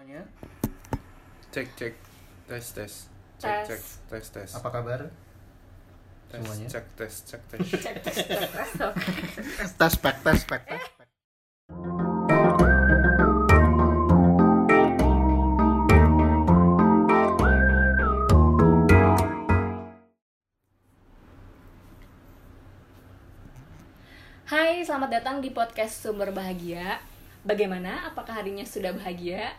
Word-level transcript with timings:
semuanya. 0.00 0.24
Cek 1.52 1.68
cek 1.76 1.94
tes 2.48 2.66
tes 2.72 2.92
cek 3.36 3.52
Tes. 3.52 3.68
cek 3.68 3.80
tes 4.08 4.26
tes 4.32 4.50
Apa 4.56 4.68
kabar? 4.72 5.00
tes 6.32 6.40
semuanya? 6.40 6.68
cek 6.72 6.86
tes 6.96 7.14
cek 7.28 7.42
tes 7.52 7.60
Cek 7.68 7.96
tes 8.00 8.16
tes 8.24 8.48
tes. 8.48 8.70
Oke. 8.80 9.12
Tes 9.76 9.94
pek 10.00 10.16
tes. 10.24 10.40
Hai, 24.48 24.80
selamat 24.80 25.10
datang 25.12 25.36
di 25.44 25.52
podcast 25.52 26.00
Sumber 26.00 26.32
Bahagia. 26.32 27.04
Bagaimana? 27.44 28.08
Apakah 28.08 28.40
harinya 28.40 28.64
sudah 28.64 28.96
bahagia? 28.96 29.52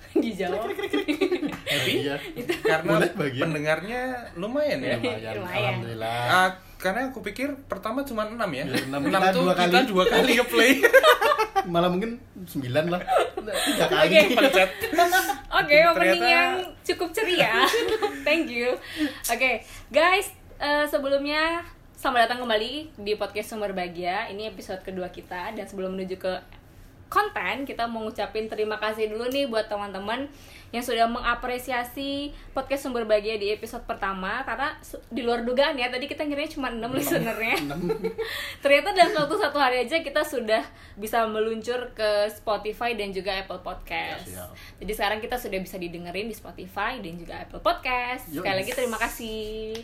Dijawab. 0.16 0.60
happy 1.70 1.92
Iya. 2.02 2.16
karena 2.60 2.90
Boleh 2.90 3.10
pendengarnya 3.14 4.00
lumayan 4.34 4.78
ya 4.80 4.96
Lumayan. 4.96 5.34
Lumayan. 5.36 5.58
Alhamdulillah. 5.70 6.20
Ah, 6.26 6.48
karena 6.76 7.00
aku 7.06 7.20
pikir 7.22 7.48
pertama 7.64 8.02
cuma 8.02 8.24
6 8.24 8.34
ya 8.50 8.64
Ya, 8.64 8.80
enam. 8.84 9.00
6 9.02 9.12
Kita 9.12 9.28
tuh 9.30 9.42
dua 9.42 9.54
kita 9.54 9.68
kali. 9.70 9.86
dua 9.86 10.04
kali 10.06 10.30
ngeplay 10.34 10.72
Malah 11.72 11.88
mungkin 11.88 12.16
sembilan 12.42 12.84
lah. 12.88 13.00
Tiga 13.36 13.84
kali. 13.86 14.06
Oke. 14.08 14.20
pencet 14.34 14.70
Oke, 15.52 15.76
opening 15.84 15.94
Ternyata- 16.16 16.26
yang 16.26 16.52
cukup 16.82 17.08
ceria. 17.12 17.68
Thank 18.22 18.48
you. 18.48 18.74
Oke, 19.26 19.60
guys, 19.88 20.32
eh, 20.56 20.88
sebelumnya 20.88 21.60
selamat 21.92 22.26
datang 22.26 22.40
kembali 22.40 22.96
di 22.96 23.12
podcast 23.14 23.52
Sumber 23.52 23.70
Bahagia. 23.70 24.26
Ini 24.26 24.48
episode 24.48 24.80
kedua 24.80 25.08
kita 25.08 25.52
dan 25.52 25.64
sebelum 25.64 25.92
menuju 25.92 26.16
ke 26.16 26.32
konten, 27.10 27.66
kita 27.66 27.90
mau 27.90 28.06
ngucapin 28.06 28.46
terima 28.46 28.78
kasih 28.78 29.10
dulu 29.10 29.26
nih 29.28 29.50
buat 29.50 29.66
teman-teman 29.66 30.30
yang 30.70 30.86
sudah 30.86 31.10
mengapresiasi 31.10 32.30
podcast 32.54 32.86
Sumber 32.86 33.02
Bahagia 33.02 33.34
di 33.34 33.50
episode 33.50 33.82
pertama 33.82 34.46
karena 34.46 34.78
di 35.10 35.26
luar 35.26 35.42
dugaan 35.42 35.74
ya 35.74 35.90
tadi 35.90 36.06
kita 36.06 36.22
ngiranya 36.22 36.54
cuma 36.54 36.70
6 36.70 36.86
listenernya. 36.94 37.58
Ternyata 38.62 38.88
dalam 38.94 39.12
waktu 39.18 39.36
satu 39.42 39.58
hari 39.58 39.82
aja 39.82 39.98
kita 39.98 40.22
sudah 40.22 40.62
bisa 40.94 41.26
meluncur 41.26 41.90
ke 41.98 42.30
Spotify 42.30 42.94
dan 42.94 43.10
juga 43.10 43.34
Apple 43.34 43.66
Podcast. 43.66 44.30
Ya, 44.30 44.46
siap. 44.46 44.50
Jadi 44.78 44.92
sekarang 44.94 45.18
kita 45.18 45.36
sudah 45.42 45.58
bisa 45.58 45.76
didengerin 45.82 46.30
di 46.30 46.36
Spotify 46.38 47.02
dan 47.02 47.18
juga 47.18 47.42
Apple 47.42 47.60
Podcast. 47.60 48.30
Sekali 48.30 48.62
lagi 48.62 48.70
terima 48.70 49.02
kasih. 49.02 49.74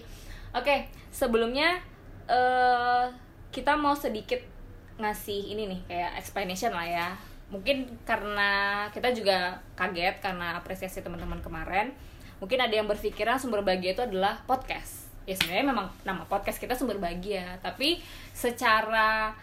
Oke, 0.55 0.86
sebelumnya 1.11 1.83
eh 2.30 3.11
kita 3.50 3.74
mau 3.74 3.98
sedikit 3.98 4.55
ngasih 4.97 5.52
ini 5.52 5.69
nih 5.69 5.80
kayak 5.89 6.12
explanation 6.20 6.72
lah 6.72 6.86
ya. 6.86 7.08
Mungkin 7.52 7.86
karena 8.02 8.84
kita 8.91 9.14
juga 9.14 9.62
kaget 9.78 10.19
karena 10.19 10.58
apresiasi 10.58 11.05
teman-teman 11.05 11.39
kemarin. 11.41 11.94
Mungkin 12.42 12.58
ada 12.61 12.75
yang 12.75 12.84
berpikiran 12.91 13.41
sumber 13.41 13.64
bahagia 13.64 13.97
itu 13.97 14.02
adalah 14.05 14.41
podcast. 14.44 15.08
Ya 15.24 15.34
sebenarnya 15.34 15.67
memang 15.72 15.89
nama 16.05 16.22
podcast 16.27 16.61
kita 16.61 16.78
sumber 16.78 17.02
bahagia, 17.02 17.58
tapi 17.58 17.98
secara 18.30 19.34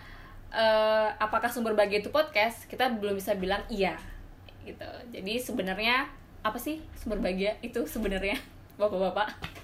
eh, 0.54 1.10
apakah 1.18 1.50
sumber 1.50 1.74
bahagia 1.74 2.06
itu 2.06 2.14
podcast? 2.14 2.70
Kita 2.70 2.92
belum 2.94 3.18
bisa 3.18 3.34
bilang 3.36 3.66
iya 3.68 3.98
gitu. 4.64 4.88
Jadi 5.12 5.42
sebenarnya 5.42 6.08
apa 6.44 6.60
sih 6.60 6.84
sumber 7.00 7.20
bahagia 7.20 7.56
itu 7.66 7.84
sebenarnya 7.88 8.36
bapak-bapak? 8.80 9.64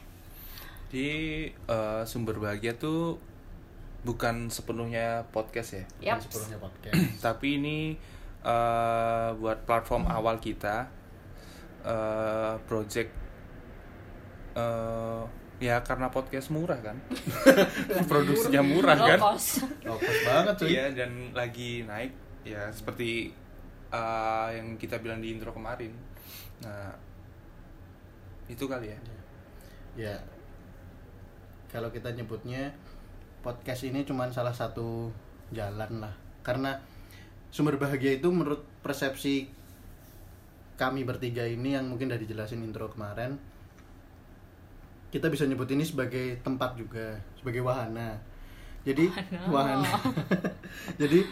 di 0.89 1.09
eh, 1.53 2.03
sumber 2.09 2.41
bahagia 2.41 2.73
tuh 2.73 3.21
bukan 3.99 4.47
sepenuhnya 4.47 5.27
podcast 5.29 5.75
ya 5.75 5.85
Yap. 6.15 6.23
Sepenuhnya 6.23 6.57
podcast. 6.57 6.95
tapi 7.25 7.59
ini 7.59 7.77
eh, 8.41 9.29
buat 9.35 9.67
platform 9.67 10.07
awal 10.07 10.39
kita 10.39 10.87
eh 11.79 12.53
project 12.67 13.11
eh 14.55 15.23
ya 15.59 15.83
karena 15.83 16.07
podcast 16.07 16.51
murah 16.51 16.79
kan 16.79 16.95
produksinya 18.11 18.63
murah 18.63 18.95
Low 18.95 19.07
kan 19.11 19.19
cost. 19.19 19.67
Fokus 19.83 20.17
banget 20.23 20.55
cuy. 20.55 20.67
iya 20.71 20.85
dan 20.95 21.11
lagi 21.35 21.83
naik 21.83 22.15
ya 22.47 22.71
seperti 22.71 23.31
eh, 23.91 24.47
yang 24.55 24.79
kita 24.79 24.99
bilang 24.99 25.19
di 25.19 25.35
intro 25.35 25.51
kemarin 25.51 25.91
nah 26.63 26.91
itu 28.47 28.63
kali 28.63 28.91
ya 28.91 28.99
Ya. 29.97 30.15
Kalau 31.67 31.91
kita 31.91 32.07
nyebutnya 32.15 32.71
podcast 33.39 33.87
ini 33.87 34.03
cuma 34.03 34.27
salah 34.31 34.53
satu 34.53 35.09
jalan 35.53 36.03
lah. 36.03 36.13
Karena 36.43 36.77
sumber 37.49 37.81
bahagia 37.81 38.21
itu 38.21 38.29
menurut 38.29 38.61
persepsi 38.85 39.49
kami 40.79 41.03
bertiga 41.03 41.43
ini 41.43 41.75
yang 41.75 41.91
mungkin 41.91 42.07
udah 42.07 42.21
dijelasin 42.21 42.63
intro 42.63 42.87
kemarin 42.87 43.35
kita 45.09 45.27
bisa 45.27 45.43
nyebut 45.43 45.67
ini 45.73 45.83
sebagai 45.83 46.39
tempat 46.45 46.77
juga 46.79 47.19
sebagai 47.35 47.65
wahana 47.65 48.15
jadi 48.87 49.11
Wahana. 49.49 49.83
wahana 49.83 49.91
jadi 51.01 51.25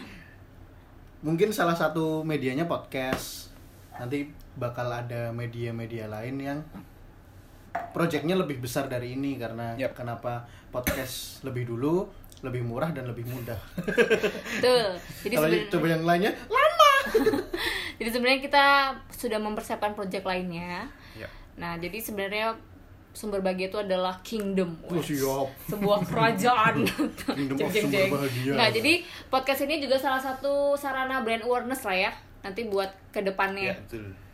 mungkin 1.24 1.54
salah 1.54 1.72
satu 1.72 2.26
medianya 2.26 2.68
podcast 2.68 3.54
nanti 3.96 4.28
bakal 4.58 4.90
ada 4.90 5.32
media-media 5.32 6.10
lain 6.10 6.36
yang 6.42 6.58
projectnya 7.92 8.34
lebih 8.38 8.60
besar 8.62 8.86
dari 8.88 9.14
ini 9.16 9.36
karena 9.36 9.74
Yap. 9.76 9.96
kenapa 9.96 10.44
podcast 10.72 11.42
lebih 11.44 11.68
dulu 11.68 12.08
lebih 12.38 12.62
murah 12.62 12.94
dan 12.94 13.10
lebih 13.10 13.26
mudah 13.26 13.58
Betul. 13.82 14.94
Jadi 15.26 15.34
kalau 15.34 15.48
coba 15.74 15.86
yang 15.90 16.04
lainnya 16.06 16.32
jadi 17.98 18.10
sebenarnya 18.14 18.40
kita 18.44 18.64
sudah 19.10 19.38
mempersiapkan 19.42 19.96
project 19.96 20.22
lainnya. 20.22 20.86
ya 21.16 21.26
Nah, 21.58 21.74
jadi 21.82 21.98
sebenarnya 21.98 22.54
sumber 23.10 23.42
bahagia 23.42 23.66
itu 23.66 23.80
adalah 23.82 24.22
kingdom. 24.22 24.78
Oh, 24.86 25.02
siap. 25.02 25.50
Sebuah 25.66 26.06
kerajaan. 26.06 26.86
Kingdom 27.34 27.58
of 27.58 27.74
Jeng, 27.74 27.90
jeng, 27.90 27.90
sumber 27.90 27.98
jeng. 27.98 28.10
bahagia. 28.14 28.52
Nah, 28.54 28.68
jadi 28.70 28.92
podcast 29.26 29.60
ini 29.66 29.82
juga 29.82 29.98
salah 29.98 30.22
satu 30.22 30.78
sarana 30.78 31.26
brand 31.26 31.42
awareness 31.42 31.82
lah 31.82 31.96
ya. 31.98 32.12
Nanti 32.46 32.70
buat 32.70 32.94
ke 33.10 33.26
depannya. 33.26 33.74
ya 33.74 33.76
betul 33.82 34.27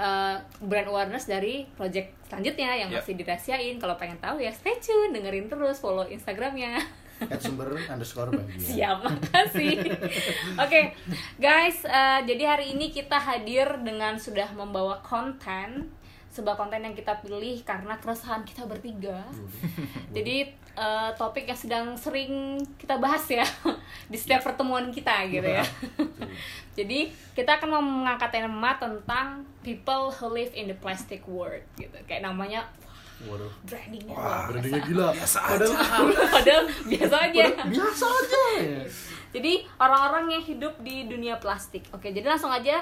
eh, 0.00 0.36
brand 0.60 0.88
awareness 0.88 1.28
dari 1.28 1.68
project 1.70 2.16
selanjutnya 2.24 2.72
yang 2.74 2.88
Ya. 2.88 2.98
masih 2.98 3.14
dirahasiain. 3.14 3.76
Kalau 3.76 3.94
pengen 3.94 4.16
tahu 4.16 4.40
ya 4.40 4.48
stay 4.50 4.80
tune, 4.80 5.12
dengerin 5.12 5.46
terus, 5.46 5.76
follow 5.78 6.02
Instagramnya. 6.02 6.80
at 7.20 7.36
sumber 7.36 7.68
underscore 7.68 8.32
bahagia 8.32 8.64
Siap, 8.64 8.98
makasih. 9.04 9.76
Oke, 10.64 10.96
guys, 11.36 11.84
eh, 11.84 12.20
jadi 12.24 12.56
hari 12.56 12.72
ini 12.72 12.88
kita 12.88 13.14
hadir 13.14 13.68
dengan 13.84 14.16
sudah 14.16 14.48
membawa 14.50 14.96
konten, 15.04 15.92
sebuah 16.30 16.56
konten 16.56 16.80
yang 16.80 16.94
kita 16.94 17.20
pilih 17.20 17.60
karena 17.60 17.98
keresahan 17.98 18.40
kita 18.42 18.64
bertiga. 18.64 19.20
Jadi 20.08 20.48
eh, 20.74 21.10
topik 21.14 21.44
yang 21.44 21.58
sedang 21.58 21.86
sering 21.94 22.56
kita 22.76 22.96
bahas 22.96 23.22
ya 23.26 23.46
di 24.12 24.16
setiap 24.16 24.42
pertemuan 24.42 24.90
kita 24.90 25.26
gitu 25.26 25.46
ya. 25.46 25.64
Jadi 26.78 27.10
kita 27.34 27.58
akan 27.58 27.82
mengangkat 27.82 28.30
tema 28.30 28.76
tentang 28.76 29.42
people 29.60 30.08
who 30.10 30.26
live 30.30 30.50
in 30.54 30.70
the 30.70 30.76
plastic 30.76 31.20
world 31.26 31.62
gitu. 31.74 31.94
Kayak 32.06 32.30
namanya 32.30 32.64
waduh 33.20 33.52
brandingnya 33.68 34.16
Wah, 34.16 34.48
brandingnya 34.48 34.80
biasa. 34.80 34.88
gila 34.88 35.06
biasa 35.12 35.38
padahal 35.44 35.72
Padahal 36.40 36.64
biasa 36.88 37.16
aja. 37.20 37.42
padahal 37.52 37.68
biasa 37.68 38.06
aja. 38.08 38.44
Jadi 39.30 39.52
orang-orang 39.76 40.24
yang 40.34 40.42
hidup 40.42 40.74
di 40.80 41.04
dunia 41.04 41.36
plastik. 41.36 41.84
Oke, 41.92 42.10
jadi 42.10 42.24
langsung 42.24 42.48
aja 42.48 42.80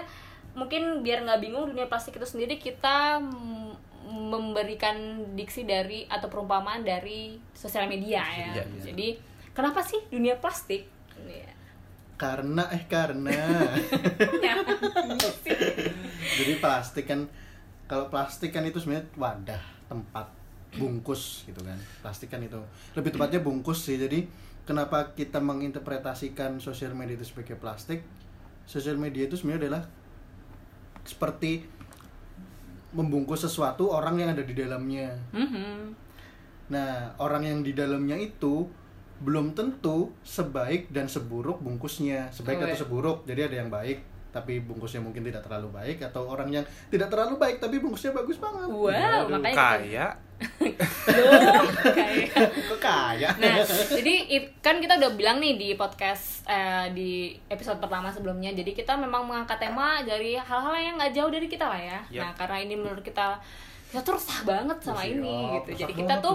mungkin 0.55 1.03
biar 1.03 1.23
nggak 1.27 1.39
bingung 1.43 1.71
dunia 1.71 1.87
plastik 1.87 2.17
itu 2.17 2.27
sendiri 2.27 2.59
kita 2.59 3.19
memberikan 4.19 5.23
diksi 5.39 5.63
dari 5.63 6.03
atau 6.11 6.27
perumpamaan 6.27 6.83
dari 6.83 7.39
sosial 7.55 7.87
media 7.87 8.21
ya. 8.21 8.51
Iya, 8.59 8.65
iya. 8.67 8.83
Jadi 8.91 9.09
kenapa 9.55 9.81
sih 9.87 10.03
dunia 10.11 10.35
plastik? 10.43 10.99
Iya. 11.23 11.55
karena 12.19 12.67
eh 12.75 12.83
karena 12.91 13.31
jadi 16.43 16.53
plastik 16.59 17.07
kan 17.07 17.31
kalau 17.87 18.11
plastik 18.11 18.51
kan 18.51 18.67
itu 18.67 18.83
sebenarnya 18.83 19.07
wadah 19.15 19.63
tempat 19.87 20.27
bungkus 20.75 21.47
gitu 21.47 21.63
kan 21.63 21.79
plastik 22.03 22.29
kan 22.29 22.43
itu 22.43 22.59
lebih 22.99 23.15
tepatnya 23.15 23.39
bungkus 23.39 23.87
sih 23.87 23.97
jadi 23.97 24.27
kenapa 24.67 25.15
kita 25.15 25.39
menginterpretasikan 25.39 26.59
sosial 26.59 26.93
media 26.93 27.17
itu 27.17 27.31
sebagai 27.31 27.55
plastik 27.55 28.03
sosial 28.67 29.01
media 29.01 29.31
itu 29.31 29.39
sebenarnya 29.39 29.71
adalah 29.71 29.83
seperti 31.07 31.65
membungkus 32.93 33.45
sesuatu 33.45 33.93
orang 33.93 34.17
yang 34.17 34.31
ada 34.33 34.43
di 34.45 34.55
dalamnya 34.57 35.13
Mhm. 35.33 36.09
Nah, 36.69 37.17
orang 37.17 37.49
yang 37.49 37.61
di 37.65 37.73
dalamnya 37.73 38.17
itu 38.21 38.69
belum 39.25 39.57
tentu 39.57 40.13
sebaik 40.23 40.93
dan 40.93 41.09
seburuk 41.09 41.59
bungkusnya. 41.65 42.29
Sebaik 42.31 42.61
Oh, 42.61 42.65
atau 42.69 42.79
seburuk. 42.85 43.19
Jadi 43.25 43.41
ada 43.51 43.57
yang 43.65 43.71
baik, 43.73 43.99
tapi 44.39 44.61
bungkusnya 44.61 44.99
mungkin 44.99 45.21
tidak 45.21 45.43
terlalu 45.43 45.69
baik 45.73 45.99
atau 46.01 46.25
orang 46.25 46.49
yang 46.49 46.63
tidak 46.87 47.09
terlalu 47.09 47.35
baik 47.35 47.59
tapi 47.59 47.77
bungkusnya 47.77 48.11
bagus 48.13 48.39
banget 48.39 48.65
Wow, 48.65 48.87
Waduh, 48.87 49.27
makanya- 49.29 49.59
Kayak 49.59 50.13
Loh, 51.09 51.67
kayak 51.91 52.31
kok 52.47 52.79
kaya 52.79 53.31
Nah, 53.35 53.59
jadi 53.91 54.15
it- 54.31 54.55
kan 54.61 54.79
kita 54.79 54.95
udah 54.97 55.11
bilang 55.13 55.39
nih 55.39 55.55
di 55.55 55.69
podcast 55.75 56.47
eh, 56.47 56.87
di 56.93 57.11
episode 57.47 57.77
pertama 57.77 58.07
sebelumnya. 58.09 58.53
Jadi 58.53 58.71
kita 58.71 58.95
memang 58.95 59.27
mengangkat 59.27 59.59
tema 59.59 59.99
dari 60.01 60.39
hal-hal 60.39 60.75
yang 60.77 60.95
nggak 60.95 61.11
jauh 61.11 61.27
dari 61.29 61.45
kita 61.45 61.67
lah 61.67 61.77
ya. 61.77 61.99
Yap. 62.09 62.23
Nah, 62.23 62.31
karena 62.37 62.57
ini 62.61 62.75
menurut 62.75 63.03
kita 63.03 63.35
kita 63.89 64.01
tuh 64.01 64.15
resah 64.15 64.41
banget 64.45 64.79
sama 64.79 65.01
Siap, 65.01 65.11
ini 65.11 65.35
gitu. 65.57 65.71
Jadi 65.81 65.93
kita 65.97 66.15
tuh 66.21 66.35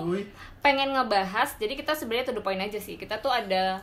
pengen 0.59 0.91
ngebahas. 0.91 1.50
Jadi 1.55 1.73
kita 1.73 1.94
sebenarnya 1.94 2.25
to 2.27 2.35
the 2.35 2.44
point 2.44 2.59
aja 2.59 2.77
sih. 2.77 2.97
Kita 2.97 3.17
tuh 3.17 3.31
ada 3.31 3.79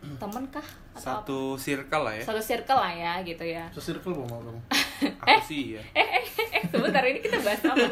temen 0.00 0.44
kah 0.48 0.64
atau 0.90 0.96
apa? 0.96 1.00
satu 1.22 1.38
circle 1.54 2.02
lah 2.02 2.14
ya. 2.14 2.24
satu 2.24 2.40
circle 2.40 2.76
lah 2.76 2.92
ya 2.92 3.12
gitu 3.20 3.42
ya. 3.42 3.64
sesirkel 3.70 4.12
mau 4.12 4.26
mau 4.26 4.40
kamu 4.40 4.60
Aku 5.00 5.40
sih 5.42 5.76
ya. 5.76 5.82
eh 5.94 6.24
sebentar 6.66 7.00
ini 7.02 7.18
kita 7.18 7.36
bahas 7.38 7.60
apa 7.62 7.86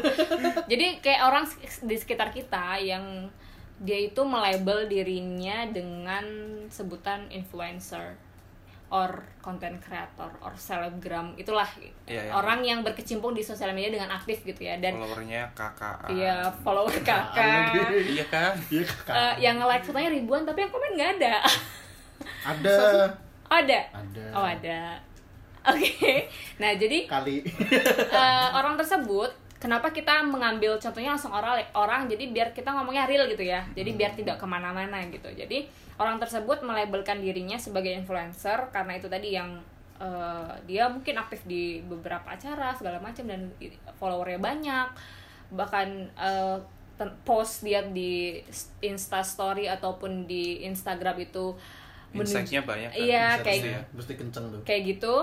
jadi 0.65 0.97
kayak 0.99 1.21
orang 1.23 1.45
di 1.79 1.95
sekitar 1.95 2.29
kita 2.29 2.77
yang 2.77 3.29
dia 3.79 3.99
itu 4.03 4.21
melabel 4.21 4.85
dirinya 4.85 5.63
dengan 5.65 6.25
sebutan 6.67 7.29
influencer 7.29 8.17
or 8.89 9.09
content 9.39 9.77
creator 9.79 10.33
or 10.39 10.51
selebgram 10.51 11.31
itulah 11.35 11.69
Iya, 12.03 12.25
iya. 12.25 12.31
orang 12.31 12.59
yang 12.61 12.81
berkecimpung 12.81 13.31
di 13.31 13.39
sosial 13.39 13.69
media 13.71 13.93
dengan 13.93 14.09
aktif 14.11 14.41
gitu 14.43 14.59
ya 14.59 14.75
dan 14.75 14.97
Followernya 14.97 15.45
kakak. 15.53 16.09
iya 16.09 16.41
follower 16.59 16.97
kakak 16.99 17.69
Iya 18.09 18.25
kan? 18.27 18.53
iya 18.67 18.81
kakak 18.81 19.13
Eh, 19.13 19.33
yang 19.39 19.61
like 19.61 19.81
fotonya 19.81 20.09
ribuan 20.09 20.41
tapi 20.41 20.61
yang 20.61 20.71
komen 20.71 20.91
nggak 20.91 21.11
ada 21.17 21.35
ada. 22.43 22.77
Ada. 23.49 23.79
Ada. 23.91 24.25
Oh 24.35 24.45
ada. 24.45 24.81
Oke. 25.67 26.29
Nah 26.61 26.71
jadi 26.77 27.09
kali. 27.09 27.43
eh, 28.21 28.47
orang 28.55 28.79
tersebut 28.79 29.31
kenapa 29.59 29.91
kita 29.91 30.23
mengambil 30.23 30.79
contohnya 30.79 31.13
langsung 31.13 31.35
orang 31.35 31.59
orang? 31.75 32.07
Jadi 32.07 32.31
biar 32.31 32.55
kita 32.55 32.71
ngomongnya 32.71 33.05
real 33.05 33.27
gitu 33.27 33.43
ya. 33.43 33.61
Jadi 33.75 33.91
biar 33.93 34.15
tidak 34.15 34.39
ke 34.39 34.45
mana-mana 34.47 35.03
gitu. 35.11 35.27
Jadi 35.35 35.67
orang 35.99 36.17
tersebut 36.17 36.63
melabelkan 36.63 37.19
dirinya 37.19 37.59
sebagai 37.59 37.91
influencer 37.91 38.71
karena 38.71 38.95
itu 38.95 39.11
tadi 39.11 39.35
yang 39.35 39.59
eh, 39.99 40.53
dia 40.63 40.87
mungkin 40.87 41.19
aktif 41.19 41.43
di 41.43 41.83
beberapa 41.83 42.25
acara 42.31 42.71
segala 42.73 43.03
macam 43.03 43.27
dan 43.27 43.51
followernya 43.99 44.39
banyak. 44.39 44.87
Bahkan 45.51 45.87
eh, 46.15 46.57
ten- 46.95 47.15
post 47.27 47.67
dia 47.67 47.83
di 47.83 48.39
Insta 48.79 49.23
Story 49.23 49.67
ataupun 49.67 50.27
di 50.27 50.63
Instagram 50.63 51.19
itu 51.19 51.55
Insight-nya 52.11 52.61
banyak 52.65 52.89
kan? 52.89 52.97
iya 52.99 53.25
kayak 53.37 53.59
ya, 53.61 53.81
mesti 53.93 54.13
kenceng 54.17 54.45
tuh 54.49 54.61
kayak 54.65 54.81
gitu 54.97 55.15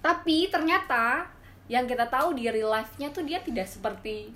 tapi 0.00 0.48
ternyata 0.48 1.26
yang 1.66 1.86
kita 1.86 2.06
tahu 2.06 2.34
di 2.34 2.50
real 2.50 2.70
life-nya 2.70 3.10
tuh 3.10 3.22
dia 3.22 3.38
tidak 3.42 3.66
seperti 3.66 4.30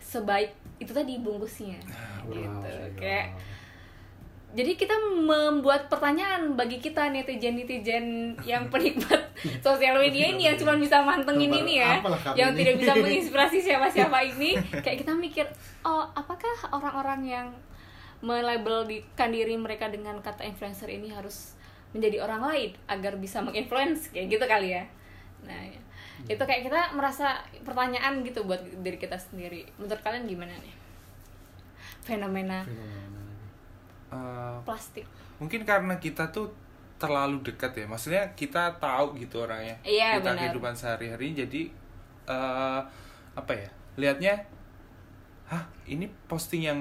sebaik 0.00 0.50
itu 0.80 0.90
tadi 0.90 1.20
bungkusnya 1.20 1.78
gitu 2.26 2.40
Wow, 2.40 2.62
kayak 2.96 3.26
ya. 3.30 3.38
jadi 4.50 4.72
kita 4.74 4.94
membuat 5.22 5.86
pertanyaan 5.86 6.54
bagi 6.54 6.78
kita 6.78 7.10
netizen 7.10 7.54
netizen 7.54 8.06
yang 8.42 8.66
penikmat 8.72 9.28
sosial 9.60 9.98
media 9.98 10.30
ini 10.30 10.50
yang 10.50 10.56
cuma 10.58 10.74
bisa 10.74 10.98
mantengin 11.04 11.52
ini 11.52 11.78
ya 11.78 12.00
yang 12.34 12.54
ini. 12.54 12.58
tidak 12.64 12.74
bisa 12.80 12.92
menginspirasi 13.02 13.58
siapa-siapa 13.60 14.18
ini 14.24 14.56
kayak 14.80 15.04
kita 15.04 15.12
mikir 15.14 15.46
oh 15.84 16.08
apakah 16.14 16.54
orang-orang 16.72 17.20
yang 17.22 17.46
melabelkan 18.20 19.32
diri 19.32 19.56
mereka 19.56 19.88
dengan 19.88 20.20
kata 20.20 20.44
influencer 20.44 20.92
ini 20.92 21.08
harus 21.08 21.56
menjadi 21.96 22.22
orang 22.22 22.44
lain 22.44 22.70
agar 22.86 23.16
bisa 23.16 23.40
menginfluence 23.42 24.12
kayak 24.12 24.38
gitu 24.38 24.44
kali 24.44 24.76
ya. 24.76 24.84
Nah 25.42 25.56
ya. 25.56 25.80
itu 26.28 26.42
kayak 26.44 26.68
kita 26.68 26.92
merasa 26.92 27.40
pertanyaan 27.64 28.20
gitu 28.20 28.44
buat 28.44 28.60
diri 28.84 29.00
kita 29.00 29.16
sendiri. 29.16 29.64
Menurut 29.80 30.00
kalian 30.04 30.28
gimana 30.28 30.52
nih? 30.60 30.74
Fenomena 32.04 32.60
Fenomena. 32.62 33.24
Eh, 34.10 34.58
plastik. 34.66 35.06
mungkin 35.40 35.64
karena 35.64 35.96
kita 35.96 36.28
tuh 36.28 36.52
terlalu 37.00 37.40
dekat 37.40 37.72
ya. 37.72 37.86
Maksudnya 37.88 38.24
kita 38.36 38.76
tahu 38.76 39.16
gitu 39.16 39.48
orangnya. 39.48 39.80
Iya, 39.80 40.20
kita 40.20 40.36
benar. 40.36 40.40
kehidupan 40.44 40.74
sehari-hari 40.76 41.32
jadi 41.32 41.62
eh 42.28 42.80
apa 43.32 43.52
ya? 43.56 43.68
Lihatnya 43.96 44.34
hah 45.48 45.64
ini 45.88 46.06
posting 46.28 46.68
yang 46.68 46.80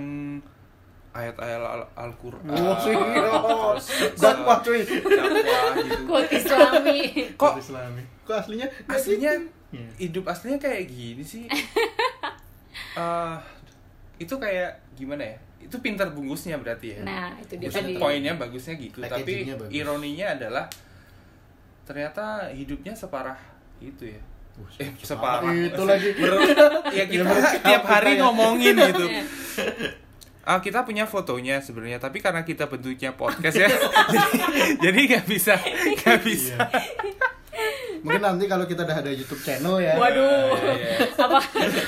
ayat-ayat 1.09 1.57
Al- 1.59 1.91
Al-Qur'an. 1.95 2.45
Oh, 2.47 2.75
sih, 2.77 2.93
oh. 2.93 3.73
Dakwah, 4.15 4.61
cuy. 4.61 4.85
dakwah 4.85 5.71
gitu. 5.75 6.03
Quote 6.05 6.31
islami. 6.31 6.99
Kok 7.33 7.53
Islami. 7.57 8.03
Kok 8.23 8.35
aslinya 8.37 8.67
aslinya 8.85 9.31
Iya. 9.69 9.85
hidup 9.99 10.25
aslinya 10.25 10.57
kayak 10.57 10.85
gini 10.85 11.21
sih? 11.21 11.45
Eh, 11.45 13.35
itu 14.23 14.33
kayak 14.33 14.81
gimana 14.93 15.21
ya? 15.23 15.37
Itu 15.59 15.77
pintar 15.77 16.09
bungkusnya 16.09 16.57
berarti 16.57 16.97
ya? 16.97 17.05
Nah 17.05 17.33
itu 17.37 17.53
dia 17.55 17.69
tadi. 17.69 17.93
poinnya 17.95 18.33
bagusnya 18.33 18.73
gitu 18.75 18.97
tapi 18.99 19.45
bagus. 19.45 19.69
ironinya 19.69 20.33
adalah 20.33 20.65
ternyata 21.83 22.49
hidupnya 22.49 22.93
separah 22.93 23.37
itu 23.77 24.09
ya. 24.09 24.21
Uh, 24.57 24.67
eh 24.81 24.89
separah. 24.99 25.53
itu 25.53 25.83
lagi. 25.83 26.09
Menurut- 26.13 26.49
ya 26.91 27.05
kita 27.05 27.33
tiap 27.61 27.83
hari 27.83 28.17
ya. 28.17 28.25
ngomongin 28.25 28.73
gitu 28.73 29.05
Ah, 30.41 30.57
kita 30.57 30.81
punya 30.81 31.03
fotonya 31.03 31.59
sebenarnya 31.59 31.97
tapi 31.97 32.19
karena 32.19 32.41
kita 32.41 32.65
bentuknya 32.65 33.11
podcast 33.11 33.53
ya 33.55 33.69
jadi 34.83 34.99
nggak 34.99 35.25
bisa 35.25 35.55
nggak 35.95 36.19
bisa 36.21 36.55
Iya. 36.59 37.99
Mungkin 37.99 38.23
nanti 38.23 38.47
kalau 38.47 38.63
kita 38.63 38.81
udah 38.81 38.97
ada 38.97 39.11
YouTube 39.11 39.39
channel 39.39 39.77
ya. 39.77 39.93
waduh 39.93 40.55
Iya, 40.55 40.73
iya. 40.73 40.95
apa 41.13 41.37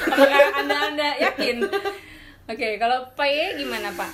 apakah 0.06 0.40
anda 0.58 0.78
anda 0.86 1.10
yakin 1.18 1.64
oke 2.46 2.68
kalau 2.78 3.08
pak 3.14 3.26
Ye 3.26 3.46
gimana 3.58 3.90
pak 3.92 4.12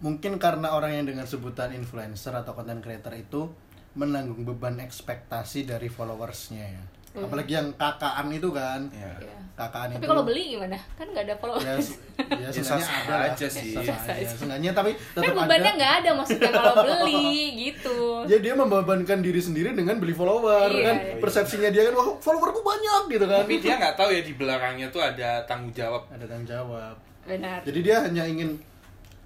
Mungkin 0.00 0.36
karena 0.36 0.72
orang 0.72 0.92
yang 0.94 1.06
dengan 1.06 1.24
sebutan 1.24 1.72
influencer 1.72 2.32
atau 2.32 2.52
content 2.52 2.80
creator 2.80 3.12
itu 3.12 3.52
menanggung 3.92 4.44
beban 4.44 4.78
ekspektasi 4.78 5.64
dari 5.64 5.88
followersnya 5.88 6.64
ya. 6.66 6.84
Apalagi 7.12 7.52
yang 7.52 7.68
kakaan 7.74 8.30
itu 8.30 8.48
kan. 8.50 8.86
Iya. 8.90 9.12
Ya. 9.18 9.34
Kakaan 9.50 9.92
tapi 9.92 10.00
itu. 10.00 10.08
kalau 10.08 10.24
beli 10.24 10.56
gimana 10.56 10.72
kan 10.96 11.04
nggak 11.04 11.24
ada 11.28 11.36
follow 11.36 11.60
ya, 11.60 11.76
kan 11.76 11.84
ya, 12.32 12.48
Ya, 12.48 12.62
sah-sah 12.64 12.80
ada 13.04 13.16
aja 13.28 13.44
sih. 13.44 13.76
Seenggaknya 14.24 14.72
tapi 14.72 14.96
kan 14.96 15.20
tetap 15.20 15.36
bebannya 15.36 15.68
ada. 15.68 15.76
nggak 15.76 15.92
ada 16.00 16.10
maksudnya 16.16 16.48
kalau 16.48 16.74
beli 16.80 17.36
gitu 17.68 17.98
Ya 18.24 18.38
dia 18.40 18.54
membebankan 18.56 19.20
diri 19.20 19.36
sendiri 19.36 19.76
dengan 19.76 20.00
beli 20.00 20.16
follower 20.16 20.72
Iya, 20.72 20.80
kan. 20.80 20.96
iya. 20.96 21.14
Persepsinya 21.20 21.68
dia 21.68 21.82
kan 21.90 21.94
wah 21.94 22.08
followerku 22.16 22.64
banyak 22.64 23.02
gitu 23.12 23.26
kan. 23.28 23.44
tapi 23.44 23.54
dia 23.60 23.74
nggak 23.76 23.94
tahu 24.00 24.08
ya 24.08 24.22
di 24.24 24.32
belakangnya 24.32 24.86
tuh 24.88 25.02
ada 25.04 25.30
tanggung 25.44 25.72
jawab 25.76 26.08
ada 26.08 26.24
tanggung 26.24 26.48
jawab. 26.48 26.94
benar 27.20 27.60
Jadi 27.60 27.78
dia 27.84 27.96
hanya 28.00 28.24
ingin 28.24 28.56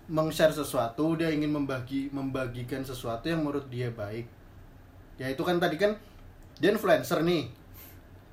meng-share 0.05 0.51
sesuatu, 0.51 1.15
dia 1.15 1.31
ingin 1.31 1.49
membagi 1.49 2.11
membagikan 2.11 2.83
sesuatu 2.83 3.25
yang 3.25 3.41
menurut 3.41 3.71
dia 3.71 3.89
baik. 3.89 4.27
Ya 5.17 5.31
itu 5.31 5.41
kan 5.41 5.57
tadi 5.57 5.79
kan 5.79 5.95
dia 6.59 6.75
influencer 6.75 7.23
nih. 7.23 7.49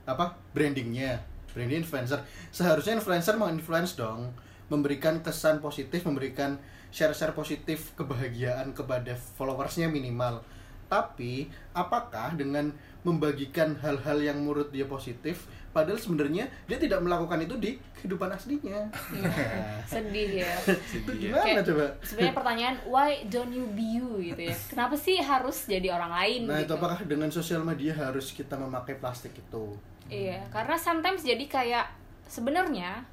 Apa? 0.03 0.37
Brandingnya. 0.51 1.21
Branding 1.51 1.83
influencer. 1.83 2.23
Seharusnya 2.49 2.95
influencer 2.95 3.35
menginfluence 3.35 3.93
dong, 3.93 4.31
memberikan 4.67 5.19
kesan 5.19 5.59
positif, 5.59 6.03
memberikan 6.03 6.55
share-share 6.89 7.31
positif 7.31 7.91
kebahagiaan 7.93 8.71
kepada 8.71 9.15
followersnya 9.15 9.87
minimal. 9.87 10.39
Tapi 10.87 11.47
apakah 11.71 12.35
dengan 12.35 12.71
membagikan 13.01 13.79
hal-hal 13.79 14.19
yang 14.19 14.43
menurut 14.43 14.69
dia 14.69 14.83
positif, 14.83 15.43
padahal 15.71 15.95
sebenarnya 15.95 16.51
dia 16.67 16.77
tidak 16.77 16.99
melakukan 16.99 17.39
itu 17.41 17.55
di 17.57 17.71
kehidupan 17.95 18.27
aslinya. 18.29 18.91
sedih 19.91 20.43
ya 20.43 20.51
itu 20.67 21.09
Iya. 21.09 21.31
gimana 21.31 21.43
Kayak, 21.47 21.63
coba? 21.67 21.85
sebenarnya 22.03 22.35
pertanyaan 22.35 22.75
why 22.85 23.09
don't 23.27 23.51
you 23.51 23.65
be 23.71 23.97
you 23.97 24.07
gitu 24.21 24.51
ya 24.51 24.55
kenapa 24.67 24.95
sih 24.95 25.17
harus 25.17 25.63
jadi 25.65 25.91
orang 25.91 26.11
lain 26.11 26.39
Nah 26.45 26.59
gitu 26.59 26.67
itu 26.67 26.73
apakah 26.75 26.99
dengan 27.03 27.29
sosial 27.31 27.63
media 27.63 27.91
harus 27.91 28.31
kita 28.31 28.55
memakai 28.55 28.99
plastik 28.99 29.31
itu? 29.33 29.65
Iya, 30.11 30.43
karena 30.51 30.75
sometimes 30.75 31.23
jadi 31.23 31.47
kayak 31.47 31.87
sebenarnya 32.27 33.07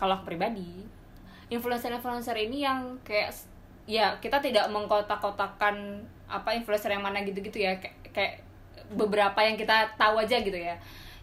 kalau 0.00 0.16
aku 0.16 0.32
pribadi 0.32 0.88
influencer-influencer 1.52 2.36
ini 2.40 2.64
yang 2.64 2.96
kayak 3.04 3.36
ya 3.84 4.16
kita 4.20 4.40
tidak 4.40 4.68
mengkotak-kotakan 4.72 6.00
apa 6.28 6.50
influencer 6.56 6.92
yang 6.92 7.04
mana 7.04 7.24
gitu-gitu 7.24 7.64
ya 7.64 7.76
kayak, 7.80 7.96
kayak 8.12 8.34
beberapa 8.92 9.36
yang 9.44 9.60
kita 9.60 9.92
tahu 10.00 10.24
aja 10.24 10.40
gitu 10.40 10.56
ya. 10.56 10.76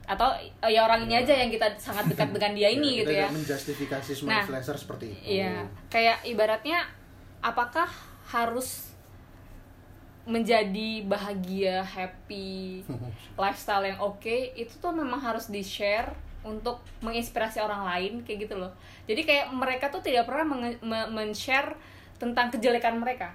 Atau 0.06 0.30
eh, 0.38 0.70
ya 0.70 0.86
orang 0.86 1.10
ini 1.10 1.18
aja 1.18 1.34
yang 1.34 1.50
kita 1.50 1.74
sangat 1.82 2.06
dekat 2.06 2.30
dengan 2.30 2.54
dia 2.54 2.70
ini 2.70 2.90
kita 3.02 3.10
gitu 3.10 3.14
ya. 3.18 3.28
menjustifikasi 3.34 4.12
semua 4.14 4.30
Nah, 4.30 4.42
influencer 4.46 4.78
seperti 4.78 5.06
itu. 5.10 5.42
Iya, 5.42 5.66
kayak 5.90 6.22
ibaratnya 6.30 6.86
apakah 7.42 7.90
harus 8.30 8.94
menjadi 10.26 11.06
bahagia, 11.06 11.86
happy, 11.86 12.82
lifestyle 13.42 13.86
yang 13.86 14.02
oke 14.02 14.54
itu 14.58 14.74
tuh 14.82 14.94
memang 14.94 15.22
harus 15.22 15.50
di-share 15.50 16.10
untuk 16.46 16.82
menginspirasi 17.02 17.58
orang 17.62 17.86
lain 17.90 18.14
kayak 18.22 18.50
gitu 18.50 18.56
loh. 18.58 18.74
Jadi 19.10 19.26
kayak 19.26 19.50
mereka 19.54 19.90
tuh 19.90 20.02
tidak 20.02 20.30
pernah 20.30 20.46
men-share 21.10 21.74
tentang 22.22 22.54
kejelekan 22.54 23.02
mereka. 23.02 23.34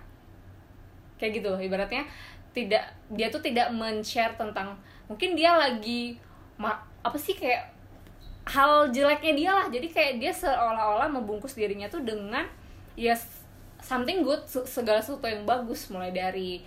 Kayak 1.18 1.42
gitu, 1.42 1.50
ibaratnya 1.58 2.06
tidak 2.50 2.94
dia 3.10 3.30
tuh 3.30 3.42
tidak 3.42 3.70
men-share 3.70 4.34
tentang 4.34 4.74
mungkin 5.06 5.38
dia 5.38 5.54
lagi 5.54 6.18
apa 7.00 7.16
sih 7.16 7.34
kayak 7.38 7.70
hal 8.46 8.90
jeleknya 8.90 9.32
dia 9.32 9.50
lah 9.54 9.66
jadi 9.70 9.86
kayak 9.86 10.12
dia 10.18 10.32
seolah-olah 10.34 11.06
membungkus 11.06 11.54
dirinya 11.54 11.86
tuh 11.86 12.02
dengan 12.02 12.44
ya 12.98 13.14
something 13.80 14.26
good 14.26 14.42
se- 14.44 14.66
segala 14.66 15.00
sesuatu 15.00 15.24
yang 15.30 15.46
bagus 15.46 15.88
mulai 15.88 16.10
dari 16.12 16.60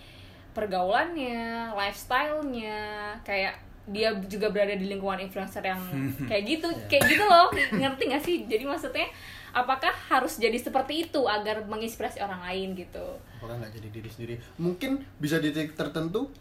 pergaulannya 0.53 1.73
lifestyle-nya 1.73 2.79
kayak 3.21 3.53
dia 3.83 4.15
juga 4.23 4.47
berada 4.47 4.71
di 4.71 4.87
lingkungan 4.87 5.19
influencer 5.19 5.59
yang 5.61 5.81
kayak 6.29 6.43
gitu 6.47 6.67
kayak 6.87 7.03
gitu 7.05 7.23
loh. 7.23 7.51
Ngerti 7.51 8.03
gak 8.07 8.23
sih? 8.23 8.37
Jadi 8.45 8.63
maksudnya 8.63 9.07
apakah 9.51 9.91
harus 10.07 10.37
jadi 10.37 10.55
seperti 10.55 11.05
itu 11.05 11.27
agar 11.27 11.61
menginspirasi 11.63 12.17
orang 12.17 12.41
lain 12.43 12.73
gitu? 12.75 13.03
Apakah 13.37 13.59
nggak 13.59 13.73
jadi 13.75 13.87
diri 13.91 14.09
sendiri? 14.09 14.35
Mungkin 14.55 15.03
bisa 15.19 15.37
di 15.37 15.51
titik 15.51 15.75
tertentu 15.75 16.31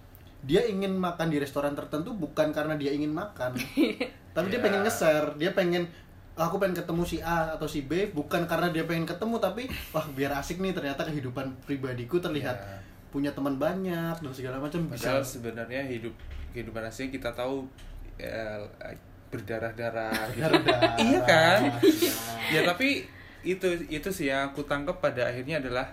dia 0.42 0.62
ingin 0.64 0.95
makan 0.95 1.28
di 1.28 1.38
restoran 1.38 1.73
tertentu 1.73 2.11
bukan 2.12 2.50
karena 2.50 2.75
dia 2.75 2.90
ingin 2.90 3.11
makan. 3.11 3.59
Tapi 4.35 4.47
dia 4.49 4.59
Ya. 4.59 4.64
pengen 4.64 4.81
nge-share 4.83 5.28
dia 5.37 5.50
pengen 5.52 5.85
aku 6.33 6.57
pengen 6.57 6.73
ketemu 6.75 7.02
si 7.04 7.21
A 7.21 7.52
atau 7.52 7.69
si 7.69 7.85
B 7.85 8.09
bukan 8.09 8.49
karena 8.49 8.73
dia 8.73 8.88
pengen 8.88 9.04
ketemu 9.04 9.37
tapi 9.37 9.69
wah 9.92 10.07
biar 10.09 10.33
asik 10.35 10.57
nih 10.57 10.73
ternyata 10.73 11.04
kehidupan 11.04 11.61
pribadiku 11.61 12.16
terlihat 12.16 12.57
Ya. 12.57 12.78
Punya 13.12 13.31
teman 13.37 13.61
banyak 13.61 14.16
dan 14.16 14.33
segala 14.33 14.57
macam 14.57 14.88
bisa 14.88 15.21
sebenarnya 15.21 15.85
hidup 15.85 16.16
kehidupan 16.57 16.81
asli 16.88 17.12
kita 17.12 17.31
tahu 17.37 17.69
ya, 18.16 18.57
berdarah-darah 19.28 20.33
gitu. 20.33 20.40
Darah-darah. 20.40 20.92
Iya 20.97 21.21
kan? 21.25 21.61
Iya. 21.85 22.12
ya 22.52 22.61
tapi 22.64 23.04
itu 23.45 23.69
itu 23.92 24.09
sih 24.09 24.33
yang 24.33 24.50
aku 24.52 24.64
tangkap 24.64 24.97
pada 24.99 25.28
akhirnya 25.28 25.61
adalah 25.61 25.87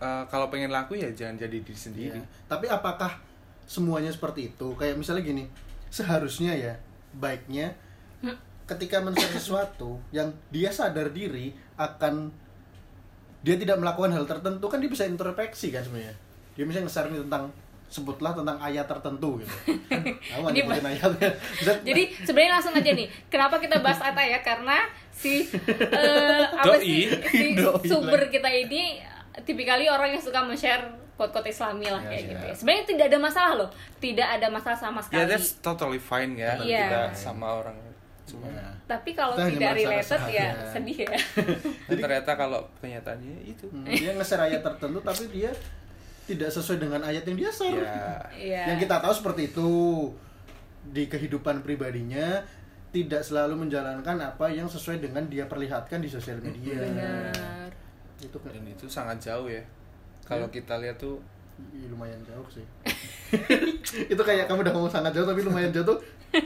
eh, 0.00 0.24
kalau 0.32 0.48
pengen 0.48 0.72
laku 0.72 0.96
ya 0.96 1.12
jangan 1.12 1.36
jadi 1.36 1.60
diri 1.60 1.78
sendiri. 1.78 2.20
Iya. 2.20 2.48
Tapi 2.48 2.66
apakah 2.72 3.20
semuanya 3.68 4.08
seperti 4.08 4.56
itu? 4.56 4.72
Kayak 4.80 4.96
misalnya 4.96 5.22
gini, 5.22 5.44
seharusnya 5.92 6.56
ya 6.56 6.74
baiknya 7.16 7.76
ketika 8.66 8.98
men-share 8.98 9.30
sesuatu 9.38 10.02
yang 10.10 10.34
dia 10.50 10.74
sadar 10.74 11.14
diri 11.14 11.54
akan 11.78 12.34
dia 13.46 13.54
tidak 13.54 13.78
melakukan 13.78 14.10
hal 14.10 14.26
tertentu 14.26 14.66
kan 14.66 14.82
dia 14.82 14.90
bisa 14.90 15.06
introspeksi 15.06 15.70
kan 15.70 15.80
sebenarnya. 15.80 16.18
Dia 16.52 16.64
bisa 16.66 16.82
nge-share 16.82 17.08
nih 17.08 17.22
tentang 17.22 17.46
sebutlah 17.86 18.34
tentang 18.34 18.58
ayat 18.58 18.82
tertentu 18.84 19.38
gitu. 19.38 19.54
Aku 20.34 20.50
Ini 20.50 20.66
ayatnya. 20.66 21.30
Jadi 21.86 22.02
sebenarnya 22.20 22.52
langsung 22.58 22.74
aja 22.74 22.90
nih, 22.90 23.06
kenapa 23.30 23.62
kita 23.62 23.78
bahas 23.78 24.02
Atta 24.02 24.18
ya? 24.18 24.42
Karena 24.42 24.90
si 25.14 25.46
eh, 25.46 26.44
apa 26.60 26.74
Doi. 26.74 26.82
sih 26.82 27.00
si 27.30 27.46
sumber 27.86 28.26
kita 28.26 28.50
ini 28.50 28.98
tipikali 29.46 29.86
orang 29.86 30.10
yang 30.10 30.22
suka 30.22 30.42
men-share 30.42 30.82
quote-quote 31.14 31.48
Islami 31.48 31.86
lah 31.86 32.02
Ya, 32.02 32.08
kayak 32.10 32.18
ya. 32.20 32.28
gitu. 32.28 32.44
ya. 32.44 32.54
Sebenarnya 32.58 32.84
tidak 32.84 33.04
ada 33.06 33.18
masalah 33.22 33.52
loh, 33.54 33.70
tidak 33.96 34.28
ada 34.28 34.46
masalah 34.50 34.76
sama 34.76 34.98
Ya 34.98 35.04
sekali. 35.06 35.24
that's 35.30 35.48
totally 35.62 36.00
fine 36.02 36.34
ya 36.34 36.58
Iya. 36.58 36.82
kita 36.82 37.00
sama 37.14 37.46
orang 37.62 37.85
cuma 38.26 38.46
Ya. 38.48 38.66
Tapi 38.88 39.10
kalau 39.12 39.34
tidak 39.34 39.72
related 39.72 40.20
ya 40.26 40.50
aja. 40.50 40.68
sedih 40.68 40.98
ya. 41.00 41.14
dan 41.86 41.96
ternyata 41.96 42.32
kalau 42.34 42.60
kenyataannya 42.76 43.36
itu 43.44 43.64
Hmm, 43.66 43.86
dia 43.86 44.10
nge-share 44.12 44.42
ayat 44.44 44.60
tertentu 44.60 44.98
tapi 45.00 45.24
dia 45.28 45.50
tidak 46.24 46.50
sesuai 46.50 46.78
dengan 46.78 47.00
ayat 47.00 47.22
yang 47.22 47.36
dia 47.36 47.50
share. 47.50 47.78
ya 47.78 48.18
Iya. 48.32 48.62
yang 48.68 48.78
kita 48.78 48.98
tahu 48.98 49.12
seperti 49.12 49.42
itu 49.48 49.68
di 50.86 51.04
kehidupan 51.04 51.62
pribadinya 51.62 52.42
tidak 52.88 53.20
selalu 53.20 53.60
menjalankan 53.60 54.16
apa 54.24 54.46
yang 54.48 54.66
sesuai 54.66 54.98
dengan 54.98 55.26
dia 55.26 55.44
perlihatkan 55.44 55.98
di 55.98 56.08
sosial 56.08 56.38
media 56.38 56.78
Benar. 56.78 57.70
itu 58.18 58.36
kan 58.36 58.50
dan 58.50 58.64
itu 58.64 58.86
sangat 58.86 59.18
jauh 59.20 59.46
ya 59.46 59.62
kalau 60.22 60.46
kita 60.48 60.74
lihat 60.76 60.96
tuh 60.96 61.22
Ih, 61.56 61.88
lumayan 61.88 62.20
jauh 62.24 62.48
sih. 62.52 62.64
Itu 64.12 64.22
kayak 64.22 64.48
kamu 64.48 64.64
udah 64.64 64.72
ngomong 64.76 64.92
sangat 64.92 65.16
jauh 65.16 65.24
tapi 65.24 65.40
lumayan 65.40 65.72
jauh 65.72 65.86
tuh. 65.86 66.00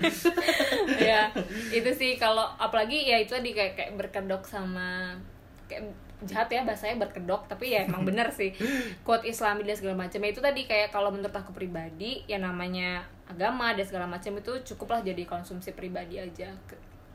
Ya 1.01 1.33
itu 1.73 1.91
sih. 1.97 2.15
Kalau 2.21 2.47
apalagi 2.61 3.11
ya 3.11 3.17
itu 3.19 3.35
tadi 3.35 3.51
kayak 3.51 3.75
kayak 3.75 3.93
berkedok 3.97 4.45
sama 4.45 5.17
kayak 5.67 5.91
jahat 6.29 6.53
ya 6.53 6.61
bahasanya 6.69 7.01
berkedok 7.01 7.49
tapi 7.49 7.75
ya 7.75 7.89
emang 7.89 8.05
bener 8.07 8.29
sih. 8.31 8.53
Quote 9.07 9.27
islami 9.27 9.67
dan 9.67 9.75
segala 9.75 10.07
macam. 10.07 10.21
Ya 10.23 10.31
itu 10.31 10.39
tadi 10.45 10.69
kayak 10.69 10.95
kalau 10.95 11.11
menurut 11.11 11.33
aku 11.35 11.51
pribadi 11.57 12.23
ya 12.31 12.39
namanya 12.39 13.03
agama 13.27 13.73
dan 13.75 13.83
segala 13.83 14.07
macam 14.07 14.37
itu 14.37 14.53
cukuplah 14.63 15.01
jadi 15.03 15.25
konsumsi 15.27 15.73
pribadi 15.75 16.21
aja. 16.21 16.53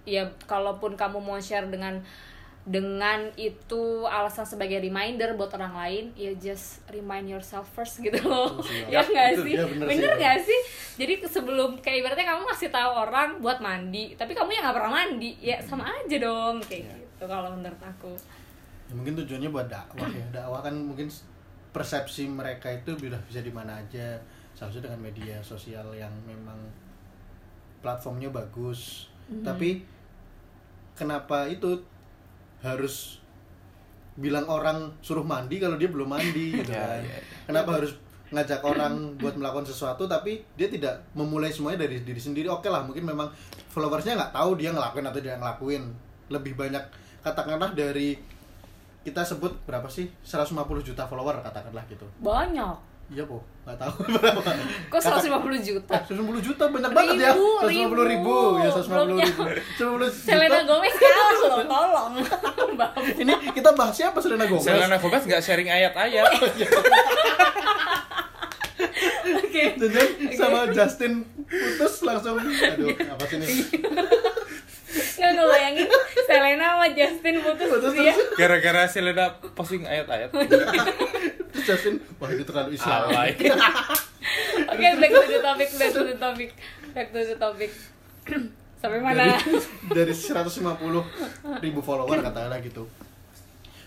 Ya 0.03 0.23
kalaupun 0.49 0.97
kamu 0.97 1.21
mau 1.21 1.37
share 1.39 1.69
dengan 1.69 2.01
dengan 2.65 3.29
itu 3.37 4.09
alasan 4.09 4.41
sebagai 4.41 4.81
reminder 4.81 5.37
buat 5.37 5.53
orang 5.53 5.77
lain 5.77 6.03
ya 6.17 6.33
just 6.33 6.81
remind 6.89 7.29
yourself 7.29 7.69
first 7.77 8.01
gitu 8.01 8.17
loh. 8.25 8.57
Ya. 8.89 8.97
Ya. 8.97 9.01
nggak 9.05 9.27
Betul, 9.37 9.45
sih 9.45 9.53
ya. 9.53 9.65
bener 9.93 10.11
nggak 10.17 10.37
sih? 10.41 10.59
Jadi 10.97 11.13
sebelum 11.29 11.77
kayak 11.77 12.01
ibaratnya 12.01 12.25
kamu 12.25 12.41
ngasih 12.49 12.73
tahu 12.73 12.91
orang 13.05 13.37
buat 13.37 13.61
mandi 13.61 14.17
tapi 14.17 14.33
kamu 14.33 14.49
yang 14.49 14.63
nggak 14.65 14.77
pernah 14.81 14.93
mandi 14.97 15.37
ya 15.37 15.61
sama 15.61 15.85
aja 15.85 16.17
dong 16.17 16.57
kayak 16.65 16.89
Ya. 16.89 16.95
gitu 16.97 17.23
kalau 17.29 17.53
menurut 17.53 17.81
aku. 17.85 18.11
Ya, 18.89 18.93
mungkin 18.97 19.13
tujuannya 19.13 19.49
buat 19.53 19.69
dakwah 19.69 20.09
ya. 20.09 20.25
Dakwah 20.33 20.65
kan 20.65 20.73
mungkin 20.73 21.05
persepsi 21.69 22.25
mereka 22.25 22.73
itu 22.73 22.97
bisa 22.97 23.21
bisa 23.29 23.45
di 23.45 23.53
mana 23.53 23.77
aja. 23.77 24.17
Seharusnya 24.57 24.89
dengan 24.89 25.05
media 25.05 25.37
sosial 25.45 25.85
yang 25.93 26.09
memang 26.25 26.57
platformnya 27.79 28.33
bagus. 28.33 29.05
Tapi 29.45 29.85
kenapa 30.93 31.45
itu 31.45 31.77
harus 32.65 33.21
bilang 34.15 34.47
orang 34.47 34.89
suruh 34.99 35.21
mandi 35.21 35.59
kalau 35.59 35.75
dia 35.75 35.91
belum 35.91 36.07
mandi 36.07 36.51
gitu 36.57 36.71
Ya, 36.71 36.81
kan. 36.81 36.99
ya, 37.03 37.13
ya. 37.13 37.19
kenapa 37.45 37.77
harus 37.77 37.91
ngajak 38.25 38.57
orang 38.65 39.13
buat 39.21 39.37
melakukan 39.37 39.69
sesuatu 39.69 40.09
tapi 40.09 40.41
dia 40.57 40.65
tidak 40.65 40.97
memulai 41.13 41.53
semuanya 41.53 41.85
dari 41.85 42.01
diri 42.01 42.17
sendiri. 42.17 42.49
Oke 42.49 42.67
lah 42.67 42.81
mungkin 42.81 43.05
memang 43.05 43.29
followersnya 43.69 44.17
nggak 44.17 44.33
tahu 44.33 44.57
dia 44.57 44.73
ngelakuin 44.73 45.05
atau 45.05 45.21
dia 45.21 45.35
ngelakuin. 45.37 45.83
Lebih 46.33 46.57
banyak 46.57 46.83
katakanlah 47.21 47.77
dari 47.77 48.17
kita 49.05 49.21
sebut 49.21 49.53
berapa 49.63 49.85
sih? 49.85 50.09
150 50.25 50.57
juta 50.81 51.05
follower 51.05 51.37
katakanlah 51.45 51.85
gitu. 51.85 52.09
Banyak 52.17 52.94
iya 53.05 53.21
po 53.21 53.37
nggak 53.65 53.77
tahu 53.81 53.93
berapa. 54.17 54.41
Kok 54.89 54.99
150 55.01 55.61
juta? 55.61 55.93
150 56.05 56.41
juta 56.41 56.63
banyak 56.69 56.91
banget 56.93 57.15
ya. 57.17 57.31
Ribu, 57.33 57.49
150 57.61 57.65
ribu, 57.65 58.01
ribu. 58.05 58.37
ya 58.61 58.69
150 58.69 58.93
Belum 58.93 59.17
ribu. 59.21 59.43
150 60.05 60.25
Selena 60.25 60.59
juta. 60.61 60.69
Gomez 60.69 60.95
kalah 60.95 61.29
loh 61.33 61.65
tolong. 61.65 62.11
Ini 63.25 63.33
kita 63.51 63.69
bahas 63.73 63.93
siapa 63.93 64.17
Selena 64.21 64.45
Gomez? 64.45 64.65
Selena 64.65 64.97
Gomez 64.97 65.23
nggak 65.23 65.41
sharing 65.41 65.69
ayat-ayat. 65.69 66.25
Oke. 69.25 69.63
Dan 69.81 69.91
sama 70.33 70.59
Justin 70.69 71.25
putus 71.45 71.93
langsung. 72.01 72.37
Aduh 72.37 72.89
apa 72.89 73.23
sih 73.25 73.37
ini 73.37 73.47
nggak 74.95 75.31
ngebayangin 75.35 75.87
Selena 76.25 76.65
sama 76.75 76.87
Justin 76.95 77.35
putus 77.43 77.67
Putus 77.67 77.93
ya 77.95 78.13
gara-gara 78.39 78.81
Selena 78.87 79.25
posting 79.55 79.83
ayat-ayat. 79.83 80.29
Terus 80.31 81.63
Justin 81.67 81.99
wah 82.19 82.29
itu 82.31 82.43
terlalu 82.47 82.75
Islam 82.75 83.11
Oke, 84.65 84.87
back 84.97 85.11
to 85.11 85.21
the 85.29 85.39
topic, 85.39 85.69
back 85.77 85.91
to 85.93 86.01
the 86.01 86.17
topic, 86.17 86.49
back 86.91 87.07
to 87.13 87.19
the 87.21 87.37
topic. 87.37 87.71
Sampai 88.81 88.99
mana? 89.01 89.37
dari, 89.37 90.11
dari 90.11 90.13
150 90.13 91.61
ribu 91.61 91.79
follower 91.81 92.17
katakanlah 92.21 92.59
gitu. 92.65 92.89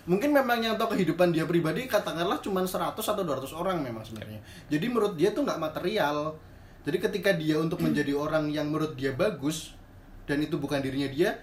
Mungkin 0.09 0.33
memang 0.33 0.63
yang 0.63 0.73
tahu 0.79 0.97
kehidupan 0.97 1.29
dia 1.29 1.45
pribadi 1.45 1.85
katakanlah 1.85 2.41
cuma 2.41 2.65
100 2.65 2.97
atau 2.97 3.23
200 3.23 3.53
orang 3.53 3.77
memang 3.83 4.01
sebenarnya. 4.01 4.41
Jadi 4.71 4.85
menurut 4.89 5.13
dia 5.13 5.29
tuh 5.29 5.45
nggak 5.45 5.59
material. 5.59 6.33
Jadi 6.87 6.97
ketika 6.97 7.31
dia 7.35 7.59
untuk 7.61 7.83
menjadi 7.83 8.15
orang 8.17 8.49
yang 8.49 8.71
menurut 8.71 8.97
dia 8.97 9.13
bagus 9.13 9.77
dan 10.29 10.37
itu 10.39 10.61
bukan 10.61 10.77
dirinya 10.77 11.09
dia 11.09 11.33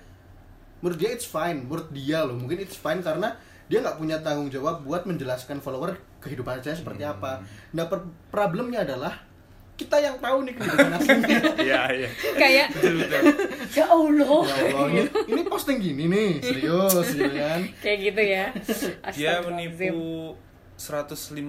menurut 0.79 0.95
dia 0.95 1.11
it's 1.11 1.27
fine 1.27 1.67
menurut 1.67 1.91
dia 1.91 2.23
loh 2.23 2.39
mungkin 2.39 2.63
it's 2.63 2.79
fine 2.79 3.03
karena 3.03 3.35
dia 3.67 3.83
nggak 3.83 3.99
punya 3.99 4.23
tanggung 4.23 4.47
jawab 4.47 4.87
buat 4.87 5.03
menjelaskan 5.03 5.59
follower 5.59 5.99
kehidupan 6.23 6.63
saya 6.63 6.79
seperti 6.79 7.03
apa 7.03 7.43
nah 7.75 7.91
per- 7.91 8.07
problemnya 8.31 8.87
adalah 8.87 9.27
kita 9.75 9.99
yang 10.01 10.17
tahu 10.23 10.47
nih 10.47 10.55
kehidupan 10.57 10.89
aslinya 10.95 11.37
iya 11.67 11.83
iya 11.93 12.09
Kayak 12.39 12.67
ya 13.77 13.85
Allah. 13.93 14.41
Ya 14.49 14.57
Allah, 14.73 14.89
ini, 14.89 15.05
ini 15.29 15.41
posting 15.45 15.77
gini 15.85 16.09
nih, 16.09 16.41
serius 16.41 17.13
gitu 17.13 17.29
kan. 17.29 17.61
Kayak 17.85 17.99
gitu 18.09 18.23
ya. 18.25 18.47
dia 19.13 19.45
menipu 19.45 20.33
150 20.81 21.45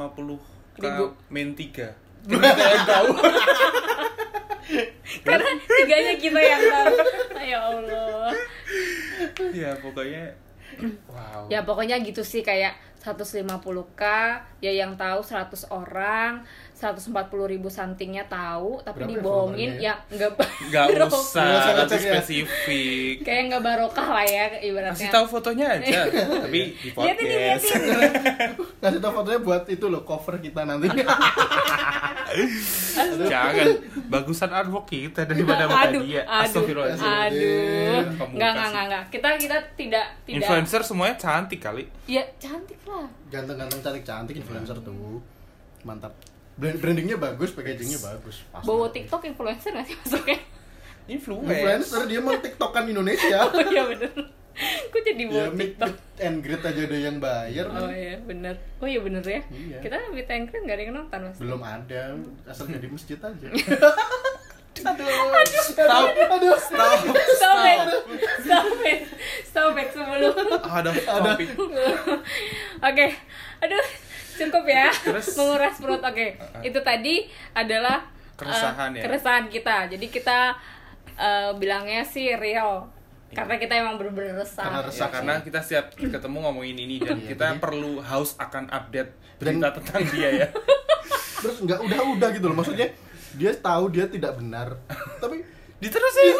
k 0.75 0.84
Ribu. 0.84 1.15
main 1.32 1.56
3 1.56 1.88
Karena 5.24 5.50
tiganya 5.63 6.13
kita 6.20 6.41
yang 6.44 6.63
tahu. 6.67 6.96
Ya 7.47 7.59
Allah. 7.63 8.35
ya 9.63 9.71
pokoknya 9.79 10.35
wow 11.07 11.47
Ya 11.47 11.63
pokoknya 11.63 11.95
gitu 12.03 12.21
sih 12.27 12.43
kayak 12.43 12.75
150k 12.99 14.03
ya 14.59 14.71
yang 14.75 14.99
tahu 14.99 15.23
100 15.23 15.71
orang 15.71 16.43
140 16.77 17.10
ribu 17.50 17.74
somethingnya 17.74 18.22
tahu 18.29 18.77
tapi 18.86 19.01
Berapa 19.01 19.10
ya 19.10 19.17
dibohongin 19.17 19.72
ya 19.81 19.93
nggak 20.13 20.29
Nggak. 20.69 20.86
Nggak 20.93 21.10
usah 21.10 21.74
ngecek 21.74 21.98
ya. 21.98 22.12
spesifik. 22.22 23.15
kayak 23.25 23.43
nggak 23.50 23.63
barokah 23.65 24.07
lah 24.13 24.25
ya 24.29 24.46
ibaratnya 24.62 24.93
Kasih 24.93 25.10
tahu 25.10 25.25
fotonya 25.25 25.65
aja, 25.74 26.05
tapi 26.46 26.77
di 26.77 26.89
liatin 26.93 27.25
podcast. 27.25 27.63
liatin 27.65 28.50
Kasih 28.86 29.00
tau 29.01 29.12
fotonya 29.17 29.39
buat 29.41 29.63
itu 29.65 29.86
loh 29.89 30.05
cover 30.05 30.38
kita 30.38 30.69
nanti. 30.69 30.86
Jangan, 33.27 33.67
bagusan 34.12 34.51
artwork 34.51 34.86
kita 34.86 35.24
daripada 35.25 35.65
aduh, 35.65 36.03
dia. 36.03 36.22
aduh, 36.27 36.46
Astagfirullahaladzim. 36.46 37.07
aduh, 37.07 38.00
nggak 38.38 38.51
nggak 38.53 38.67
nggak 38.69 38.86
nggak. 38.91 39.03
Kita 39.10 39.27
kita 39.39 39.57
tidak 39.79 40.05
tidak. 40.27 40.38
Influencer 40.43 40.81
semuanya 40.84 41.15
cantik 41.17 41.57
kali. 41.57 41.88
Ya 42.05 42.22
cantik 42.38 42.77
lah. 42.86 43.07
Ganteng-ganteng 43.34 43.79
cantik-cantik 43.81 44.36
influencer 44.38 44.77
tuh. 44.84 45.22
Mantap. 45.81 46.13
Brand- 46.57 46.79
Brandingnya 46.81 47.17
bagus, 47.21 47.53
packagingnya 47.53 48.01
bagus. 48.01 48.41
Pasti. 48.49 48.65
Bawa 48.65 48.89
TikTok 48.89 49.21
influencer 49.29 49.69
nggak 49.77 49.85
sih 49.85 49.95
masuknya? 50.01 50.39
Influencer 51.07 52.01
dia 52.09 52.19
mau 52.19 52.33
tiktokan 52.35 52.83
Indonesia. 52.89 53.39
Oh 53.53 53.61
iya 53.61 53.85
bener. 53.85 54.11
Kok 54.89 55.01
jadi 55.05 55.21
ya 55.21 55.29
bawa 55.29 55.45
meet, 55.53 55.77
TikTok? 55.77 55.85
meet 55.93 56.17
and 56.17 56.37
greet 56.41 56.63
aja 56.65 56.81
ada 56.81 56.97
yang 56.97 57.17
bayar. 57.21 57.65
Oh 57.69 57.93
iya 57.93 58.17
bener. 58.17 58.55
Oh 58.81 58.89
iya 58.89 58.99
bener 59.05 59.21
ya. 59.21 59.41
Iya. 59.53 59.77
Kita 59.85 59.95
meet 60.09 60.25
and 60.27 60.49
greet 60.49 60.61
nggak 60.65 60.77
ada 60.81 60.83
yang 60.83 60.95
nonton 60.97 61.19
mas. 61.29 61.37
Belum 61.37 61.61
ada, 61.61 62.01
asal 62.49 62.65
jadi 62.65 62.89
masjid 62.89 63.19
aja. 63.21 63.47
aduh, 64.77 65.09
stop, 65.61 66.05
aduh, 66.09 66.57
stop. 66.57 66.97
Stop 67.33 67.59
it, 67.65 67.81
stop 68.45 68.67
it, 68.81 68.99
stop 69.45 69.73
it 69.73 69.89
sebelum. 69.89 70.33
Ada 70.65 70.89
topik. 70.93 71.49
Oke, 72.81 73.07
aduh 73.61 73.85
cukup 74.38 74.63
ya 74.63 74.88
Terus? 74.94 75.34
menguras 75.34 75.75
perut. 75.75 76.00
Oke, 76.00 76.27
itu 76.62 76.79
tadi 76.79 77.15
adalah 77.51 78.06
Keresahan 78.34 78.94
ya? 78.94 79.01
keresahan 79.01 79.46
kita. 79.48 79.89
Jadi 79.89 80.06
kita 80.08 80.53
eh, 81.13 81.51
bilangnya 81.53 82.01
sih 82.01 82.32
real 82.34 82.86
karena 83.27 83.58
kita 83.58 83.74
emang 83.75 83.98
bener-bener 83.98 84.38
resah. 84.38 84.63
Karena 84.63 84.79
Ya, 84.79 84.88
resah 84.88 85.10
karena 85.10 85.34
kita 85.41 85.60
siap 85.60 85.86
ketemu 85.94 86.38
ngomongin 86.39 86.77
ini 86.77 86.96
dan 86.98 87.17
Iya, 87.17 87.27
kita 87.27 87.46
jadi- 87.50 87.60
perlu 87.60 88.00
haus 88.00 88.38
akan 88.38 88.70
update 88.70 89.12
Dan- 89.36 89.58
berita 89.58 89.67
tentang 89.74 90.01
dia 90.08 90.29
ya. 90.36 90.48
Terus 91.44 91.58
nggak 91.60 91.79
udah-udah 91.82 92.29
gitu 92.32 92.46
loh, 92.46 92.56
maksudnya 92.56 92.88
dia 93.34 93.51
tahu 93.53 93.89
dia 93.89 94.08
tidak 94.08 94.34
benar, 94.36 94.74
tapi 95.20 95.44
Diterusin. 95.84 96.34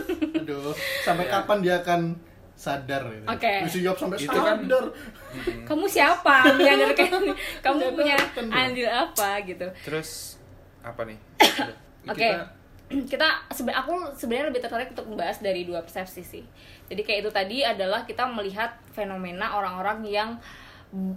aduh, 0.40 0.72
sampai 1.02 1.26
kapan 1.26 1.58
dia 1.60 1.74
akan 1.78 2.16
sadar 2.60 3.08
gitu. 3.08 3.24
Oke. 3.24 3.52
Mesti 3.64 3.78
jawab 3.80 3.96
sampai 3.96 4.18
Itu 4.20 4.28
kan- 4.28 4.60
sadar. 4.60 4.84
Kamu 5.64 5.84
siapa? 5.88 6.34
Menyadarkan 6.52 7.08
kamu 7.64 7.78
Menyadarkan 7.88 7.96
punya 7.96 8.16
dong. 8.36 8.52
andil 8.52 8.88
apa 8.90 9.28
gitu. 9.48 9.66
Terus 9.80 10.36
apa 10.84 11.08
nih? 11.08 11.16
Oke. 12.12 12.20
Kita 12.20 12.44
kita 13.16 13.28
sebenarnya 13.48 13.80
aku 13.80 13.92
sebenarnya 14.12 14.46
lebih 14.52 14.60
tertarik 14.60 14.92
untuk 14.92 15.08
membahas 15.08 15.40
dari 15.40 15.64
dua 15.64 15.80
persepsi 15.80 16.20
sih. 16.20 16.44
Jadi 16.92 17.00
kayak 17.00 17.18
itu 17.24 17.30
tadi 17.32 17.58
adalah 17.64 18.04
kita 18.04 18.28
melihat 18.28 18.76
fenomena 18.92 19.56
orang-orang 19.56 20.04
yang 20.04 20.30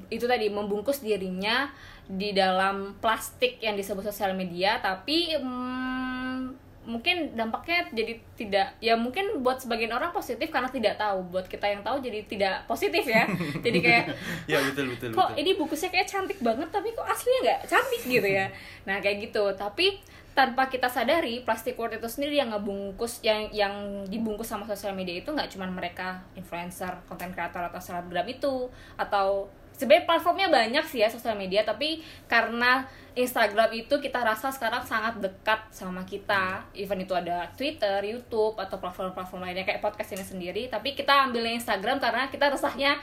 itu 0.07 0.29
tadi 0.29 0.53
membungkus 0.53 1.01
dirinya 1.01 1.65
di 2.05 2.29
dalam 2.29 2.93
plastik 3.01 3.57
yang 3.57 3.73
disebut 3.73 4.05
sosial 4.05 4.37
media, 4.37 4.77
tapi 4.77 5.33
mm, 5.33 6.62
mungkin 6.83 7.31
dampaknya 7.33 7.87
jadi 7.95 8.13
tidak 8.35 8.67
ya 8.83 8.99
mungkin 8.99 9.39
buat 9.39 9.63
sebagian 9.63 9.91
orang 9.95 10.11
positif 10.11 10.51
karena 10.51 10.67
tidak 10.67 10.99
tahu. 10.99 11.23
Buat 11.31 11.47
kita 11.47 11.65
yang 11.67 11.81
tahu 11.81 12.03
jadi 12.03 12.19
tidak 12.27 12.67
positif 12.67 13.03
ya. 13.07 13.23
Jadi 13.65 13.79
kayak 13.79 14.05
ya 14.45 14.59
betul 14.59 14.91
betul 14.91 15.09
kok 15.15 15.31
betul. 15.31 15.39
ini 15.39 15.51
bungkusnya 15.55 15.89
kayak 15.89 16.07
cantik 16.07 16.39
banget 16.43 16.69
tapi 16.69 16.91
kok 16.91 17.07
aslinya 17.07 17.39
nggak 17.43 17.59
cantik? 17.71 18.01
Gitu 18.03 18.29
ya. 18.29 18.47
Nah 18.83 18.99
kayak 18.99 19.31
gitu. 19.31 19.43
Tapi 19.55 20.03
tanpa 20.33 20.65
kita 20.65 20.89
sadari 20.89 21.45
plastic 21.45 21.77
world 21.77 21.93
itu 21.93 22.09
sendiri 22.09 22.41
yang 22.41 22.49
ngebungkus 22.49 23.21
yang 23.21 23.53
yang 23.53 24.03
dibungkus 24.09 24.49
sama 24.49 24.65
sosial 24.65 24.97
media 24.97 25.21
itu 25.21 25.29
nggak 25.29 25.49
cuman 25.53 25.69
mereka 25.69 26.25
influencer 26.33 26.89
konten 27.05 27.29
kreator 27.29 27.69
atau 27.69 27.77
selebgram 27.77 28.25
itu 28.25 28.67
atau 28.97 29.45
sebenarnya 29.73 30.05
platformnya 30.05 30.47
banyak 30.49 30.85
sih 30.87 31.01
ya 31.01 31.09
sosial 31.09 31.35
media 31.35 31.65
tapi 31.65 32.01
karena 32.29 32.85
Instagram 33.13 33.69
itu 33.77 34.01
kita 34.01 34.25
rasa 34.25 34.49
sekarang 34.49 34.81
sangat 34.81 35.21
dekat 35.21 35.69
sama 35.69 36.01
kita. 36.01 36.65
Even 36.73 36.97
itu 37.05 37.13
ada 37.13 37.45
Twitter, 37.53 38.01
YouTube 38.01 38.57
atau 38.57 38.81
platform-platform 38.81 39.45
lainnya 39.45 39.61
kayak 39.69 39.85
podcast 39.85 40.17
ini 40.17 40.25
sendiri. 40.25 40.63
Tapi 40.65 40.97
kita 40.97 41.29
ambilnya 41.29 41.61
Instagram 41.61 42.01
karena 42.01 42.25
kita 42.33 42.49
resahnya 42.49 42.97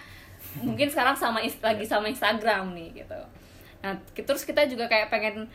mungkin 0.67 0.91
sekarang 0.91 1.15
sama 1.15 1.39
lagi 1.39 1.87
sama 1.87 2.11
Instagram 2.11 2.75
nih 2.75 3.07
gitu. 3.07 3.21
Nah 3.87 4.03
terus 4.19 4.43
kita 4.43 4.67
juga 4.67 4.91
kayak 4.91 5.15
pengen 5.15 5.47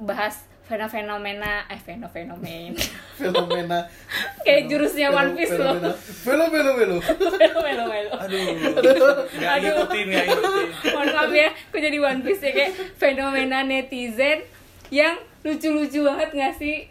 bahas 0.00 0.48
fenomena 0.66 1.62
eh 1.66 1.78
fenomena 1.78 2.34
Fenomena. 3.20 3.78
kayak 4.42 4.66
jurusnya 4.66 5.08
One 5.08 5.32
Piece 5.32 5.54
loh 5.54 5.78
Fenomena. 6.26 6.70
Velo. 6.74 6.98
fenomena 6.98 8.10
Aduh. 8.18 8.46
Nggak 9.38 9.52
Aduh. 9.52 9.62
ngikutin, 9.62 10.04
nggak 10.10 10.24
ngikutin. 10.26 10.68
mohon 10.94 11.08
maaf 11.08 11.32
ya 11.32 11.48
aku 11.50 11.76
jadi 11.78 11.98
One 11.98 12.20
Piece 12.20 12.42
ya 12.42 12.52
kayak 12.52 12.72
fenomena 12.94 13.58
netizen 13.62 14.42
yang 14.90 15.14
lucu-lucu 15.42 16.02
banget 16.02 16.30
gak 16.32 16.54
sih 16.56 16.90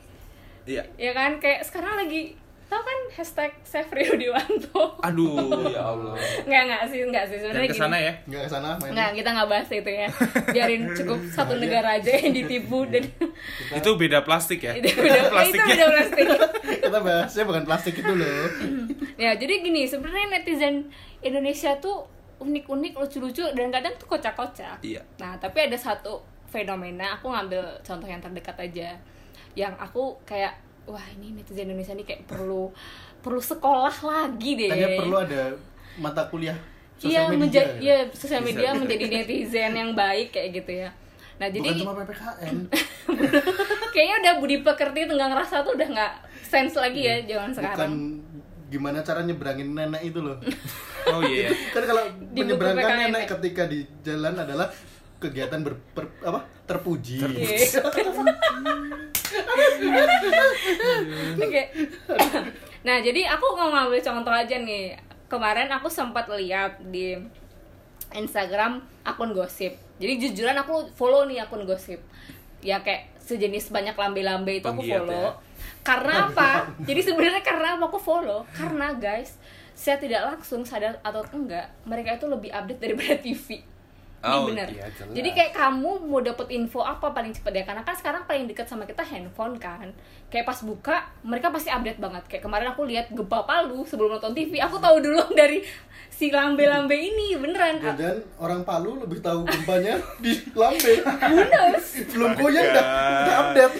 Iya. 0.66 0.82
ya 0.98 1.12
kan 1.12 1.38
kayak 1.38 1.62
sekarang 1.62 2.00
lagi 2.00 2.34
tau 2.76 2.84
kan 2.84 3.00
hashtag 3.10 3.52
Save 3.64 3.88
Rio 3.90 4.14
Dewanto 4.14 5.00
Aduh, 5.00 5.32
ya 5.66 5.80
Allah. 5.92 6.12
nggak 6.44 6.62
nggak 6.66 6.82
sih 6.86 7.00
nggak 7.06 7.24
sih 7.26 7.38
sebenarnya 7.38 7.66
ke 7.66 7.78
sana 7.78 7.96
gini 7.96 8.04
ya. 8.04 8.14
Nggak 8.26 8.42
ke 8.42 8.50
sana 8.50 8.70
main. 8.76 8.92
nggak 8.92 9.10
kita 9.16 9.30
nggak 9.32 9.48
bahas 9.48 9.68
itu 9.70 9.92
ya 9.94 10.08
biarin 10.54 10.84
cukup 10.92 11.20
satu 11.30 11.54
negara 11.56 11.90
aja 11.96 12.12
yang 12.12 12.34
ditipu 12.34 12.84
dan 12.86 13.04
Itu 13.72 13.90
beda 13.96 14.20
plastik 14.22 14.60
ya. 14.60 14.76
itu 14.78 14.92
udah 14.92 15.08
itu 15.16 15.32
Plastiknya. 15.32 15.74
udah 15.74 15.90
plastik 15.90 16.26
Kita 16.82 17.00
bahasnya 17.00 17.44
bukan 17.44 17.64
plastik 17.64 17.96
itu 17.96 18.12
loh. 18.12 18.46
ya 19.16 19.32
jadi 19.34 19.54
gini 19.62 19.88
sebenarnya 19.88 20.28
netizen 20.34 20.92
Indonesia 21.22 21.72
tuh 21.78 22.04
unik-unik 22.38 22.94
lucu-lucu 22.94 23.48
dan 23.50 23.72
kadang 23.72 23.96
tuh 23.96 24.08
kocak-kocak 24.10 24.84
Iya. 24.84 25.00
nah 25.16 25.40
tapi 25.40 25.64
ada 25.64 25.80
satu 25.80 26.20
fenomena 26.46 27.16
aku 27.16 27.28
ngambil 27.28 27.64
contoh 27.82 28.04
yang 28.04 28.20
terdekat 28.20 28.60
aja 28.60 28.92
yang 29.54 29.72
aku 29.74 30.20
kayak 30.22 30.52
wah 30.86 31.06
ini 31.12 31.34
netizen 31.34 31.66
Indonesia 31.66 31.92
ini 31.92 32.04
kayak 32.04 32.26
perlu 32.26 32.70
perlu 33.20 33.42
sekolah 33.42 33.96
lagi 33.96 34.52
deh 34.56 34.70
Kayaknya 34.70 34.90
perlu 34.96 35.16
ada 35.18 35.42
mata 35.96 36.22
kuliah 36.26 36.58
iya 36.98 37.26
sosial 37.26 37.26
media. 37.28 37.40
menjadi 37.42 37.72
iya 37.80 37.98
sosial 38.10 38.42
media 38.42 38.70
bisa. 38.70 38.80
menjadi 38.80 39.06
netizen 39.10 39.72
yang 39.74 39.92
baik 39.92 40.30
kayak 40.30 40.50
gitu 40.56 40.72
ya 40.78 40.90
nah 41.36 41.48
jadi 41.48 41.68
Bukan 41.68 41.80
cuma 41.82 41.94
PPKN. 42.00 42.56
kayaknya 43.94 44.16
udah 44.22 44.34
budi 44.40 44.58
pekerti 44.62 45.00
tenggang 45.04 45.34
rasa 45.34 45.60
tuh 45.62 45.76
udah 45.76 45.84
nggak 45.86 46.14
sense 46.42 46.76
lagi 46.76 47.02
ya 47.02 47.16
zaman 47.26 47.50
Bukan 47.50 47.58
sekarang 47.58 47.94
gimana 48.66 48.98
cara 49.02 49.22
nyebrangin 49.22 49.70
nenek 49.72 50.02
itu 50.04 50.20
loh. 50.20 50.38
Oh 51.06 51.22
iya. 51.22 51.54
kan 51.76 51.86
kalau 51.86 52.02
menyeberangkan 52.34 52.98
nenek 53.06 53.30
ketika 53.30 53.70
di 53.70 53.86
jalan 54.02 54.34
adalah 54.34 54.74
kegiatan 55.22 55.62
ber, 55.62 55.78
per- 55.94 56.18
apa 56.24 56.42
terpuji. 56.66 57.22
Iya. 57.22 57.78
Oke. 61.40 61.64
nah, 62.86 62.98
jadi 63.02 63.22
aku 63.32 63.46
mau 63.58 63.70
ngambil 63.72 64.02
contoh 64.02 64.34
aja 64.34 64.56
nih. 64.60 64.96
Kemarin 65.26 65.70
aku 65.74 65.90
sempat 65.90 66.30
lihat 66.30 66.78
di 66.94 67.18
Instagram 68.14 68.80
akun 69.02 69.34
gosip. 69.34 69.74
Jadi 69.98 70.14
jujuran 70.22 70.56
aku 70.60 70.92
follow 70.94 71.26
nih 71.26 71.44
akun 71.44 71.66
gosip. 71.66 72.00
Ya 72.62 72.82
kayak 72.82 73.10
sejenis 73.22 73.74
banyak 73.74 73.98
lambe-lambe 73.98 74.62
itu 74.62 74.68
aku 74.70 74.86
follow. 74.86 75.34
ya. 75.34 75.34
Karena 75.82 76.14
apa? 76.30 76.70
Jadi 76.86 77.02
sebenarnya 77.02 77.42
karena 77.42 77.76
apa 77.78 77.90
aku 77.90 77.98
follow? 77.98 78.46
Karena 78.54 78.94
guys, 78.96 79.38
saya 79.76 79.98
tidak 80.00 80.24
langsung 80.24 80.64
sadar 80.64 81.02
atau 81.04 81.26
enggak, 81.34 81.68
mereka 81.84 82.16
itu 82.16 82.26
lebih 82.30 82.50
update 82.54 82.80
daripada 82.80 83.16
TV. 83.26 83.60
Ini 84.26 84.34
Oh, 84.34 84.50
bener. 84.50 84.68
iya, 84.68 84.90
jelas. 84.90 85.14
Jadi 85.14 85.30
kayak 85.32 85.54
kamu 85.54 85.92
mau 86.04 86.18
dapet 86.20 86.48
info 86.50 86.82
apa 86.82 87.08
paling 87.10 87.30
cepet 87.30 87.54
ya? 87.54 87.64
Karena 87.64 87.82
kan 87.82 87.94
sekarang 87.94 88.26
paling 88.26 88.46
dekat 88.46 88.66
sama 88.66 88.84
kita 88.84 89.02
handphone 89.02 89.54
kan. 89.56 89.94
Kayak 90.28 90.46
pas 90.46 90.60
buka, 90.60 90.96
mereka 91.22 91.48
pasti 91.48 91.70
update 91.70 91.98
banget. 91.98 92.26
Kayak 92.26 92.44
kemarin 92.44 92.68
aku 92.68 92.82
lihat 92.84 93.08
gempa 93.10 93.44
Palu 93.44 93.84
sebelum 93.84 94.10
nonton 94.12 94.34
TV, 94.34 94.58
aku 94.58 94.76
tahu 94.76 94.98
dulu 95.00 95.22
dari 95.38 95.62
si 96.08 96.28
lambe-lambe 96.28 96.92
ini 96.92 97.36
beneran. 97.36 97.78
Ah, 97.80 97.94
Dan 97.94 98.18
orang 98.38 98.62
Palu 98.62 98.98
lebih 98.98 99.20
tahu 99.20 99.44
gempanya 99.44 100.02
di 100.24 100.34
Lambe. 100.52 100.94
Knows? 101.06 101.86
Belum 102.12 102.32
goyang 102.34 102.70
dah, 102.72 102.86
udah 103.22 103.36
update. 103.44 103.76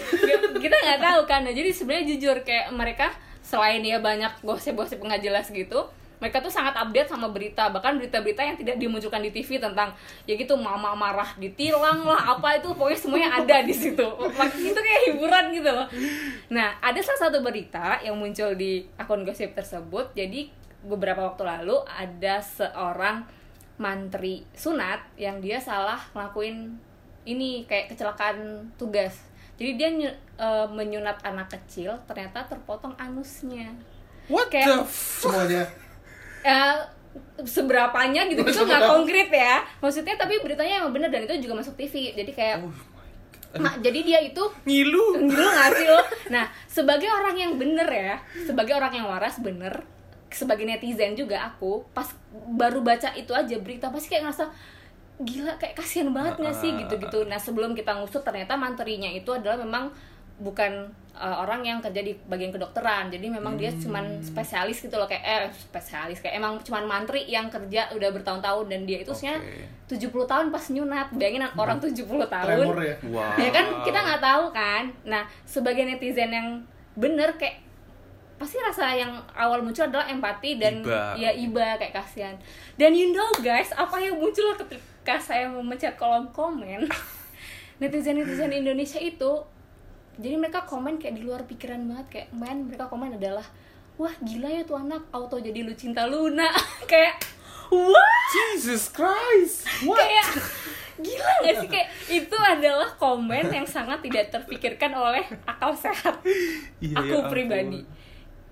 kita 0.56 0.76
nggak 0.76 1.00
tahu 1.02 1.20
kan. 1.24 1.42
Nah, 1.42 1.50
jadi 1.50 1.70
sebenarnya 1.70 2.04
jujur 2.08 2.36
kayak 2.40 2.70
mereka 2.70 3.10
selain 3.40 3.80
ya 3.80 3.98
banyak 3.98 4.42
gosip-gosip 4.42 4.98
nggak 4.98 5.22
jelas 5.22 5.46
gitu, 5.48 5.86
mereka 6.16 6.40
tuh 6.40 6.48
sangat 6.48 6.72
update 6.74 7.06
sama 7.06 7.28
berita 7.28 7.68
bahkan 7.68 8.00
berita-berita 8.00 8.40
yang 8.40 8.56
tidak 8.56 8.76
dimunculkan 8.76 9.20
di 9.20 9.30
TV 9.30 9.60
tentang 9.60 9.92
ya 10.24 10.32
gitu 10.32 10.56
mama 10.56 10.96
marah 10.96 11.36
ditilang 11.36 12.02
lah 12.02 12.32
apa 12.32 12.56
itu 12.56 12.72
pokoknya 12.72 12.96
semuanya 12.96 13.30
ada 13.36 13.60
di 13.60 13.72
situ. 13.72 14.06
Maksudnya 14.16 14.70
itu 14.72 14.80
kayak 14.80 15.02
hiburan 15.10 15.44
gitu 15.52 15.68
loh. 15.68 15.86
Nah 16.48 16.72
ada 16.80 16.96
salah 16.98 17.28
satu 17.28 17.40
berita 17.40 18.00
yang 18.00 18.16
muncul 18.16 18.56
di 18.56 18.88
akun 18.96 19.22
gosip 19.22 19.52
tersebut. 19.52 20.16
Jadi 20.16 20.48
beberapa 20.80 21.20
waktu 21.26 21.44
lalu 21.44 21.76
ada 21.84 22.40
seorang 22.40 23.28
mantri 23.76 24.40
sunat 24.56 25.04
yang 25.20 25.44
dia 25.44 25.60
salah 25.60 26.00
ngelakuin 26.16 26.80
ini 27.28 27.68
kayak 27.68 27.92
kecelakaan 27.92 28.70
tugas. 28.80 29.20
Jadi 29.60 29.70
dia 29.76 29.88
eh, 30.36 30.66
menyunat 30.68 31.20
anak 31.20 31.52
kecil 31.52 31.92
ternyata 32.08 32.44
terpotong 32.44 32.96
anusnya. 32.96 33.68
What 34.26 34.48
Kayak- 34.48 34.68
the 34.68 34.80
f- 34.82 35.22
semuanya 35.22 35.64
ya 36.46 36.78
seberapanya 37.42 38.28
gitu 38.28 38.40
itu 38.40 38.60
nggak 38.60 38.84
konkret 38.86 39.28
ya 39.28 39.64
maksudnya 39.78 40.14
tapi 40.14 40.38
beritanya 40.40 40.84
emang 40.84 40.92
bener 40.92 41.08
dan 41.08 41.24
itu 41.24 41.34
juga 41.42 41.58
masuk 41.58 41.74
TV 41.74 42.14
jadi 42.14 42.32
kayak 42.32 42.58
Oh 42.62 42.72
Nah, 43.56 43.72
jadi 43.80 44.04
dia 44.04 44.20
itu 44.20 44.42
Ngilu. 44.68 45.16
Ngilu 45.16 45.40
gak 45.48 45.70
sih 45.72 45.88
lo? 45.88 45.96
Nah, 46.34 46.44
sebagai 46.68 47.08
orang 47.08 47.32
yang 47.32 47.52
bener 47.56 47.88
ya 47.88 48.20
Sebagai 48.44 48.76
orang 48.76 48.92
yang 48.92 49.08
waras 49.08 49.40
bener 49.40 49.80
Sebagai 50.28 50.68
netizen 50.68 51.16
juga 51.16 51.40
aku 51.40 51.80
Pas 51.96 52.04
baru 52.52 52.84
baca 52.84 53.16
itu 53.16 53.32
aja 53.32 53.56
berita 53.56 53.88
Pasti 53.88 54.12
kayak 54.12 54.28
ngerasa 54.28 54.44
Gila 55.24 55.56
kayak 55.56 55.72
kasihan 55.72 56.12
banget 56.12 56.36
gak 56.36 56.52
sih 56.52 56.68
Ah. 56.68 56.84
gitu-gitu 56.84 57.24
Nah 57.24 57.40
sebelum 57.40 57.72
kita 57.72 57.96
ngusut 57.96 58.20
ternyata 58.20 58.60
manterinya 58.60 59.08
itu 59.08 59.32
adalah 59.32 59.56
memang 59.56 59.88
Bukan 60.36 60.92
uh, 61.16 61.40
orang 61.40 61.60
yang 61.60 61.78
kerja 61.80 61.98
di 61.98 62.12
bagian 62.24 62.48
kedokteran 62.48 63.08
Jadi 63.08 63.26
memang 63.26 63.56
dia 63.56 63.68
Hmm. 63.68 63.80
cuman 63.80 64.04
spesialis 64.20 64.78
gitu 64.78 64.94
loh 64.94 65.04
Kayak 65.04 65.24
eh 65.24 65.42
spesialis 65.50 66.20
Kayak 66.20 66.38
emang 66.38 66.60
cuman 66.60 66.84
mantri 66.84 67.24
yang 67.24 67.48
kerja 67.48 67.88
udah 67.90 68.08
bertahun-tahun 68.12 68.68
Dan 68.68 68.84
dia 68.84 69.00
itu 69.00 69.10
Oke. 69.10 69.64
70 69.88 70.12
tahun 70.26 70.46
pas 70.48 70.64
nyunat 70.66 71.08
Bayangin 71.10 71.42
orang 71.56 71.80
70 71.80 71.96
tahun 72.06 72.46
tremor 72.46 72.78
ya 72.78 72.96
Wow. 73.06 73.34
ya 73.44 73.50
kan 73.50 73.66
kita 73.82 73.98
nggak 73.98 74.20
tahu 74.20 74.44
kan 74.50 74.84
nah 75.02 75.24
sebagai 75.42 75.82
netizen 75.82 76.28
yang 76.28 76.48
bener 76.92 77.32
kayak 77.34 77.64
pasti 78.36 78.60
rasa 78.60 78.92
yang 78.92 79.16
awal 79.32 79.64
muncul 79.64 79.80
adalah 79.82 80.04
empati 80.06 80.60
dan 80.60 80.84
Iba. 80.84 81.16
ya 81.16 81.32
iba 81.32 81.72
kayak 81.76 81.96
kasihan 81.96 82.36
dan 82.74 82.92
you 82.92 83.08
know 83.10 83.24
guys 83.40 83.72
apa 83.72 83.96
yang 83.96 84.12
muncul 84.12 84.52
ketika 84.54 85.16
saya 85.16 85.48
memencet 85.48 85.96
kolom 85.96 86.28
komen 86.30 86.84
netizen 87.80 88.16
netizen 88.16 88.52
Indonesia 88.52 88.96
itu 88.96 89.40
jadi 90.16 90.36
mereka 90.36 90.64
komen 90.64 90.96
kayak 90.96 91.14
di 91.16 91.22
luar 91.24 91.44
pikiran 91.44 91.80
banget 91.84 92.06
kayak 92.08 92.28
men 92.32 92.68
mereka 92.68 92.88
komen 92.88 93.16
adalah 93.16 93.44
wah 93.96 94.12
gila 94.20 94.48
ya 94.48 94.62
tuh 94.64 94.76
anak 94.76 95.04
auto 95.12 95.36
jadi 95.36 95.64
lu 95.64 95.72
cinta 95.76 96.04
Luna 96.08 96.48
kayak 96.90 97.20
wah 97.68 98.16
Jesus 98.32 98.88
Christ. 98.92 99.68
kayak 99.84 100.26
gila 100.96 101.32
gak 101.44 101.54
sih? 101.60 101.68
Kayak 101.68 101.88
itu 102.08 102.36
adalah 102.36 102.88
komen 102.96 103.52
yang 103.52 103.68
sangat 103.68 104.00
tidak 104.00 104.32
terpikirkan 104.32 104.92
oleh 104.96 105.24
akal 105.44 105.76
sehat 105.76 106.16
Iya, 106.80 106.96
aku 106.96 107.16
ya 107.20 107.28
pribadi. 107.28 107.80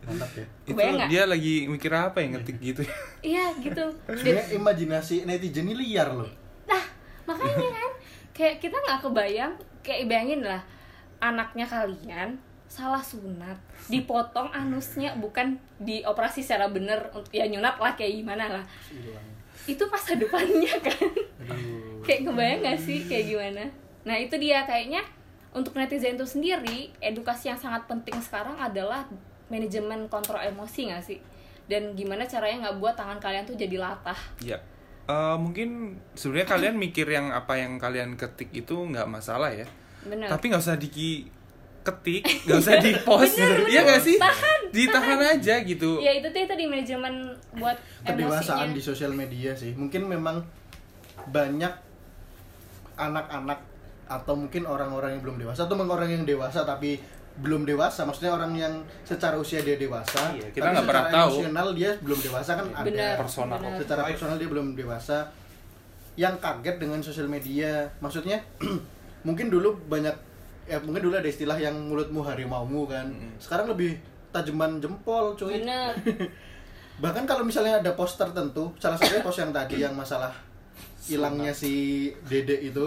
Mantap 0.05 0.29
ya. 0.37 0.45
Itu 0.69 0.81
dia 1.09 1.23
lagi 1.25 1.65
mikir 1.65 1.89
apa 1.89 2.21
ya 2.21 2.37
ngetik 2.37 2.61
gitu 2.61 2.81
ya? 2.85 2.95
iya 3.25 3.45
gitu. 3.57 3.85
Dan- 4.05 4.21
sebenarnya 4.21 4.47
imajinasi 4.61 5.25
netizen 5.25 5.73
ini 5.73 5.89
liar 5.89 6.13
loh. 6.13 6.29
Nah 6.69 6.85
makanya 7.25 7.73
kan 7.73 7.91
kayak 8.37 8.55
kita 8.61 8.77
nggak 8.77 9.01
kebayang 9.01 9.53
kayak 9.81 10.05
bayangin 10.05 10.45
lah 10.45 10.61
anaknya 11.21 11.67
kalian 11.67 12.37
salah 12.65 12.99
sunat 12.99 13.55
dipotong 13.87 14.51
anusnya 14.51 15.15
bukan 15.15 15.61
dioperasi 15.79 16.43
secara 16.43 16.67
bener 16.73 17.13
untuk 17.15 17.31
ya 17.31 17.47
nyunat 17.47 17.79
lah 17.79 17.93
kayak 17.95 18.25
gimana 18.25 18.51
lah. 18.51 18.65
Itu 19.69 19.87
masa 19.89 20.19
depannya 20.19 20.75
kan. 20.87 21.09
Kayak 22.03 22.21
kebayang 22.29 22.61
gak 22.67 22.81
sih 22.81 23.07
kayak 23.07 23.25
gimana? 23.31 23.65
Nah 24.05 24.17
itu 24.19 24.35
dia 24.37 24.67
kayaknya 24.67 25.07
untuk 25.55 25.79
netizen 25.79 26.19
itu 26.19 26.27
sendiri 26.27 26.91
edukasi 26.99 27.49
yang 27.53 27.61
sangat 27.61 27.87
penting 27.87 28.19
sekarang 28.19 28.59
adalah 28.59 29.07
manajemen 29.47 30.11
kontrol 30.11 30.43
emosi 30.43 30.91
gak 30.91 31.05
sih? 31.05 31.21
Dan 31.65 31.97
gimana 31.97 32.29
caranya 32.29 32.69
nggak 32.69 32.77
buat 32.77 32.93
tangan 32.93 33.17
kalian 33.17 33.49
tuh 33.49 33.57
jadi 33.57 33.81
latah? 33.81 34.19
Ya. 34.45 34.61
Eh, 35.05 35.37
mungkin 35.37 36.01
sebenarnya 36.17 36.49
kalian 36.49 36.77
mikir 36.81 37.05
yang 37.09 37.29
apa 37.29 37.61
yang 37.61 37.77
kalian 37.77 38.17
ketik 38.17 38.53
itu 38.53 38.73
nggak 38.73 39.05
masalah 39.05 39.53
ya. 39.53 39.69
Bener 40.05 40.27
Tapi 40.29 40.45
nggak 40.49 40.63
usah 40.63 40.77
di 40.77 40.89
ketik, 41.85 42.25
nggak 42.49 42.59
usah 42.65 42.75
di 42.81 42.93
post. 43.05 43.37
Iya 43.73 43.81
nggak 43.85 44.01
sih? 44.01 44.17
Tahan, 44.17 44.61
Ditahan 44.73 45.21
aja 45.21 45.55
gitu. 45.61 46.01
ya 46.01 46.17
itu 46.17 46.27
tuh 46.33 46.49
tadi 46.49 46.65
manajemen 46.65 47.37
buat 47.61 47.77
kedewasaan 48.03 48.73
di 48.73 48.81
sosial 48.81 49.13
media 49.13 49.53
sih 49.55 49.77
mungkin 49.77 50.09
memang 50.09 50.41
banyak 51.29 51.71
anak-anak 52.99 53.61
atau 54.05 54.35
mungkin 54.37 54.69
orang-orang 54.69 55.17
yang 55.17 55.23
belum 55.25 55.37
dewasa 55.41 55.65
atau 55.65 55.77
orang 55.79 56.11
yang 56.11 56.25
dewasa 56.29 56.63
tapi 56.67 57.01
belum 57.35 57.67
dewasa 57.67 58.07
maksudnya 58.07 58.31
orang 58.31 58.55
yang 58.55 58.75
secara 59.03 59.35
usia 59.35 59.59
dia 59.67 59.75
dewasa 59.75 60.31
Iya, 60.39 60.55
kita 60.55 60.63
tapi 60.63 60.75
nggak 60.79 60.87
pernah 60.87 61.05
secara 61.05 61.19
tahu. 61.19 61.31
emosional 61.35 61.69
dia 61.75 61.91
belum 61.99 62.19
dewasa 62.23 62.51
kan 62.55 62.67
ada 62.71 62.87
Bener, 62.87 63.15
personal. 63.19 63.59
bener. 63.59 63.79
secara 63.83 64.03
personal 64.07 64.37
dia 64.39 64.49
belum 64.51 64.67
dewasa 64.79 65.19
yang 66.15 66.35
kaget 66.39 66.77
dengan 66.79 67.01
sosial 67.03 67.27
media 67.27 67.91
maksudnya 67.99 68.39
mungkin 69.25 69.49
dulu 69.49 69.75
banyak 69.89 70.15
ya 70.65 70.81
mungkin 70.81 71.09
dulu 71.09 71.15
ada 71.17 71.29
istilah 71.29 71.57
yang 71.57 71.75
mulutmu 71.89 72.21
harimaumu 72.25 72.89
kan. 72.89 73.11
Sekarang 73.41 73.73
lebih 73.73 73.99
tajaman 74.33 74.81
jempol 74.81 75.35
cuy. 75.37 75.61
Bener. 75.61 75.97
Bahkan 77.03 77.27
kalau 77.27 77.43
misalnya 77.43 77.83
ada 77.83 77.93
pos 77.99 78.15
tertentu 78.15 78.71
salah 78.79 78.95
satunya 78.95 79.25
pos 79.25 79.37
yang 79.41 79.51
tadi 79.51 79.83
yang 79.83 79.95
masalah 79.99 80.31
hilangnya 81.05 81.53
si 81.53 82.09
dede 82.25 82.71
itu. 82.71 82.85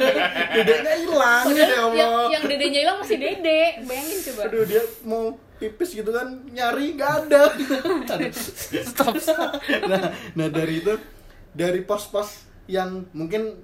Dedeknya 0.56 0.94
hilang 1.00 1.44
ya 1.48 1.64
Padahal 1.64 1.88
yang, 1.96 2.10
Allah. 2.12 2.28
yang 2.34 2.44
dedenya 2.44 2.80
hilang 2.84 2.98
masih 3.00 3.16
dede 3.16 3.62
bayangin 3.88 4.18
coba. 4.32 4.42
Aduh 4.50 4.64
dia 4.68 4.82
mau 5.06 5.24
pipis 5.56 5.90
gitu 5.96 6.10
kan 6.12 6.28
nyari 6.52 6.98
nggak 6.98 7.12
ada. 7.24 7.42
Aduh. 8.12 8.32
Stop. 8.84 9.14
nah 9.88 10.12
nah 10.36 10.48
dari 10.50 10.82
itu 10.84 10.92
dari 11.54 11.80
pos-pos 11.86 12.44
yang 12.66 13.06
mungkin 13.14 13.54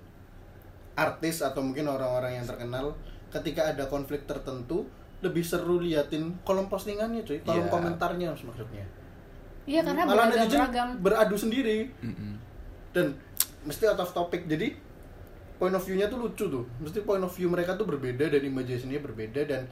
artis 1.01 1.41
atau 1.41 1.65
mungkin 1.65 1.89
orang-orang 1.89 2.37
yang 2.37 2.45
terkenal 2.45 2.93
ketika 3.33 3.73
ada 3.73 3.89
konflik 3.89 4.29
tertentu 4.29 4.85
lebih 5.25 5.41
seru 5.41 5.81
liatin 5.81 6.37
kolom 6.45 6.69
postingannya 6.69 7.25
cuy. 7.25 7.41
Kolom 7.41 7.65
Iya. 7.69 7.73
komentarnya 7.73 8.29
maksudnya. 8.37 8.85
Iya 9.65 9.81
karena 9.85 10.03
malah 10.05 10.29
beragam 10.29 10.89
beradu 11.01 11.37
sendiri. 11.37 11.89
Mm-mm. 12.05 12.37
dan 12.91 13.15
mesti 13.63 13.87
out 13.87 14.03
of 14.03 14.11
topic. 14.11 14.51
Jadi 14.51 14.75
point 15.63 15.71
of 15.71 15.85
view-nya 15.87 16.11
tuh 16.11 16.19
lucu 16.19 16.51
tuh. 16.51 16.65
Mesti 16.83 17.07
point 17.07 17.23
of 17.23 17.31
view 17.31 17.47
mereka 17.47 17.79
tuh 17.79 17.87
berbeda 17.87 18.27
dan 18.27 18.43
imagination-nya 18.43 18.99
berbeda 18.99 19.47
dan 19.47 19.71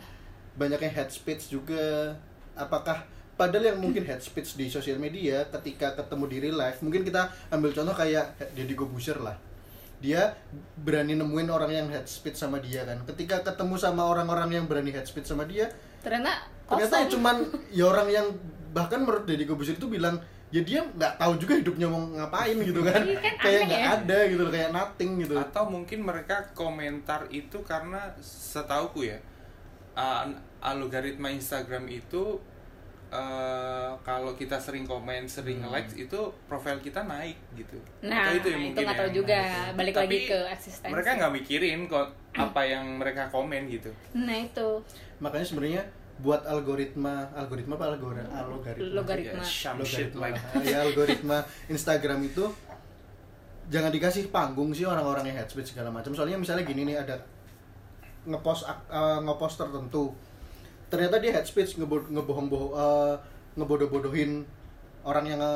banyaknya 0.54 0.86
head 0.92 1.10
speech 1.10 1.50
juga. 1.50 2.14
Apakah 2.54 3.02
padahal 3.34 3.74
yang 3.74 3.78
mungkin 3.82 4.06
head 4.06 4.22
speech 4.22 4.54
di 4.54 4.70
sosial 4.70 5.02
media 5.02 5.46
ketika 5.50 5.98
ketemu 5.98 6.24
di 6.26 6.36
real 6.42 6.58
life 6.58 6.82
mungkin 6.82 7.06
kita 7.06 7.30
ambil 7.54 7.70
contoh 7.70 7.94
kayak 7.94 8.34
Deddy 8.54 8.74
Gobusher 8.74 9.14
lah 9.22 9.38
dia 9.98 10.38
berani 10.78 11.18
nemuin 11.18 11.48
orang 11.50 11.70
yang 11.74 11.86
head 11.90 12.06
speech 12.06 12.38
sama 12.38 12.62
dia 12.62 12.86
kan. 12.86 13.02
Ketika 13.06 13.42
ketemu 13.42 13.74
sama 13.78 14.06
orang-orang 14.06 14.54
yang 14.54 14.64
berani 14.70 14.94
head 14.94 15.06
speech 15.06 15.26
sama 15.26 15.44
dia 15.44 15.70
ternyata 15.98 16.46
ternyata 16.70 16.94
ya 17.02 17.06
cuman 17.10 17.36
ya 17.74 17.84
orang 17.90 18.08
yang 18.08 18.26
bahkan 18.70 19.02
menurut 19.02 19.26
Deddy 19.26 19.48
Gobusir 19.48 19.74
itu 19.74 19.88
bilang 19.90 20.20
ya 20.48 20.64
dia 20.64 20.80
nggak 20.80 21.20
tahu 21.20 21.36
juga 21.36 21.60
hidupnya 21.60 21.88
mau 21.88 22.00
ngapain 22.08 22.56
gitu 22.56 22.80
kan. 22.80 23.04
Iya 23.04 23.18
kan, 23.20 23.34
kayak 23.40 23.60
nggak 23.68 23.82
ya. 23.82 23.88
ada 24.00 24.18
gitu 24.28 24.42
loh, 24.44 24.52
kayak 24.52 24.70
nothing 24.72 25.10
gitu. 25.20 25.34
Atau 25.36 25.64
mungkin 25.68 25.98
mereka 26.04 26.36
komentar 26.56 27.28
itu 27.28 27.60
karena 27.64 28.16
setauku 28.22 29.04
ya 29.04 29.18
uh, 29.98 30.24
algoritma 30.62 31.28
Instagram 31.34 31.90
itu 31.92 32.40
uh, 33.10 33.92
kalau 34.00 34.32
kita 34.32 34.56
sering 34.56 34.82
komen, 34.82 35.24
sering 35.24 35.58
Hmm. 35.58 35.70
likes 35.70 35.94
itu 35.94 36.16
profil 36.44 36.76
kita 36.78 37.02
naik 37.02 37.36
gitu. 37.52 37.76
nah 38.00 38.28
Atau 38.28 38.38
itu, 38.38 38.46
yang 38.48 38.62
mungkin 38.64 38.82
nggak 38.82 38.96
tahu 38.96 39.06
yang- 39.06 39.16
juga. 39.16 39.40
balik 39.72 39.94
Tapi 39.94 40.02
lagi 40.04 40.18
ke 40.26 40.38
eksistensi. 40.50 40.92
Mereka 40.92 41.10
nggak 41.16 41.32
mikirin 41.34 41.80
kok 41.84 42.08
apa 42.34 42.60
yang 42.62 42.84
mereka 42.96 43.26
komen 43.28 43.68
gitu. 43.68 43.90
nah 44.12 44.34
itu. 44.34 44.68
Makanya 45.18 45.44
sebenarnya 45.44 45.82
buat 46.18 46.42
algoritma 46.44 47.30
algoritma 47.32 47.74
apa? 47.74 47.94
Algoritma 47.94 48.36
algoritma. 48.40 48.90
Logaritma. 48.90 49.42
Ya, 49.42 49.70
Logaritma. 49.72 50.20
like. 50.20 50.38
Ya 50.66 50.78
algoritma. 50.82 51.38
Instagram 51.66 52.20
itu 52.22 52.44
jangan 53.68 53.92
dikasih 53.92 54.28
panggung 54.28 54.72
sih 54.72 54.82
orang-orang 54.82 55.28
yang 55.28 55.36
head 55.38 55.48
speech 55.48 55.72
segala 55.72 55.88
macam. 55.88 56.10
Soalnya 56.16 56.34
misalnya 56.34 56.64
gini 56.64 56.88
nih 56.88 56.98
ada 56.98 57.20
ngepost 58.24 58.66
eh, 58.66 59.18
ngepost 59.22 59.56
tertentu 59.56 60.10
ternyata 60.88 61.16
dia 61.18 61.32
head 61.32 61.44
speech 61.44 61.76
ngebo- 61.76 62.08
ngebohong-bohong 62.08 62.72
eh, 62.72 63.14
ngebodoh-bodohin 63.54 64.42
orang 65.02 65.24
yang 65.26 65.38
nge 65.38 65.54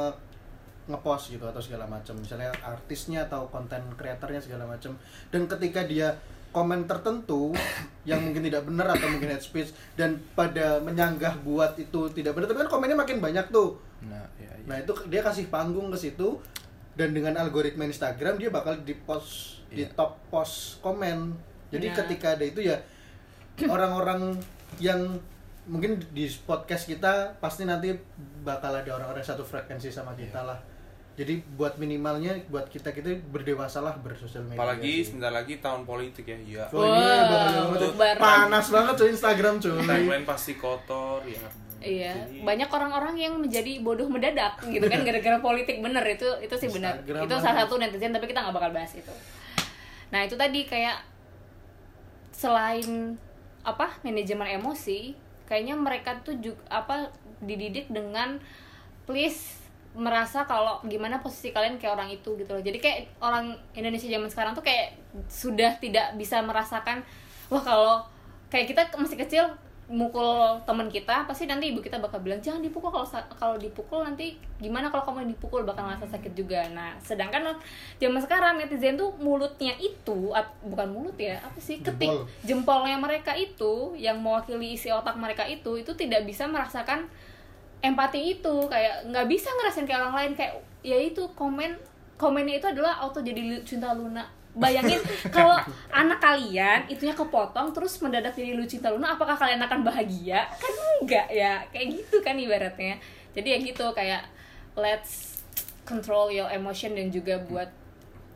ngepost 0.85 1.31
gitu 1.31 1.45
atau 1.45 1.59
segala 1.59 1.87
macam 1.87 2.19
misalnya 2.19 2.51
artisnya 2.61 3.23
atau 3.23 3.47
konten 3.47 3.79
kreatornya 3.95 4.43
segala 4.43 4.67
macam 4.67 4.99
dan 5.31 5.47
ketika 5.47 5.87
dia 5.87 6.11
komen 6.51 6.85
tertentu 6.85 7.55
yang 8.11 8.19
mungkin 8.21 8.43
tidak 8.43 8.67
benar 8.67 8.91
atau 8.91 9.07
mungkin 9.09 9.31
head 9.31 9.41
speech 9.41 9.71
dan 9.95 10.19
pada 10.35 10.83
menyanggah 10.83 11.39
buat 11.41 11.79
itu 11.79 12.11
tidak 12.11 12.35
benar 12.35 12.51
tapi 12.51 12.61
kan 12.61 12.71
komennya 12.71 12.99
makin 12.99 13.19
banyak 13.19 13.47
tuh 13.49 13.79
Nah, 14.03 14.27
ya, 14.35 14.51
ya. 14.51 14.67
Nah 14.67 14.77
itu 14.77 14.91
dia 15.07 15.23
kasih 15.23 15.47
panggung 15.47 15.87
ke 15.87 15.97
situ 15.97 16.35
dan 16.93 17.15
dengan 17.15 17.39
algoritma 17.39 17.87
Instagram 17.87 18.35
dia 18.35 18.51
bakal 18.51 18.75
di 18.83 18.99
post 18.99 19.63
di 19.71 19.87
Iya. 19.87 19.95
top 19.95 20.19
post 20.27 20.83
komen. 20.83 21.31
Jadi 21.71 21.87
Nah. 21.87 21.95
ketika 21.95 22.35
ada 22.35 22.43
itu 22.43 22.61
ya 22.61 22.83
orang-orang 23.71 24.35
yang 24.79 25.01
mungkin 25.63 26.01
di 26.11 26.27
podcast 26.43 26.87
kita 26.87 27.39
pasti 27.39 27.63
nanti 27.63 27.95
bakal 28.43 28.75
ada 28.75 28.91
orang-orang 28.91 29.23
satu 29.23 29.43
frekuensi 29.43 29.89
sama 29.89 30.11
kita 30.13 30.43
lah. 30.43 30.59
jadi 31.13 31.39
buat 31.55 31.77
minimalnya 31.77 32.41
buat 32.49 32.67
kita 32.67 32.89
kita 32.91 33.21
berdewasalah 33.29 34.01
bersosial 34.01 34.43
media 34.43 34.57
apalagi 34.57 34.93
sih. 34.99 35.13
sebentar 35.13 35.29
lagi 35.29 35.61
tahun 35.61 35.85
politik 35.85 36.25
ya 36.25 36.41
iya 36.41 36.65
bahaya 36.73 37.69
banget. 37.69 38.17
panas 38.17 38.67
banget 38.73 38.95
tuh 38.97 39.09
Instagram 39.13 39.61
cuy 39.61 39.77
timeline 39.83 40.25
pasti 40.25 40.57
kotor 40.57 41.21
ya 41.29 41.45
Iya, 41.83 42.15
Jadi- 42.15 42.47
banyak 42.47 42.71
orang-orang 42.71 43.19
yang 43.19 43.35
menjadi 43.43 43.83
bodoh 43.83 44.07
mendadak 44.07 44.55
gitu 44.63 44.87
kan 44.87 45.03
gara-gara 45.07 45.43
politik 45.43 45.83
bener 45.83 46.07
itu 46.07 46.31
itu 46.39 46.55
sih 46.55 46.71
benar. 46.71 46.95
Instagram 46.95 47.27
Itu 47.27 47.35
salah 47.43 47.67
satu 47.67 47.75
netizen 47.75 48.15
tapi 48.15 48.31
kita 48.31 48.39
nggak 48.39 48.55
bakal 48.55 48.71
bahas 48.71 48.95
itu. 48.95 49.11
Nah 50.15 50.23
itu 50.23 50.39
tadi 50.39 50.63
kayak 50.63 51.03
selain 52.31 53.19
apa 53.63 53.99
manajemen 54.03 54.59
emosi, 54.59 55.15
kayaknya 55.47 55.79
mereka 55.79 56.19
tuh 56.23 56.39
juga 56.39 56.63
apa 56.71 57.11
dididik 57.43 57.91
dengan 57.91 58.39
please 59.07 59.63
merasa 59.93 60.49
kalau 60.49 60.81
gimana 60.89 61.21
posisi 61.21 61.53
kalian 61.53 61.77
kayak 61.77 61.93
orang 61.93 62.09
itu 62.09 62.33
gitu 62.41 62.49
loh. 62.49 62.63
Jadi 62.65 62.79
kayak 62.81 62.99
orang 63.21 63.55
Indonesia 63.77 64.09
zaman 64.09 64.29
sekarang 64.33 64.53
tuh 64.57 64.65
kayak 64.65 64.97
sudah 65.29 65.77
tidak 65.77 66.17
bisa 66.17 66.41
merasakan 66.41 67.05
wah 67.53 67.61
kalau 67.61 68.01
kayak 68.49 68.73
kita 68.73 68.89
masih 68.97 69.21
kecil 69.21 69.45
mukul 69.91 70.57
teman 70.65 70.89
kita 70.89 71.27
pasti 71.29 71.45
nanti 71.45 71.75
ibu 71.75 71.83
kita 71.83 71.99
bakal 72.01 72.23
bilang 72.23 72.39
jangan 72.41 72.63
dipukul 72.65 72.89
kalau 72.89 73.05
kalau 73.35 73.57
dipukul 73.61 74.01
nanti 74.07 74.39
gimana 74.63 74.89
kalau 74.89 75.05
kamu 75.05 75.35
dipukul 75.35 75.67
bakal 75.67 75.85
ngerasa 75.85 76.07
sakit 76.09 76.33
juga. 76.33 76.65
Nah 76.73 76.97
sedangkan 77.03 77.59
zaman 78.01 78.21
sekarang 78.23 78.57
netizen 78.57 78.97
tuh 78.97 79.13
mulutnya 79.21 79.75
itu 79.77 80.33
ap- 80.33 80.55
bukan 80.65 80.89
mulut 80.89 81.19
ya 81.19 81.37
apa 81.43 81.59
sih 81.61 81.83
ketik 81.83 82.09
Jempol. 82.09 82.25
jempolnya 82.47 82.97
mereka 82.97 83.37
itu 83.37 83.93
yang 83.99 84.23
mewakili 84.23 84.79
isi 84.79 84.89
otak 84.89 85.19
mereka 85.19 85.45
itu 85.45 85.77
itu 85.77 85.93
tidak 85.99 86.25
bisa 86.25 86.47
merasakan 86.49 87.05
empati 87.83 88.39
itu. 88.39 88.55
Kayak 88.71 89.11
nggak 89.11 89.27
bisa 89.29 89.51
ngerasain 89.51 89.85
kayak 89.85 90.01
orang 90.09 90.17
lain 90.17 90.33
kayak 90.39 90.53
ya 90.81 90.97
itu 90.97 91.27
komen 91.37 91.75
komennya 92.17 92.63
itu 92.63 92.67
adalah 92.71 93.03
auto 93.03 93.19
jadi 93.19 93.61
cinta 93.67 93.93
Luna 93.93 94.23
bayangin 94.53 95.01
kalau 95.33 95.57
anak 95.89 96.21
kalian 96.21 96.85
itunya 96.93 97.17
kepotong 97.17 97.73
terus 97.73 97.97
mendadak 98.05 98.37
jadi 98.37 98.53
lu 98.53 98.69
cinta 98.69 98.93
Luna 98.93 99.17
apakah 99.17 99.37
kalian 99.37 99.65
akan 99.65 99.81
bahagia? 99.81 100.45
Kan 100.61 100.73
enggak 101.01 101.29
ya. 101.33 101.65
Kayak 101.73 101.87
gitu 102.01 102.21
kan 102.21 102.37
ibaratnya. 102.37 103.01
Jadi 103.33 103.49
ya 103.49 103.59
gitu 103.65 103.87
kayak 103.97 104.29
let's 104.77 105.41
control 105.89 106.29
your 106.29 106.49
emotion 106.53 106.95
dan 106.95 107.09
juga 107.09 107.41
buat 107.49 107.73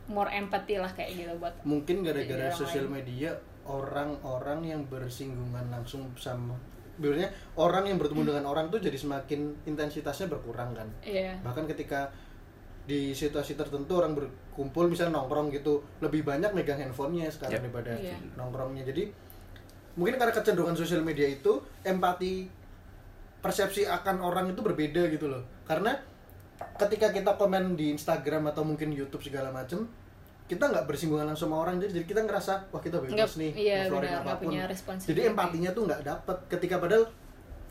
more 0.06 0.30
empathy 0.30 0.78
lah 0.78 0.90
kayak 0.94 1.18
gitu 1.18 1.32
buat 1.38 1.54
mungkin 1.66 2.06
gara-gara 2.06 2.50
sosial 2.54 2.86
media 2.86 3.34
orang-orang 3.66 4.62
yang 4.62 4.82
bersinggungan 4.86 5.66
langsung 5.66 6.14
sama 6.14 6.54
sebenarnya 6.96 7.28
orang 7.60 7.90
yang 7.92 7.98
bertemu 8.00 8.32
dengan 8.32 8.44
orang 8.48 8.72
tuh 8.72 8.80
jadi 8.80 8.96
semakin 8.96 9.68
intensitasnya 9.68 10.32
berkurang 10.32 10.72
kan. 10.72 10.88
Iya. 11.04 11.36
bahkan 11.44 11.68
ketika 11.68 12.08
di 12.86 13.12
situasi 13.12 13.58
tertentu 13.58 13.98
orang 13.98 14.14
berkumpul 14.56 14.88
misalnya 14.88 15.20
nongkrong 15.20 15.52
gitu 15.52 15.84
lebih 16.00 16.24
banyak 16.24 16.48
megang 16.56 16.80
handphonenya 16.80 17.28
sekarang 17.28 17.60
Yap. 17.60 17.62
daripada 17.68 17.92
Iya. 17.92 18.16
nongkrongnya. 18.40 18.88
Jadi 18.88 19.12
mungkin 19.92 20.16
karena 20.16 20.32
kecenderungan 20.32 20.72
sosial 20.72 21.04
media 21.04 21.28
itu 21.28 21.52
empati 21.84 22.48
persepsi 23.44 23.84
akan 23.84 24.24
orang 24.24 24.48
itu 24.48 24.64
berbeda 24.64 25.12
gitu 25.12 25.28
loh. 25.28 25.44
Karena 25.68 25.92
ketika 26.80 27.12
kita 27.12 27.36
komen 27.36 27.76
di 27.76 27.92
Instagram 27.92 28.48
atau 28.48 28.64
mungkin 28.64 28.96
YouTube 28.96 29.20
segala 29.20 29.52
macem 29.52 29.84
kita 30.48 30.72
nggak 30.72 30.88
bersinggungan 30.88 31.28
langsung 31.28 31.52
sama 31.52 31.60
orang. 31.60 31.76
Jadi 31.76 32.00
jadi 32.00 32.06
kita 32.08 32.20
ngerasa 32.24 32.72
wah 32.72 32.80
kita 32.80 32.96
bebas 32.96 33.12
Nggak- 33.12 33.36
nih 33.36 33.52
iya, 33.52 33.78
benar, 33.92 34.24
apa 34.24 34.40
pun. 34.40 34.56
jadi 35.04 35.20
empatinya 35.28 35.70
tuh 35.76 35.84
nggak 35.84 36.00
dapet. 36.00 36.36
Ketika 36.48 36.80
padahal 36.80 37.04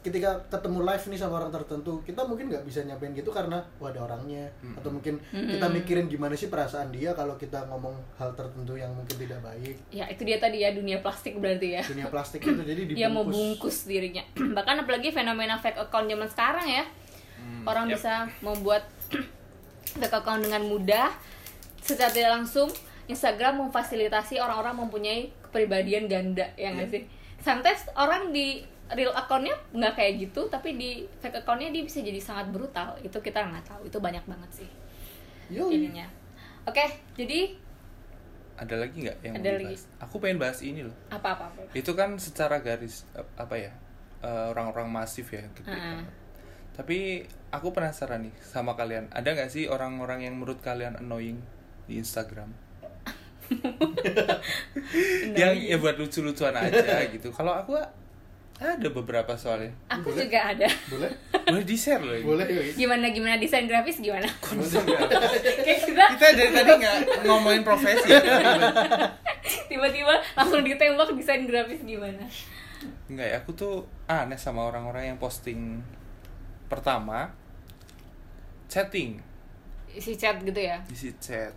ketika 0.05 0.37
ketemu 0.53 0.85
live 0.85 1.05
nih 1.09 1.17
sama 1.17 1.41
orang 1.41 1.49
tertentu 1.49 1.97
kita 2.05 2.21
mungkin 2.29 2.53
nggak 2.53 2.61
bisa 2.61 2.85
nyampein 2.85 3.17
gitu 3.17 3.33
karena 3.33 3.65
wah 3.81 3.89
ada 3.89 4.05
orangnya. 4.05 4.45
Atau 4.77 4.93
mungkin 4.93 5.17
kita 5.33 5.65
mikirin 5.65 6.05
gimana 6.05 6.37
sih 6.37 6.53
perasaan 6.53 6.93
dia 6.93 7.17
kalau 7.17 7.33
kita 7.41 7.65
ngomong 7.73 7.97
hal 8.21 8.37
tertentu 8.37 8.77
yang 8.77 8.93
mungkin 8.93 9.17
tidak 9.17 9.41
baik. 9.41 9.81
Ya 9.89 10.05
itu 10.05 10.21
dia 10.21 10.37
tadi 10.37 10.61
ya 10.61 10.69
dunia 10.77 11.01
plastik 11.01 11.41
berarti 11.41 11.81
ya. 11.81 11.81
Dunia 11.81 12.07
plastik 12.13 12.45
itu 12.45 12.61
jadi 12.61 12.81
dibungkus 12.93 13.01
yang 13.01 13.11
mau 13.17 13.25
bungkus 13.25 13.89
dirinya. 13.89 14.21
Bahkan 14.61 14.85
apalagi 14.85 15.09
fenomena 15.09 15.57
fake 15.57 15.89
account 15.89 16.05
zaman 16.05 16.29
sekarang 16.29 16.67
ya. 16.69 16.85
Orang 17.65 17.89
yep. 17.89 17.97
bisa 17.97 18.29
membuat 18.45 18.85
fake 19.99 20.15
account 20.21 20.45
dengan 20.45 20.61
mudah 20.69 21.09
secara 21.81 22.13
tidak 22.13 22.31
langsung 22.41 22.69
Instagram 23.09 23.69
memfasilitasi 23.69 24.37
orang-orang 24.41 24.85
mempunyai 24.85 25.29
kepribadian 25.49 26.05
ganda 26.05 26.53
ya 26.53 26.73
nggak 26.77 26.89
sih? 26.93 27.03
Sometimes 27.41 27.85
orang 27.97 28.33
di 28.33 28.74
real 28.93 29.13
accountnya 29.17 29.55
nggak 29.73 29.93
kayak 29.97 30.13
gitu 30.29 30.45
tapi 30.45 30.77
di 30.77 31.01
fake 31.17 31.41
accountnya 31.41 31.73
dia 31.73 31.81
bisa 31.81 32.05
jadi 32.05 32.21
sangat 32.21 32.53
brutal 32.53 32.93
itu 33.01 33.17
kita 33.17 33.41
nggak 33.41 33.65
tahu 33.65 33.81
itu 33.89 33.97
banyak 33.97 34.21
banget 34.29 34.51
sih 34.61 34.69
Yoi. 35.49 35.73
ininya 35.73 36.05
oke 36.69 36.85
jadi 37.17 37.57
ada 38.55 38.75
lagi 38.79 38.95
nggak 39.03 39.17
yang 39.19 39.35
Ada 39.35 39.49
mau 39.51 39.67
lagi. 39.67 39.75
aku 39.99 40.15
pengen 40.21 40.37
bahas 40.39 40.59
ini 40.61 40.85
loh 40.85 40.95
apa 41.09 41.33
apa, 41.35 41.43
apa? 41.49 41.61
itu 41.73 41.91
kan 41.97 42.15
secara 42.21 42.61
garis 42.61 43.03
apa 43.35 43.55
ya 43.57 43.73
eh, 44.21 44.45
orang-orang 44.53 44.87
masif 44.87 45.33
ya 45.33 45.43
gede 45.57 45.73
Heeh. 45.73 45.81
banget. 46.05 46.07
tapi 46.77 46.97
aku 47.51 47.73
penasaran 47.73 48.21
nih 48.21 48.35
sama 48.39 48.77
kalian 48.77 49.09
ada 49.11 49.33
nggak 49.33 49.49
sih 49.49 49.65
orang-orang 49.65 50.29
yang 50.29 50.37
menurut 50.37 50.61
kalian 50.61 50.93
annoying 50.95 51.41
di 51.89 51.97
Instagram 51.97 52.53
yang 55.41 55.53
ya 55.53 55.77
buat 55.77 55.97
lucu-lucuan 56.01 56.55
aja 56.57 57.05
gitu 57.13 57.29
kalau 57.29 57.53
aku 57.53 57.77
ada 58.55 58.87
beberapa 58.87 59.35
soalnya 59.35 59.67
aku 59.85 60.09
Boleh? 60.09 60.25
juga 60.25 60.39
ada 60.47 60.67
boleh 60.87 61.11
boleh 61.51 61.63
di 61.63 61.75
share 61.75 61.99
loh 61.99 62.15
ini. 62.15 62.23
boleh 62.23 62.47
yoi. 62.47 62.71
gimana 62.73 63.05
gimana 63.09 63.35
desain 63.35 63.65
grafis 63.65 63.99
gimana 63.99 64.23
Enggak. 64.23 65.11
kayak 65.67 65.79
kita 65.83 66.03
kita 66.15 66.25
dari 66.33 66.51
tadi 66.53 66.71
nggak 66.73 66.95
ngomongin 67.23 67.61
profesi 67.61 68.07
ya. 68.07 68.23
tiba-tiba 69.69 70.13
langsung 70.33 70.63
ditembak 70.63 71.09
desain 71.13 71.43
grafis 71.43 71.81
gimana 71.81 72.23
Enggak 73.05 73.27
ya, 73.27 73.37
aku 73.37 73.51
tuh 73.51 73.75
aneh 74.05 74.37
sama 74.37 74.63
orang-orang 74.63 75.09
yang 75.09 75.17
posting 75.17 75.83
pertama 76.65 77.33
chatting 78.65 79.19
isi 79.89 80.13
chat 80.13 80.39
gitu 80.39 80.57
ya 80.57 80.79
isi 80.87 81.11
chat. 81.17 81.51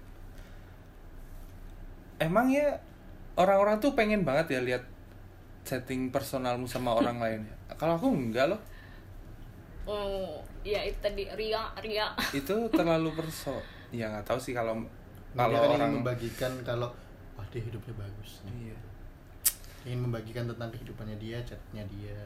Emang 2.19 2.49
ya 2.49 2.79
orang-orang 3.35 3.79
tuh 3.79 3.95
pengen 3.95 4.23
banget 4.23 4.51
ya 4.51 4.61
lihat 4.61 4.83
chatting 5.69 6.09
personalmu 6.09 6.65
sama 6.65 6.97
orang 6.97 7.21
lain 7.21 7.41
ya. 7.45 7.57
Kalau 7.77 8.01
aku 8.01 8.09
enggak 8.09 8.49
loh. 8.49 8.61
oh 9.85 10.41
ya 10.61 10.85
itu 10.85 10.97
tadi 11.01 11.29
ria 11.33 11.65
ria 11.81 12.13
Itu 12.33 12.67
terlalu 12.79 13.13
perso. 13.13 13.61
Ya 13.89 14.09
nggak 14.09 14.25
tahu 14.27 14.41
sih 14.41 14.53
kalau 14.53 14.81
kalau 15.33 15.53
dia 15.53 15.61
kan 15.61 15.71
orang 15.77 15.91
ingin 15.93 15.99
membagikan 16.01 16.53
kalau 16.61 16.89
wah 17.37 17.47
dia 17.49 17.61
hidupnya 17.61 17.95
bagus 17.95 18.41
Iya. 18.49 18.77
ingin 19.85 20.01
membagikan 20.05 20.45
tentang 20.45 20.69
kehidupannya 20.69 21.17
dia 21.17 21.39
chatnya 21.41 21.85
dia 21.87 22.17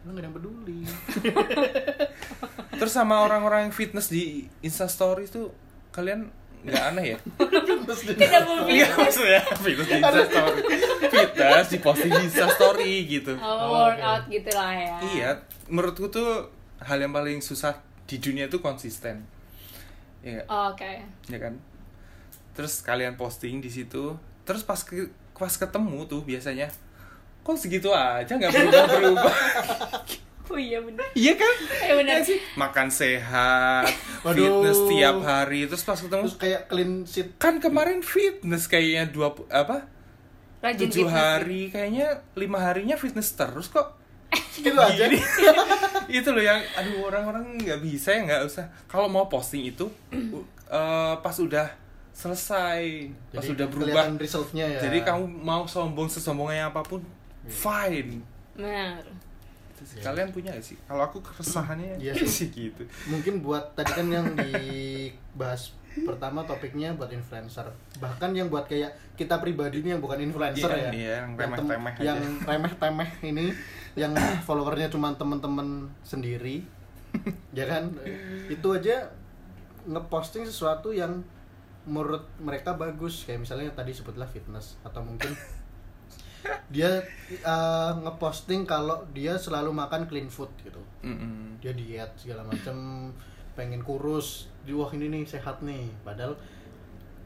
lu 0.00 0.12
nggak 0.12 0.22
ada 0.22 0.28
yang 0.28 0.36
peduli 0.36 0.80
Terus 2.80 2.92
sama 2.92 3.20
orang-orang 3.20 3.68
yang 3.68 3.74
fitness 3.74 4.08
di 4.08 4.48
Insta 4.60 4.88
Story 4.88 5.28
tuh 5.28 5.52
kalian 5.92 6.32
nggak 6.60 6.84
aneh 6.92 7.04
ya? 7.12 7.18
Tidak 8.12 8.42
mau 8.44 8.68
Iya 8.68 8.86
maksudnya 8.92 9.40
fitness 9.56 9.88
di 9.88 9.94
Insta 9.96 10.22
Story. 10.24 10.60
Fitness 11.08 11.66
di 11.68 11.78
posting 11.78 12.12
di 12.12 12.22
Insta 12.28 12.46
Story 12.52 12.92
gitu. 13.08 13.32
oh, 13.34 13.48
Oh, 13.48 13.68
workout 13.88 14.28
gitu 14.28 14.50
lah 14.52 14.72
ya 14.72 14.96
Iya, 15.00 15.30
menurutku 15.66 16.08
tuh 16.08 16.52
hal 16.78 17.00
yang 17.00 17.12
paling 17.12 17.40
susah 17.40 17.80
di 18.04 18.20
dunia 18.20 18.46
itu 18.46 18.60
konsisten. 18.60 19.24
Iya 20.20 20.42
nggak? 20.42 20.46
Oh, 20.48 20.72
oke 20.72 20.92
Ya 21.28 21.38
kan? 21.40 21.54
Terus 22.52 22.84
kalian 22.84 23.16
posting 23.16 23.64
di 23.64 23.72
situ, 23.72 24.12
terus 24.44 24.60
pas 24.60 24.76
ke, 24.80 25.08
pas 25.32 25.52
ketemu 25.52 26.04
tuh 26.04 26.20
biasanya 26.20 26.68
kok 27.40 27.56
segitu 27.56 27.88
aja 27.88 28.28
nggak 28.28 28.52
berubah 28.52 28.84
berubah 28.86 29.34
oh 30.50 30.58
iya 30.58 30.78
bener. 30.78 31.06
Iya 31.14 31.32
kan? 31.34 31.54
Iya 31.86 31.94
benar. 31.96 32.14
Iya 32.16 32.26
sih. 32.26 32.38
Makan 32.54 32.88
sehat 32.90 33.88
Waduh. 34.20 34.34
fitness 34.36 34.78
tiap 34.86 35.16
hari 35.20 35.60
terus 35.64 35.82
pas 35.82 35.94
ketemu 35.94 36.26
terus 36.26 36.36
kayak 36.36 36.62
clean 36.66 36.92
sheet. 37.04 37.28
Kan 37.36 37.58
kemarin 37.58 38.02
fitness 38.02 38.66
kayaknya 38.66 39.08
dua 39.08 39.30
apa? 39.48 39.86
Rajin 40.60 40.76
tujuh 40.84 41.06
fitness 41.06 41.16
hari 41.16 41.62
kayaknya 41.68 42.06
lima 42.34 42.58
harinya 42.58 42.94
fitness 42.94 43.32
terus 43.32 43.70
kok. 43.70 43.96
Gitu 44.54 44.74
aja. 44.74 45.06
Itu 46.10 46.30
loh 46.30 46.42
yang 46.42 46.58
aduh 46.74 47.06
orang-orang 47.06 47.56
nggak 47.56 47.80
bisa 47.80 48.12
ya 48.12 48.26
nggak 48.26 48.42
usah. 48.44 48.66
Kalau 48.84 49.06
mau 49.06 49.26
posting 49.26 49.62
itu 49.64 49.86
u- 50.36 50.44
eh, 50.66 51.14
pas 51.16 51.34
udah 51.34 51.70
selesai 52.10 53.08
pas 53.32 53.40
Jadi 53.40 53.54
udah 53.56 53.66
berubah. 53.70 53.86
kelihatan 54.04 54.16
resultnya 54.18 54.66
ya. 54.68 54.80
Jadi 54.82 55.00
kamu 55.00 55.24
mau 55.24 55.64
sombong 55.64 56.10
sesombongnya 56.10 56.68
apa 56.68 56.82
pun 56.82 57.00
fine. 57.46 58.20
Benar 58.52 59.29
Itu 59.80 59.88
sih. 59.90 60.00
kalian 60.00 60.28
punya 60.28 60.52
gak 60.52 60.60
sih? 60.62 60.76
Kalau 60.82 61.02
aku 61.02 61.18
keresahannya 61.20 61.96
Iya 61.96 62.12
sih. 62.20 62.28
sih. 62.28 62.48
gitu 62.50 62.84
mungkin 63.06 63.40
buat 63.40 63.72
tadi 63.72 63.90
kan 63.90 64.06
yang 64.06 64.26
dibahas 64.34 65.72
pertama 65.90 66.44
topiknya 66.44 66.94
buat 66.94 67.08
influencer. 67.08 67.66
Bahkan 67.96 68.30
yang 68.30 68.46
buat 68.46 68.62
kayak 68.64 68.88
kita 69.16 69.36
pribadi 69.36 69.80
ini 69.80 69.90
yang 69.90 69.98
bukan 69.98 70.22
influencer 70.22 70.68
Iya, 70.68 70.78
ya. 70.80 70.90
iya, 70.92 71.12
yang 71.18 71.34
tem- 71.34 71.50
remeh-temeh 71.50 71.92
aja. 71.92 72.02
yang 72.06 72.18
remeh-temeh 72.40 73.10
ini 73.24 73.46
yang 73.94 74.12
followernya 74.46 74.86
cuma 74.86 75.10
temen-temen 75.12 75.90
sendiri. 76.00 76.62
Ya 77.50 77.66
kan? 77.66 77.90
Itu 78.46 78.70
aja 78.72 79.10
ngeposting 79.82 80.46
sesuatu 80.46 80.92
yang 80.92 81.26
menurut 81.82 82.22
mereka 82.38 82.70
bagus. 82.72 83.26
Kayak 83.26 83.42
misalnya 83.42 83.74
tadi 83.74 83.90
sebutlah 83.90 84.28
fitness 84.28 84.78
atau 84.82 85.02
mungkin 85.02 85.34
dia 86.70 87.02
uh, 87.42 87.98
ngeposting 88.06 88.62
kalau 88.62 89.02
dia 89.10 89.34
selalu 89.34 89.74
makan 89.74 90.06
clean 90.06 90.30
food 90.30 90.50
gitu. 90.62 90.78
Mm-mm. 91.02 91.58
dia 91.58 91.74
diet 91.74 92.14
segala 92.14 92.46
macam 92.46 93.10
pengen 93.58 93.82
kurus. 93.82 94.46
Di 94.62 94.70
wah 94.70 94.88
ini 94.94 95.10
nih 95.10 95.26
sehat 95.26 95.60
nih. 95.66 95.90
Padahal 96.06 96.38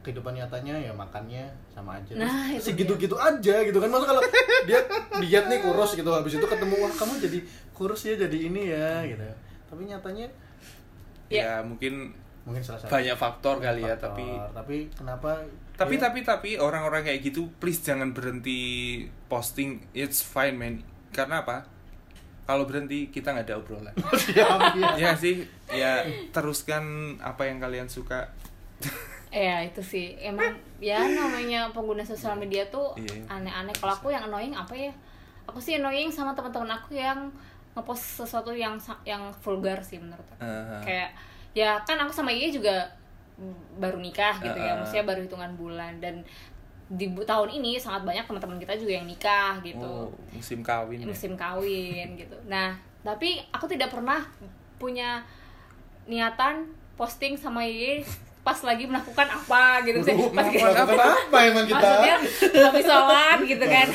kehidupan 0.01 0.37
nyatanya 0.37 0.81
ya 0.81 0.93
makannya 0.97 1.53
sama 1.73 2.01
aja. 2.01 2.17
Nah, 2.17 2.57
segitu-gitu 2.57 3.21
aja 3.21 3.55
gitu 3.65 3.79
kan. 3.81 3.89
Masa 3.93 4.07
kalau 4.09 4.23
dia 4.65 4.81
diet 5.21 5.45
nih 5.53 5.61
kurus 5.61 5.93
gitu 5.93 6.09
habis 6.09 6.41
itu 6.41 6.47
ketemu 6.49 6.75
wah 6.81 6.93
kamu 6.97 7.13
jadi 7.21 7.39
kurus 7.77 8.01
ya 8.09 8.17
jadi 8.17 8.39
ini 8.49 8.63
ya 8.73 9.05
gitu. 9.05 9.25
Tapi 9.69 9.83
nyatanya 9.85 10.27
ya. 11.29 11.61
mungkin 11.61 12.17
mungkin 12.45 12.61
salah 12.61 12.79
satu 12.79 12.91
banyak 12.91 13.17
faktor 13.17 13.57
kali 13.59 13.81
ya 13.81 13.93
faktor. 13.93 14.09
tapi 14.11 14.27
tapi 14.53 14.77
kenapa 14.91 15.31
tapi 15.75 15.95
dia- 15.95 16.03
tapi 16.03 16.19
tapi 16.23 16.51
orang-orang 16.57 17.03
kayak 17.03 17.21
gitu 17.23 17.49
please 17.57 17.81
jangan 17.81 18.13
berhenti 18.13 18.61
posting 19.27 19.81
it's 19.93 20.21
fine 20.21 20.55
man 20.55 20.85
karena 21.11 21.41
apa 21.41 21.65
kalau 22.45 22.63
berhenti 22.63 23.09
kita 23.09 23.33
nggak 23.33 23.47
ada 23.47 23.57
obrolan 23.57 23.95
iya. 24.31 24.47
ya 24.95 25.11
sih 25.15 25.41
ya 25.67 26.05
teruskan 26.31 26.85
apa 27.19 27.45
yang 27.45 27.59
kalian 27.59 27.89
suka 27.89 28.29
Ya 29.31 29.59
itu 29.61 29.83
sih 29.83 30.15
emang 30.17 30.47
ya 30.79 31.03
namanya 31.03 31.67
pengguna 31.69 32.07
sosial 32.07 32.39
media 32.39 32.63
tuh 32.69 32.95
Iya. 32.95 33.27
aneh-aneh. 33.29 33.75
Kalau 33.75 33.91
aku 33.93 34.07
yang 34.09 34.23
annoying 34.23 34.55
apa 34.55 34.71
ya? 34.73 34.95
Aku 35.45 35.59
sih 35.59 35.75
annoying 35.75 36.07
sama 36.07 36.31
teman-teman 36.33 36.71
aku 36.73 36.95
yang 36.95 37.35
ngepost 37.75 38.23
sesuatu 38.23 38.55
yang 38.55 38.79
yang 39.03 39.35
vulgar 39.35 39.83
sih 39.83 39.99
menurut 39.99 40.23
aku. 40.31 40.39
Eh, 40.39 40.81
Kayak 40.87 41.11
ya 41.55 41.79
kan 41.87 41.97
aku 42.03 42.11
sama 42.11 42.35
Iya 42.35 42.51
juga 42.51 42.77
baru 43.79 43.99
nikah 43.99 44.38
gitu 44.43 44.59
ya, 44.59 44.75
Uh-uh. 44.75 44.79
maksudnya 44.83 45.05
baru 45.07 45.21
hitungan 45.27 45.53
bulan 45.59 45.99
dan 45.99 46.23
di 46.85 47.11
tahun 47.11 47.51
ini 47.51 47.81
sangat 47.81 48.05
banyak 48.05 48.23
teman-teman 48.29 48.61
kita 48.61 48.77
juga 48.77 48.93
yang 49.01 49.09
nikah 49.09 49.59
gitu 49.64 49.83
oh, 49.83 50.12
musim 50.31 50.61
kawin 50.61 51.01
ya. 51.01 51.07
musim 51.09 51.33
kawin 51.35 52.14
gitu. 52.21 52.37
Nah, 52.47 52.77
tapi 53.01 53.40
aku 53.51 53.67
tidak 53.67 53.88
pernah 53.90 54.21
punya 54.77 55.25
niatan 56.05 56.69
posting 56.95 57.35
sama 57.35 57.64
Yeye 57.64 58.05
pas 58.45 58.61
lagi 58.61 58.85
melakukan 58.85 59.25
apa 59.25 59.81
gitu 59.83 59.99
sih. 60.01 60.13
Pas 60.29 60.45
Melakukan 60.45 61.01
apa 61.19 61.39
emang 61.43 61.65
kita 61.65 61.81
maksudnya 61.81 62.17
habis 62.63 62.85
sholat 62.85 63.39
gitu 63.43 63.65
kan. 63.65 63.89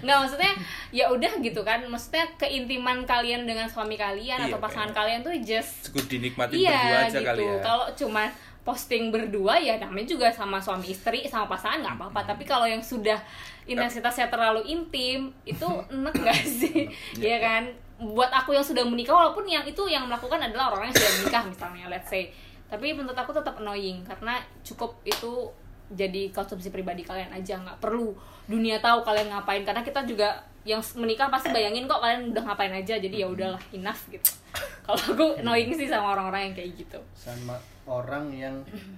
Nggak 0.00 0.16
maksudnya 0.18 0.52
ya 0.90 1.04
udah 1.06 1.32
gitu 1.38 1.60
kan. 1.60 1.84
Maksudnya 1.84 2.24
keintiman 2.36 3.04
kalian 3.04 3.44
dengan 3.44 3.68
suami 3.68 3.94
kalian 3.94 4.40
Iya, 4.40 4.48
atau 4.48 4.58
pasangan 4.58 4.90
kayak- 4.90 4.98
kalian 4.98 5.20
tuh 5.22 5.34
just 5.44 5.86
cukup 5.86 6.08
dinikmatin 6.08 6.56
berdua 6.56 6.72
iya 6.72 7.04
aja 7.04 7.12
gitu. 7.14 7.28
kali 7.28 7.42
ya 7.44 7.56
Kalau 7.60 7.86
cuma 7.94 8.24
posting 8.62 9.04
berdua 9.08 9.54
ya 9.56 9.76
namanya 9.76 10.08
juga 10.08 10.26
sama 10.28 10.58
suami 10.58 10.90
istri 10.90 11.22
sama 11.24 11.44
pasangan 11.46 11.78
nggak 11.78 11.94
apa-apa. 11.96 12.20
Hmm. 12.20 12.28
Tapi 12.32 12.42
kalau 12.42 12.64
yang 12.64 12.80
sudah 12.80 13.20
intensitasnya 13.62 14.26
terlalu 14.26 14.64
intim 14.64 15.36
itu 15.44 15.68
enak 15.92 16.16
gak 16.16 16.40
sih? 16.42 16.88
Iya. 17.14 17.28
ya 17.28 17.38
kan? 17.38 17.62
Buat 17.96 18.28
aku 18.30 18.52
yang 18.52 18.60
sudah 18.60 18.82
menikah 18.82 19.12
walaupun 19.12 19.44
yang 19.44 19.64
itu 19.64 19.84
yang 19.84 20.04
melakukan 20.04 20.36
adalah 20.38 20.68
orang 20.70 20.88
yang 20.88 20.96
sudah 20.96 21.12
menikah 21.18 21.42
misalnya 21.44 21.84
let's 21.88 22.08
say. 22.08 22.32
Tapi 22.66 22.92
menurut 22.94 23.16
aku 23.16 23.30
tetap 23.30 23.58
annoying 23.58 24.02
karena 24.02 24.42
cukup 24.66 24.98
itu 25.06 25.50
jadi 25.86 26.34
konsumsi 26.34 26.74
pribadi 26.74 27.06
kalian 27.06 27.30
aja 27.30 27.62
nggak 27.62 27.78
perlu 27.78 28.10
dunia 28.50 28.82
tahu 28.82 29.06
kalian 29.06 29.30
ngapain. 29.30 29.62
Karena 29.62 29.86
kita 29.86 30.02
juga 30.02 30.42
yang 30.66 30.82
menikah 30.98 31.30
pasti 31.30 31.54
bayangin 31.54 31.86
kok 31.86 32.02
kalian 32.02 32.34
udah 32.34 32.42
ngapain 32.42 32.74
aja 32.74 32.98
jadi 32.98 33.22
ya 33.22 33.26
udahlah 33.30 33.62
enough 33.70 34.10
gitu. 34.10 34.30
Kalau 34.86 34.98
aku 34.98 35.26
annoying 35.38 35.70
sih 35.78 35.86
sama 35.86 36.18
orang-orang 36.18 36.50
yang 36.50 36.54
kayak 36.58 36.70
gitu. 36.74 37.00
Sama 37.14 37.54
orang 37.86 38.34
yang 38.34 38.56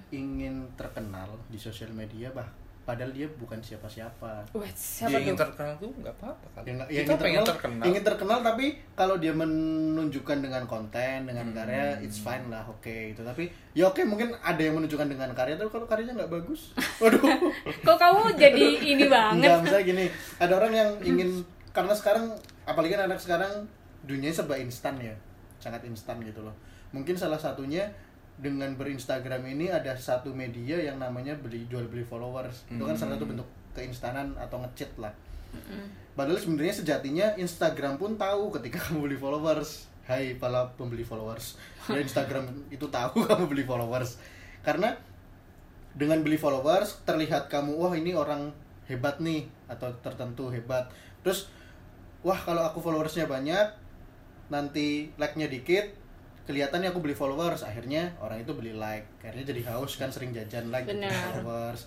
ingin 0.09 0.65
terkenal 0.73 1.29
di 1.45 1.61
sosial 1.61 1.93
media 1.93 2.33
bah 2.33 2.49
padahal 2.89 3.13
dia 3.13 3.29
bukan 3.31 3.59
siapa-siapa 3.59 4.49
Wah, 4.49 4.65
dia 4.65 4.73
siapa 4.73 5.13
ingin 5.15 5.37
tuh? 5.37 5.45
terkenal 5.45 5.73
tuh 5.77 5.91
nggak 5.95 6.15
apa-apa 6.15 6.45
kali 6.51 6.65
yang, 6.65 6.77
yang 6.81 6.87
kita 6.87 6.97
ingin 6.97 7.13
terkenal, 7.13 7.45
terkenal 7.45 7.83
ingin 7.85 8.03
terkenal 8.03 8.39
tapi 8.41 8.65
kalau 8.93 9.15
dia 9.15 9.29
menunjukkan 9.29 10.37
dengan 10.39 10.63
konten 10.65 11.17
dengan 11.23 11.45
Hmm. 11.45 11.55
karya 11.55 11.85
it's 11.99 12.17
fine 12.17 12.45
lah 12.47 12.65
oke 12.65 12.89
itu 13.13 13.21
tapi 13.21 13.45
ya 13.71 13.85
oke 13.85 14.01
mungkin 14.03 14.33
ada 14.39 14.57
yang 14.57 14.73
menunjukkan 14.75 15.05
dengan 15.05 15.29
karya 15.31 15.53
tapi 15.53 15.69
kalau 15.69 15.85
karyanya 15.85 16.17
nggak 16.17 16.33
bagus 16.33 16.73
waduh 17.01 17.21
Kok 17.79 17.97
kamu 17.97 18.19
jadi 18.35 18.65
ini 18.87 19.05
banget? 19.05 19.45
Enggak, 19.45 19.57
misalnya 19.61 19.85
gini, 19.85 20.05
ada 20.35 20.53
orang 20.55 20.71
yang 20.71 20.89
ingin 21.01 21.29
karena 21.69 21.93
sekarang 21.93 22.25
apalagi 22.63 22.93
kan 22.93 23.05
anak 23.05 23.17
sekarang 23.17 23.65
dunia 24.01 24.29
serba 24.29 24.55
instan 24.55 24.97
ya. 24.97 25.13
Sangat 25.57 25.83
instan 25.83 26.17
gitu 26.19 26.41
loh. 26.41 26.53
Mungkin 26.89 27.13
salah 27.13 27.37
satunya 27.37 27.85
dengan 28.39 28.71
berinstagram 28.79 29.43
ini 29.43 29.67
ada 29.67 29.91
satu 29.99 30.31
media 30.31 30.79
yang 30.79 30.97
namanya 30.97 31.35
beli 31.35 31.67
jual 31.67 31.83
beli 31.91 32.07
followers. 32.07 32.63
Itu 32.71 32.87
kan 32.87 32.95
salah 32.95 33.19
satu 33.19 33.27
bentuk 33.27 33.47
keinstanan 33.75 34.31
atau 34.39 34.63
ngechat 34.63 34.91
lah. 34.95 35.11
Padahal 36.15 36.39
sebenarnya 36.39 36.75
sejatinya 36.83 37.27
Instagram 37.35 37.99
pun 37.99 38.15
tahu 38.15 38.51
ketika 38.59 38.79
kamu 38.89 39.11
beli 39.11 39.17
followers. 39.19 39.91
Hai 40.09 40.39
para 40.41 40.65
pembeli 40.73 41.05
followers. 41.05 41.59
Ya 41.85 42.01
Instagram 42.01 42.49
itu 42.75 42.87
tahu 42.87 43.21
kamu 43.29 43.45
beli 43.51 43.67
followers. 43.67 44.17
Karena 44.63 44.95
dengan 45.99 46.23
beli 46.23 46.39
followers 46.39 47.03
terlihat 47.03 47.51
kamu 47.51 47.75
wah 47.75 47.91
ini 47.91 48.15
orang 48.15 48.55
hebat 48.89 49.21
nih 49.21 49.45
atau 49.69 49.93
tertentu 50.01 50.49
hebat 50.49 50.89
terus 51.21 51.51
wah 52.25 52.37
kalau 52.37 52.65
aku 52.65 52.81
followersnya 52.81 53.29
banyak 53.29 53.69
nanti 54.49 55.13
like-nya 55.21 55.45
dikit 55.45 55.93
kelihatan 56.49 56.81
nih 56.81 56.89
aku 56.89 56.97
beli 57.05 57.13
followers 57.13 57.61
akhirnya 57.61 58.17
orang 58.17 58.41
itu 58.41 58.57
beli 58.57 58.73
like 58.73 59.05
akhirnya 59.21 59.53
jadi 59.53 59.61
haus 59.69 60.01
kan 60.01 60.09
sering 60.09 60.33
jajan 60.33 60.73
like 60.73 60.89
gitu, 60.89 60.97
Benar. 60.97 61.13
followers 61.37 61.85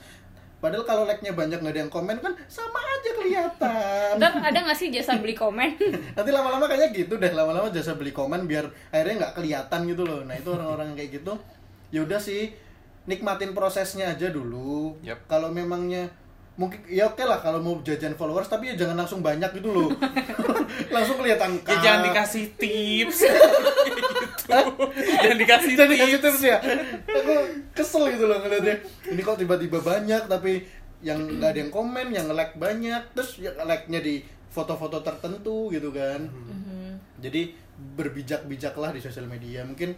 padahal 0.62 0.87
kalau 0.87 1.03
like-nya 1.03 1.35
banyak 1.35 1.59
nggak 1.59 1.75
ada 1.75 1.81
yang 1.83 1.90
komen 1.90 2.22
kan 2.22 2.38
sama 2.46 2.79
aja 2.79 3.11
kelihatan 3.18 4.14
Ntar 4.22 4.33
ada 4.38 4.59
gak 4.62 4.79
sih 4.79 4.94
jasa 4.94 5.18
beli 5.18 5.35
komen? 5.35 5.75
nanti 6.16 6.31
lama-lama 6.31 6.70
kayaknya 6.70 6.94
gitu 6.94 7.18
deh 7.18 7.35
lama-lama 7.35 7.66
jasa 7.75 7.98
beli 7.98 8.14
komen 8.14 8.46
biar 8.46 8.70
akhirnya 8.94 9.27
nggak 9.27 9.35
kelihatan 9.42 9.81
gitu 9.90 10.07
loh 10.07 10.22
nah 10.22 10.38
itu 10.38 10.46
orang-orang 10.55 10.94
kayak 10.94 11.18
gitu 11.18 11.35
ya 11.90 12.07
udah 12.07 12.22
sih 12.22 12.55
nikmatin 13.11 13.51
prosesnya 13.51 14.14
aja 14.14 14.31
dulu 14.31 14.94
Yap. 15.03 15.27
kalau 15.27 15.51
memangnya 15.51 16.07
mungkin 16.53 16.85
ya 16.85 17.09
oke 17.09 17.25
lah 17.25 17.41
kalau 17.41 17.65
mau 17.65 17.81
jajan 17.81 18.12
followers 18.12 18.45
tapi 18.45 18.69
ya 18.69 18.75
jangan 18.77 19.01
langsung 19.01 19.25
banyak 19.25 19.49
gitu 19.57 19.73
loh. 19.73 19.88
Langsung 20.95 21.17
kelihatan 21.17 21.57
ya 21.65 21.77
jangan 21.81 22.01
dikasih 22.12 22.45
tips. 22.61 23.19
Gitu. 24.43 24.85
Jangan 25.23 25.38
dikasih 25.38 25.73
jangan 25.81 25.91
dikasih 25.97 26.19
tips. 26.21 26.37
tips 26.37 26.41
ya. 26.45 26.59
Aku 27.09 27.35
kesel 27.73 28.05
gitu 28.12 28.29
loh 28.29 28.37
ngeliatnya. 28.45 28.85
Ini 29.09 29.21
kok 29.25 29.41
tiba-tiba 29.41 29.81
banyak 29.81 30.29
tapi 30.29 30.61
yang 31.01 31.41
nggak 31.41 31.57
ada 31.57 31.59
yang 31.65 31.73
komen 31.73 32.07
yang 32.12 32.29
like 32.37 32.53
banyak 32.61 33.01
terus 33.17 33.41
ya 33.41 33.51
like-nya 33.65 34.05
di 34.05 34.21
foto-foto 34.53 35.01
tertentu 35.01 35.73
gitu 35.73 35.88
kan. 35.88 36.29
Jadi 37.25 37.57
berbijak-bijaklah 37.97 38.93
di 38.93 39.01
sosial 39.01 39.25
media. 39.25 39.65
Mungkin 39.65 39.97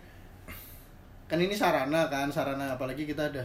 kan 1.26 1.38
ini 1.40 1.56
sarana 1.56 2.06
kan 2.06 2.30
sarana 2.30 2.78
apalagi 2.78 3.08
kita 3.08 3.32
ada 3.32 3.42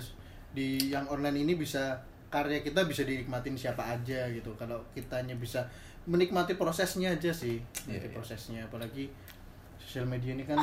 di 0.54 0.93
yang 0.93 1.10
online 1.10 1.41
ini 1.48 1.54
bisa 1.58 1.98
karya 2.30 2.62
kita 2.62 2.86
bisa 2.86 3.02
dinikmatin 3.04 3.54
siapa 3.54 3.82
aja 3.84 4.30
gitu 4.30 4.54
kalau 4.54 4.78
kitanya 4.92 5.34
bisa 5.34 5.65
menikmati 6.06 6.54
prosesnya 6.54 7.12
aja 7.12 7.30
sih 7.30 7.58
menikmati 7.84 7.89
Iya, 7.92 8.06
iya. 8.06 8.13
prosesnya 8.13 8.60
apalagi 8.63 9.06
sosial 9.78 10.06
media 10.06 10.34
ini 10.34 10.44
kan 10.44 10.58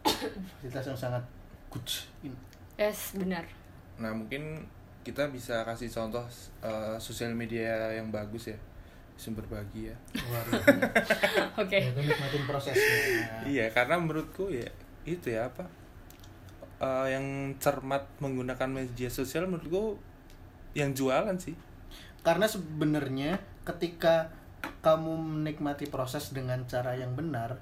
fasilitas 0.00 0.86
yang 0.86 0.98
sangat 1.00 1.22
good 1.68 1.86
in- 2.22 2.38
Yes, 2.74 3.12
benar. 3.12 3.44
nah 3.96 4.10
mungkin 4.10 4.64
kita 5.00 5.28
bisa 5.28 5.60
kasih 5.62 5.88
contoh 5.88 6.24
eh, 6.60 6.96
sosial 6.96 7.32
media 7.32 7.90
yang 7.90 8.08
bagus 8.08 8.48
ya 8.48 8.58
sumber 9.16 9.44
bahagia. 9.44 9.92
Oke. 11.60 11.76
itu 11.76 12.00
nikmatin 12.00 12.42
prosesnya 12.46 12.96
iya 13.44 13.68
karena 13.68 13.98
menurutku 13.98 14.48
ya 14.48 14.64
itu 15.04 15.28
ya 15.28 15.44
apa 15.44 15.68
eh, 16.80 17.06
yang 17.10 17.24
cermat 17.56 18.00
menggunakan 18.18 18.68
media 18.70 19.08
sosial 19.08 19.44
menurutku 19.44 20.00
yang 20.76 20.94
jualan 20.94 21.36
sih. 21.40 21.54
Karena 22.20 22.44
sebenarnya 22.44 23.40
ketika 23.64 24.30
kamu 24.84 25.40
menikmati 25.40 25.88
proses 25.88 26.32
dengan 26.36 26.68
cara 26.68 26.92
yang 26.96 27.16
benar 27.16 27.56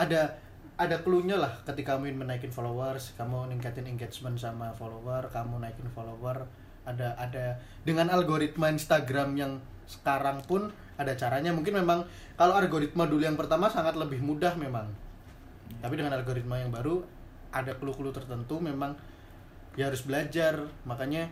ada 0.00 0.40
ada 0.80 0.96
clue-nya 1.04 1.36
lah 1.36 1.60
ketika 1.68 1.96
kamu 1.96 2.08
ingin 2.08 2.20
menaikin 2.24 2.52
followers 2.52 3.12
kamu 3.20 3.52
ningkatin 3.52 3.84
engagement 3.84 4.40
sama 4.40 4.72
follower 4.72 5.28
kamu 5.28 5.60
naikin 5.60 5.84
follower 5.92 6.48
ada 6.88 7.12
ada 7.20 7.60
dengan 7.84 8.08
algoritma 8.08 8.72
Instagram 8.72 9.36
yang 9.36 9.52
sekarang 9.86 10.40
pun 10.46 10.70
ada 10.96 11.12
caranya. 11.14 11.50
Mungkin 11.52 11.82
memang 11.82 12.06
kalau 12.34 12.56
algoritma 12.56 13.06
dulu 13.06 13.22
yang 13.22 13.38
pertama 13.38 13.68
sangat 13.68 13.98
lebih 13.98 14.22
mudah 14.22 14.54
memang. 14.56 14.88
Tapi 15.78 15.94
dengan 15.98 16.14
algoritma 16.16 16.60
yang 16.60 16.70
baru 16.70 17.02
ada 17.52 17.76
clue-clue 17.76 18.12
tertentu 18.14 18.60
memang 18.62 18.96
ya 19.76 19.92
harus 19.92 20.04
belajar. 20.04 20.64
Makanya 20.88 21.28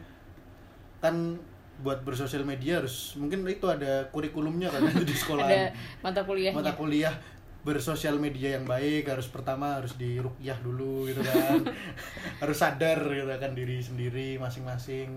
kan 1.01 1.41
buat 1.81 2.05
bersosial 2.05 2.45
media 2.45 2.85
harus 2.85 3.17
mungkin 3.17 3.41
itu 3.49 3.65
ada 3.65 4.05
kurikulumnya 4.13 4.69
kan 4.69 4.85
di 5.09 5.17
sekolah. 5.17 5.49
Ada 5.49 5.73
mata 6.05 6.21
kuliahnya. 6.25 6.57
mata 6.57 6.73
kuliah 6.77 7.15
bersosial 7.61 8.17
media 8.17 8.57
yang 8.57 8.65
baik 8.65 9.05
harus 9.09 9.29
pertama 9.29 9.77
harus 9.81 9.97
dirukyah 9.97 10.57
dulu 10.65 11.09
gitu 11.13 11.21
kan. 11.21 11.61
Harus 12.41 12.57
sadar 12.57 13.05
gitu 13.05 13.29
kan 13.37 13.53
diri 13.53 13.85
sendiri 13.85 14.41
masing-masing. 14.41 15.13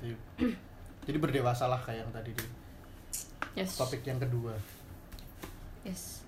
Jadi, 0.00 0.16
jadi 1.04 1.18
berdewasalah 1.20 1.84
kayak 1.84 2.08
yang 2.08 2.12
tadi 2.16 2.32
di 2.32 2.46
yes. 3.60 3.76
topik 3.76 4.00
yang 4.08 4.16
kedua. 4.16 4.56
Yes. 5.84 6.24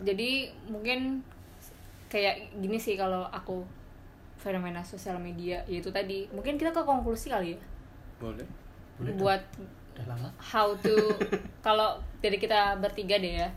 Jadi 0.00 0.48
mungkin 0.72 1.20
kayak 2.08 2.56
gini 2.56 2.80
sih 2.80 2.96
kalau 2.96 3.28
aku 3.28 3.60
fenomena 4.40 4.80
sosial 4.80 5.20
media 5.20 5.60
yaitu 5.68 5.92
tadi. 5.92 6.26
Mungkin 6.32 6.56
kita 6.56 6.72
ke 6.72 6.82
konklusi 6.82 7.28
kali 7.28 7.54
ya. 7.54 7.60
Boleh. 8.16 8.48
Boleh 8.96 9.12
buat 9.20 9.42
udah 9.96 10.06
lama. 10.16 10.28
how 10.40 10.72
to 10.80 10.96
kalau 11.66 12.00
dari 12.24 12.40
kita 12.40 12.80
bertiga 12.80 13.20
deh 13.20 13.44
ya. 13.44 13.48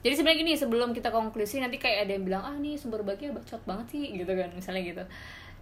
Jadi 0.00 0.16
sebenarnya 0.16 0.40
gini 0.40 0.52
sebelum 0.56 0.96
kita 0.96 1.12
konklusi 1.12 1.60
nanti 1.60 1.76
kayak 1.76 2.08
ada 2.08 2.12
yang 2.16 2.24
bilang 2.24 2.42
ah 2.44 2.56
nih 2.56 2.76
sumber 2.76 3.04
bahagia 3.04 3.36
bacot 3.36 3.60
banget 3.68 3.86
sih 3.92 4.04
gitu 4.16 4.32
kan 4.32 4.48
misalnya 4.56 4.80
gitu 4.80 5.04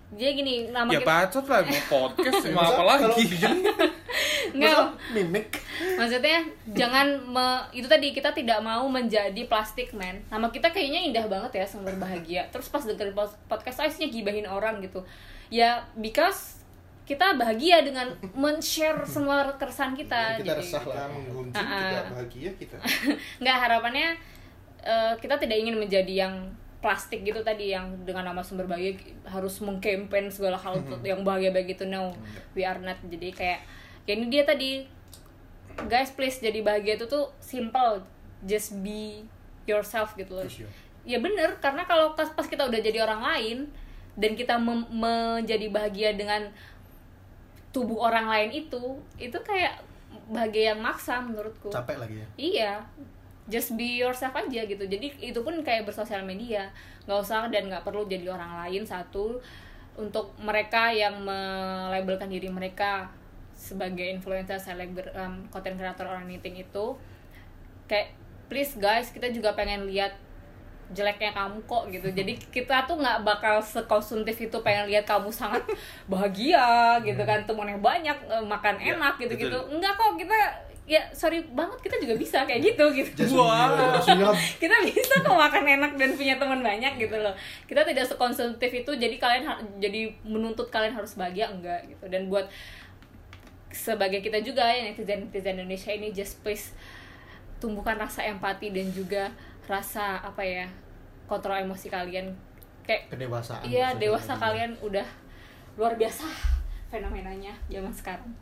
jadi 0.08 0.32
gini 0.32 0.54
nama 0.72 0.88
ya 0.88 1.04
kita 1.04 1.08
bacot 1.08 1.44
lah 1.44 1.60
mau 1.64 1.82
podcast 1.88 2.42
mau 2.56 2.64
apa 2.64 2.72
Kalau 2.80 3.12
lagi 3.12 3.24
Nggak. 4.58 5.12
mimik 5.12 5.60
maksudnya 6.00 6.40
jangan 6.72 7.20
me- 7.28 7.66
itu 7.76 7.84
tadi 7.84 8.16
kita 8.16 8.32
tidak 8.32 8.64
mau 8.64 8.88
menjadi 8.88 9.44
plastik 9.44 9.92
man 9.92 10.16
nama 10.32 10.48
kita 10.48 10.72
kayaknya 10.72 11.04
indah 11.12 11.24
banget 11.28 11.60
ya 11.60 11.66
sumber 11.68 11.94
bahagia. 12.00 12.42
Terus 12.48 12.72
pas 12.72 12.82
dengerin 12.82 13.12
podcast 13.46 13.84
isinya 13.84 14.08
gibahin 14.08 14.46
orang 14.48 14.80
gitu. 14.80 15.04
Ya 15.52 15.84
because 15.98 16.58
kita 17.08 17.40
bahagia 17.40 17.80
dengan 17.80 18.12
men-share 18.36 19.00
semua 19.08 19.48
keresahan 19.56 19.96
kita 19.96 20.36
kita 20.40 20.44
jadi 20.44 20.60
resah 20.60 20.84
lah 20.84 20.96
kita 20.96 21.04
menggunjing 21.08 21.64
ah. 21.64 21.80
tidak 21.80 22.06
bahagia 22.12 22.50
kita. 22.56 22.76
Nggak 23.42 23.56
harapannya 23.64 24.08
eh, 24.84 25.12
kita 25.20 25.34
tidak 25.40 25.56
ingin 25.56 25.76
menjadi 25.80 26.14
yang 26.28 26.34
plastik 26.78 27.26
gitu 27.26 27.42
tadi 27.42 27.74
yang 27.74 27.90
dengan 28.06 28.30
nama 28.30 28.38
sumber 28.38 28.70
bahagia 28.70 28.94
harus 29.26 29.58
mengkampen 29.58 30.30
segala 30.30 30.54
hal 30.54 30.78
tuh 30.86 31.02
yang 31.02 31.26
bahagia 31.26 31.50
begitu 31.50 31.82
no. 31.84 32.14
We 32.54 32.62
are 32.62 32.78
not. 32.78 32.98
Jadi 33.02 33.34
kayak 33.34 33.60
ya 34.06 34.12
ini 34.14 34.30
dia 34.30 34.46
tadi. 34.46 34.86
Guys 35.86 36.10
please 36.10 36.42
jadi 36.42 36.62
bahagia 36.62 36.98
itu 36.98 37.06
tuh 37.10 37.30
simple. 37.42 38.02
Just 38.46 38.78
be 38.82 39.26
yourself 39.66 40.14
gitu 40.14 40.38
loh. 40.38 40.46
Ya 41.02 41.18
bener 41.18 41.58
karena 41.58 41.82
kalau 41.88 42.14
pas 42.14 42.30
pas 42.30 42.46
kita 42.46 42.66
udah 42.66 42.78
jadi 42.78 43.02
orang 43.02 43.22
lain 43.22 43.58
dan 44.18 44.34
kita 44.34 44.58
menjadi 44.90 45.66
bahagia 45.70 46.14
dengan 46.14 46.50
tubuh 47.70 48.02
orang 48.02 48.26
lain 48.26 48.50
itu 48.66 48.98
itu 49.18 49.38
kayak 49.46 49.82
bahagia 50.28 50.74
yang 50.74 50.80
maksa 50.82 51.22
menurutku. 51.22 51.70
Capek 51.72 51.96
lagi 51.98 52.16
ya? 52.20 52.26
Iya, 52.36 52.72
just 53.48 53.74
be 53.80 53.98
yourself 53.98 54.36
aja 54.36 54.62
gitu. 54.64 54.84
Jadi 54.84 55.12
itu 55.18 55.40
pun 55.40 55.56
kayak 55.64 55.88
bersosial 55.88 56.22
media, 56.22 56.68
nggak 57.08 57.18
usah 57.18 57.48
dan 57.48 57.66
nggak 57.72 57.82
perlu 57.82 58.04
jadi 58.04 58.28
orang 58.28 58.64
lain 58.64 58.84
satu. 58.84 59.40
Untuk 59.98 60.30
mereka 60.38 60.94
yang 60.94 61.26
melabelkan 61.26 62.30
diri 62.30 62.46
mereka 62.46 63.10
sebagai 63.58 64.06
influencer, 64.06 64.54
selebgram, 64.54 65.42
content 65.50 65.74
creator 65.74 66.06
or 66.06 66.22
anything 66.22 66.54
itu, 66.54 66.94
kayak 67.90 68.14
please 68.46 68.78
guys, 68.78 69.10
kita 69.10 69.34
juga 69.34 69.58
pengen 69.58 69.90
lihat 69.90 70.14
jeleknya 70.88 71.34
kamu 71.36 71.58
kok 71.68 71.90
gitu. 71.92 72.08
Jadi 72.14 72.38
kita 72.48 72.86
tuh 72.88 72.96
nggak 72.96 73.20
bakal 73.26 73.60
sekonsumtif 73.60 74.38
itu 74.40 74.56
pengen 74.64 74.88
lihat 74.88 75.04
kamu 75.04 75.28
sangat 75.28 75.60
bahagia 76.12 76.96
gitu 77.02 77.20
kan, 77.26 77.44
temennya 77.44 77.76
banyak, 77.82 78.16
eh, 78.24 78.44
makan 78.44 78.74
Ya, 78.80 78.94
enak 78.96 79.18
gitu-gitu. 79.20 79.52
betul. 79.52 79.76
Enggak 79.76 79.92
kok 79.98 80.14
kita 80.16 80.38
ya 80.88 81.04
sorry 81.12 81.44
banget 81.52 81.84
kita 81.84 82.00
juga 82.00 82.16
bisa 82.16 82.48
kayak 82.48 82.64
gitu 82.64 82.84
gitu. 82.96 83.22
Be 83.28 83.36
yourself. 83.36 84.32
kita 84.62 84.76
bisa 84.88 85.20
kok 85.20 85.36
makan 85.36 85.64
enak 85.68 85.92
dan 86.00 86.16
punya 86.16 86.40
teman 86.40 86.64
banyak 86.64 86.96
gitu 86.96 87.16
loh. 87.20 87.36
Kita 87.68 87.84
tidak 87.84 88.08
sekonsumtif 88.08 88.72
itu 88.72 88.90
jadi 88.96 89.16
kalian 89.20 89.44
jadi 89.76 90.16
menuntut 90.24 90.72
kalian 90.72 90.96
harus 90.96 91.12
bahagia 91.20 91.52
enggak 91.52 91.84
gitu. 91.92 92.08
Dan 92.08 92.32
buat 92.32 92.48
sebagai 93.68 94.24
kita 94.24 94.40
juga 94.40 94.64
ya 94.64 94.88
netizen 94.88 95.28
netizen 95.28 95.60
Indonesia 95.60 95.92
ini 95.92 96.08
just 96.08 96.40
please 96.40 96.72
tumbuhkan 97.60 98.00
rasa 98.00 98.24
empati 98.24 98.72
dan 98.72 98.88
juga 98.88 99.28
rasa 99.68 100.24
apa 100.24 100.40
ya 100.40 100.66
kontrol 101.28 101.60
emosi 101.60 101.92
kalian 101.92 102.32
kayak 102.88 103.12
kedewasaan 103.12 103.68
iya 103.68 103.92
dewasa 103.92 104.32
media. 104.32 104.42
kalian 104.48 104.72
udah 104.80 105.08
luar 105.76 106.00
biasa 106.00 106.24
fenomenanya 106.88 107.52
zaman 107.68 107.92
sekarang 107.92 108.32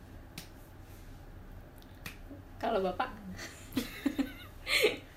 kalau 2.57 2.81
bapak? 2.81 3.09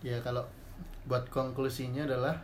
Ya 0.00 0.16
kalau 0.24 0.48
buat 1.04 1.28
konklusinya 1.28 2.08
adalah 2.08 2.40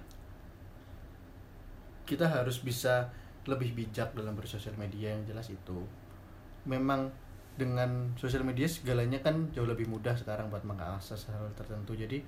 kita 2.05 2.28
harus 2.28 2.61
bisa 2.61 3.09
lebih 3.49 3.72
bijak 3.72 4.12
dalam 4.12 4.37
bersosial 4.37 4.76
media 4.76 5.16
yang 5.16 5.24
jelas 5.24 5.49
itu. 5.49 5.80
Memang 6.68 7.09
dengan 7.57 8.12
sosial 8.20 8.45
media 8.45 8.68
segalanya 8.68 9.24
kan 9.24 9.49
jauh 9.57 9.64
lebih 9.64 9.89
mudah 9.89 10.12
sekarang 10.12 10.53
buat 10.53 10.68
mengakses 10.68 11.32
hal 11.32 11.49
tertentu. 11.57 11.97
Jadi 11.97 12.20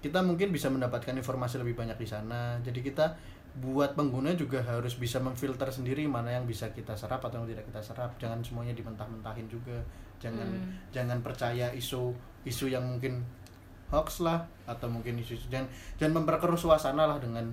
kita 0.00 0.22
mungkin 0.22 0.54
bisa 0.54 0.70
mendapatkan 0.70 1.12
informasi 1.18 1.58
lebih 1.58 1.74
banyak 1.74 1.98
di 1.98 2.06
sana. 2.06 2.56
Jadi 2.62 2.80
kita 2.80 3.18
buat 3.58 3.98
pengguna 3.98 4.30
juga 4.38 4.62
harus 4.62 4.94
bisa 4.94 5.18
memfilter 5.18 5.66
sendiri 5.66 6.06
mana 6.06 6.30
yang 6.38 6.46
bisa 6.46 6.70
kita 6.70 6.94
serap 6.94 7.18
atau 7.26 7.42
yang 7.42 7.50
tidak 7.50 7.66
kita 7.66 7.82
serap. 7.82 8.14
Jangan 8.22 8.38
semuanya 8.46 8.72
dimentah-mentahin 8.78 9.50
juga. 9.50 9.74
Jangan 10.22 10.46
Hmm. 10.46 10.76
jangan 10.94 11.18
percaya 11.24 11.72
isu 11.74 12.14
isu 12.46 12.70
yang 12.70 12.86
mungkin 12.86 13.24
hoax 13.90 14.22
lah 14.22 14.46
atau 14.68 14.86
mungkin 14.86 15.18
isu 15.18 15.50
dan 15.50 15.66
jangan 15.98 16.22
memperkeruh 16.22 16.54
suasana 16.56 17.10
lah 17.10 17.18
dengan 17.18 17.50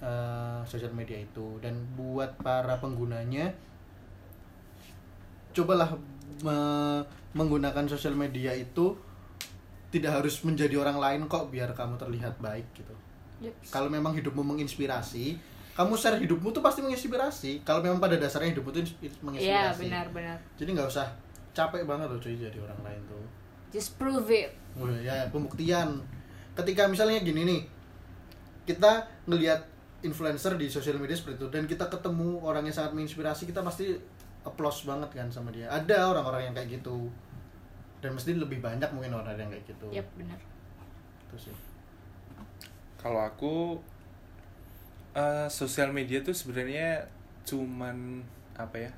eh, 0.00 0.60
sosial 0.64 0.94
media 0.94 1.18
itu. 1.18 1.58
Dan 1.60 1.84
buat 1.98 2.38
para 2.40 2.78
penggunanya 2.78 3.50
cobalah 5.52 5.90
me- 6.44 7.04
menggunakan 7.34 7.84
sosial 7.90 8.14
media 8.14 8.54
itu 8.54 8.94
tidak 9.88 10.20
harus 10.22 10.40
menjadi 10.44 10.76
orang 10.80 10.98
lain 11.00 11.20
kok 11.26 11.48
biar 11.48 11.72
kamu 11.72 11.96
terlihat 11.96 12.36
baik 12.38 12.66
gitu 12.76 12.92
kalau 13.70 13.86
memang 13.86 14.12
hidupmu 14.14 14.42
menginspirasi 14.42 15.38
kamu 15.78 15.94
share 15.94 16.18
hidupmu 16.18 16.50
tuh 16.50 16.58
pasti 16.58 16.82
menginspirasi. 16.82 17.62
Kalau 17.62 17.78
memang 17.78 18.02
pada 18.02 18.18
dasarnya 18.18 18.50
hidupmu 18.50 18.74
tuh 18.74 18.82
ins- 18.82 18.98
iya 18.98 19.14
menginspirasi 19.22 19.82
benar-benar 19.86 20.38
jadi 20.58 20.70
nggak 20.74 20.88
usah 20.90 21.06
capek 21.54 21.86
banget 21.86 22.10
loh 22.10 22.18
cuy 22.18 22.34
jadi 22.34 22.58
orang 22.58 22.80
lain 22.82 23.00
tuh. 23.06 23.22
Just 23.70 23.94
prove 23.94 24.26
it. 24.34 24.50
Wah, 24.74 24.90
ya 24.98 25.30
pembuktian. 25.30 26.02
Ketika 26.58 26.90
misalnya 26.90 27.22
gini 27.22 27.46
nih 27.46 27.60
kita 28.66 29.06
ngelihat 29.30 29.62
influencer 30.02 30.58
di 30.58 30.66
sosial 30.66 30.98
media 30.98 31.14
seperti 31.14 31.42
itu 31.42 31.48
dan 31.50 31.62
kita 31.70 31.86
ketemu 31.86 32.42
orang 32.42 32.66
yang 32.66 32.74
sangat 32.74 32.98
menginspirasi 32.98 33.46
kita 33.46 33.62
pasti 33.62 33.94
applause 34.42 34.82
banget 34.82 35.14
kan 35.14 35.30
sama 35.30 35.54
dia. 35.54 35.70
Ada 35.70 36.10
orang-orang 36.10 36.50
yang 36.50 36.54
kayak 36.58 36.82
gitu. 36.82 37.06
Dan 38.02 38.18
mesti 38.18 38.34
lebih 38.34 38.58
banyak 38.58 38.90
mungkin 38.90 39.14
orang 39.14 39.38
yang 39.38 39.50
kayak 39.50 39.62
gitu. 39.62 39.86
Yep 39.94 40.06
benar. 40.18 40.38
Itu 41.30 41.38
sih 41.38 41.54
kalau 42.98 43.22
aku 43.22 43.78
eh, 45.14 45.46
sosial 45.48 45.94
media 45.94 46.20
tuh 46.20 46.34
sebenarnya 46.34 47.06
cuman 47.48 48.20
apa 48.58 48.76
ya 48.76 48.92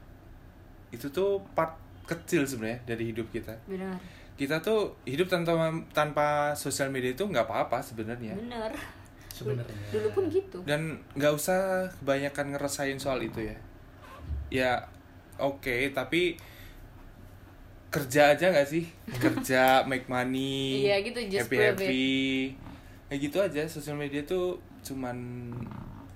itu 0.91 1.07
tuh 1.15 1.39
part 1.55 1.79
kecil 2.11 2.43
sebenarnya 2.43 2.83
dari 2.83 3.15
hidup 3.15 3.31
kita. 3.31 3.55
Benar. 3.71 3.95
Kita 4.35 4.59
tuh 4.59 4.99
hidup 5.07 5.31
tanpa 5.31 5.71
tanpa 5.95 6.57
sosial 6.59 6.91
media 6.91 7.15
itu 7.15 7.23
nggak 7.23 7.47
apa-apa 7.47 7.79
sebenarnya. 7.79 8.35
Benar. 8.35 8.75
Sebenarnya. 9.31 9.79
Dulu 9.95 10.09
pun 10.11 10.25
gitu. 10.27 10.59
Dan 10.67 10.99
nggak 11.15 11.33
usah 11.37 11.87
kebanyakan 12.03 12.59
ngerasain 12.59 12.99
soal 12.99 13.23
itu 13.23 13.47
ya. 13.47 13.57
Ya 14.51 14.73
oke 15.39 15.95
tapi 15.95 16.35
kerja 17.95 18.35
aja 18.35 18.51
nggak 18.51 18.67
sih? 18.67 18.87
Kerja 19.23 19.83
make 19.87 20.07
money 20.07 20.87
Iya, 20.87 21.03
gitu, 21.03 21.19
just 21.27 21.51
happy 21.51 21.91
it. 22.55 22.70
Kayak 23.11 23.21
gitu 23.21 23.37
aja 23.37 23.67
sosial 23.67 23.99
media 23.99 24.23
tuh 24.23 24.55
cuman 24.81 25.51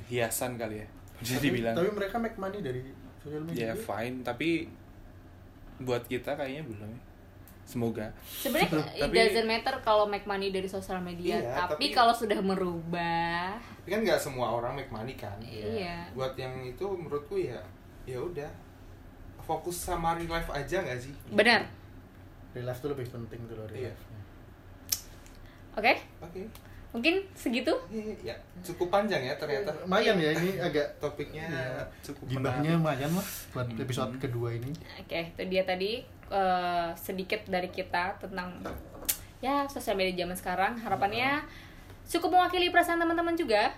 hiasan 0.07 0.55
kali 0.55 0.78
ya 0.78 0.86
bisa 1.16 1.36
tapi, 1.36 1.47
dibilang. 1.51 1.74
tapi 1.74 1.90
mereka 1.90 2.16
make 2.16 2.36
money 2.36 2.61
dari 2.61 2.80
sosial 3.18 3.42
media? 3.42 3.59
Ya 3.61 3.74
fine 3.74 4.22
tapi 4.22 4.70
buat 5.76 6.05
kita 6.05 6.32
kayaknya 6.32 6.62
belum 6.64 6.86
ya. 6.86 7.01
Semoga. 7.64 8.07
Sebenarnya 8.22 8.68
it 8.95 9.03
Tapi- 9.03 9.16
doesn't 9.16 9.49
matter 9.49 9.74
kalau 9.80 10.05
make 10.05 10.22
money 10.22 10.49
dari 10.49 10.68
sosial 10.68 11.01
media 11.01 11.40
Iya, 11.40 11.66
tapi, 11.66 11.88
tapi- 11.88 11.92
kalau 11.92 12.12
sudah 12.12 12.36
merubah 12.38 13.57
tapi 13.57 13.88
kan 13.90 14.01
nggak 14.01 14.16
semua 14.16 14.53
orang 14.53 14.72
make 14.74 14.88
money 14.88 15.12
kan? 15.14 15.34
Iya. 15.40 16.09
buat 16.12 16.36
yang 16.36 16.62
itu 16.62 16.84
menurutku 16.86 17.34
ya 17.34 17.59
ya 18.05 18.16
udah. 18.16 18.49
Fokus 19.40 19.76
sama 19.82 20.14
real 20.14 20.28
life 20.30 20.49
aja 20.49 20.78
nggak 20.78 21.01
sih? 21.01 21.12
Benar. 21.28 21.64
Real 22.53 22.64
life 22.64 22.78
tuh 22.78 22.92
lebih 22.92 23.09
penting 23.09 23.40
tuh 23.45 23.57
loh 23.57 23.66
real 23.66 23.82
Iya. 23.82 23.90
life-nya. 23.90 24.20
oke? 25.74 25.92
Oke 26.22 26.42
mungkin 26.95 27.26
segitu? 27.34 27.74
Ya 28.22 28.32
cukup 28.62 28.88
panjang 28.88 29.18
ya 29.20 29.34
ternyata. 29.34 29.74
Lumayan 29.82 30.14
ya 30.14 30.30
ini 30.32 30.57
agak 30.57 30.86
topiknya 30.97 31.42
Iya. 31.45 31.82
cukup 32.07 32.24
gibahnya 32.30 32.78
lumayan 32.78 33.11
lah 33.11 33.26
buat 33.51 33.66
Hmm. 33.66 33.82
episode 33.82 34.14
kedua 34.16 34.55
ini. 34.55 34.70
Oke 34.97 35.34
itu 35.34 35.42
dia 35.45 35.66
tadi 35.66 36.07
eh, 36.24 36.88
sedikit 36.97 37.45
dari 37.45 37.68
kita 37.68 38.16
tentang 38.16 38.62
ya 39.42 39.66
sosial 39.66 39.99
media 39.99 40.24
zaman 40.24 40.38
sekarang. 40.38 40.72
Harapannya 40.78 41.42
cukup 42.07 42.32
mewakili 42.32 42.70
perasaan 42.70 42.97
teman-teman 42.97 43.34
juga. 43.34 43.74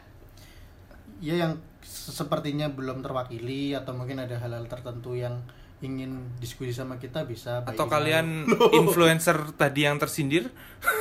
Ya 1.18 1.34
yang 1.34 1.56
sepertinya 1.82 2.68
belum 2.68 3.00
terwakili 3.00 3.72
atau 3.72 3.96
mungkin 3.96 4.20
ada 4.20 4.36
hal-hal 4.36 4.68
tertentu 4.68 5.16
yang 5.16 5.40
ingin 5.78 6.08
diskusi 6.36 6.72
sama 6.72 6.96
kita 6.96 7.22
bisa 7.22 7.60
Atau 7.60 7.84
email. 7.84 7.92
kalian 7.92 8.26
influencer 8.80 9.36
tadi 9.52 9.84
yang 9.84 9.96
tersindir? 9.96 10.48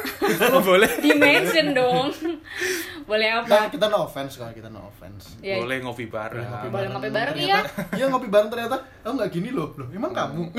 Boleh. 0.61 0.89
dimension 0.97 1.71
dong 1.71 2.11
boleh 3.05 3.27
Nah, 3.37 3.45
apa 3.45 3.69
kita 3.69 3.85
no 3.85 4.03
offense 4.03 4.35
kalau 4.35 4.49
kita 4.49 4.65
no 4.67 4.81
offense 4.85 5.37
Ya, 5.39 5.57
Boleh 5.57 5.77
ngopi 5.79 6.07
bareng. 6.07 6.41
Boleh 6.41 6.49
ngopi 6.49 6.67
Boleh 6.71 6.87
ngopi 6.89 7.09
bareng, 7.09 7.35
ternyata, 7.37 7.69
iya 7.93 8.05
ngopi 8.07 8.27
bareng 8.27 8.49
ternyata 8.49 8.75
oh 9.01 9.13
nggak 9.13 9.29
gini 9.29 9.49
loh 9.49 9.69
loh 9.75 9.87
emang 9.89 10.11
kamu 10.11 10.43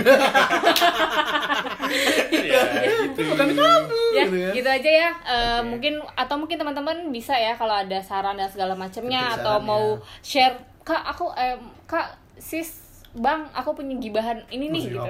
Ya, 2.47 2.63
gitu. 3.05 3.21
bukan 3.27 3.49
kamu 3.51 4.01
ya 4.13 4.25
gitu 4.25 4.37
kan. 4.39 4.53
gitu 4.55 4.69
aja 4.71 4.91
ya 4.93 5.11
Eh, 5.19 5.35
Oke. 5.59 5.69
mungkin 5.69 5.93
atau 6.15 6.37
mungkin 6.37 6.57
teman-teman 6.57 7.11
bisa 7.11 7.35
ya 7.35 7.53
kalau 7.53 7.75
ada 7.75 7.99
saran 8.01 8.35
dan 8.35 8.47
segala 8.47 8.73
macamnya 8.73 9.35
atau 9.35 9.59
mau 9.59 9.85
ya. 9.93 10.03
share 10.23 10.57
kak 10.83 11.03
aku 11.05 11.35
eh, 11.35 11.59
kak 11.85 12.15
sis 12.39 12.86
bang 13.17 13.41
aku 13.51 13.73
punya 13.75 13.97
gibahan 13.97 14.39
ini 14.49 14.69
nih 14.69 14.81
gitu 14.89 15.01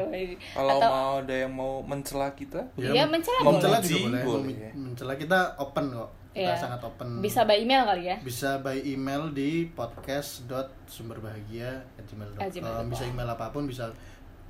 Kalau 0.52 0.72
atau 0.72 0.88
mau 0.88 1.12
ada 1.18 1.36
yang 1.36 1.50
mau 1.50 1.80
mencela 1.80 2.30
kita, 2.30 2.62
Iya, 2.72 3.04
mencela 3.04 3.36
mau 3.40 3.52
mencela 3.52 3.76
boleh. 3.76 3.84
juga 3.84 4.06
boleh. 4.06 4.22
Mau 4.22 4.30
Boleh. 4.38 4.70
mencela 4.72 5.14
kita 5.14 5.38
open 5.58 5.84
kok 5.92 6.08
kita 6.30 6.46
Iya. 6.46 6.54
sangat 6.54 6.80
open 6.82 7.06
bisa 7.18 7.42
by 7.42 7.56
email 7.56 7.82
kali 7.82 8.04
ya 8.04 8.16
bisa 8.20 8.58
by 8.58 8.76
email 8.78 9.28
di 9.28 9.66
podcast.sumberbahagia@gmail.com 9.66 12.44
gmail.com. 12.44 12.86
bisa 12.86 13.04
email 13.04 13.26
apa 13.26 13.48
pun 13.48 13.64
bisa 13.64 13.88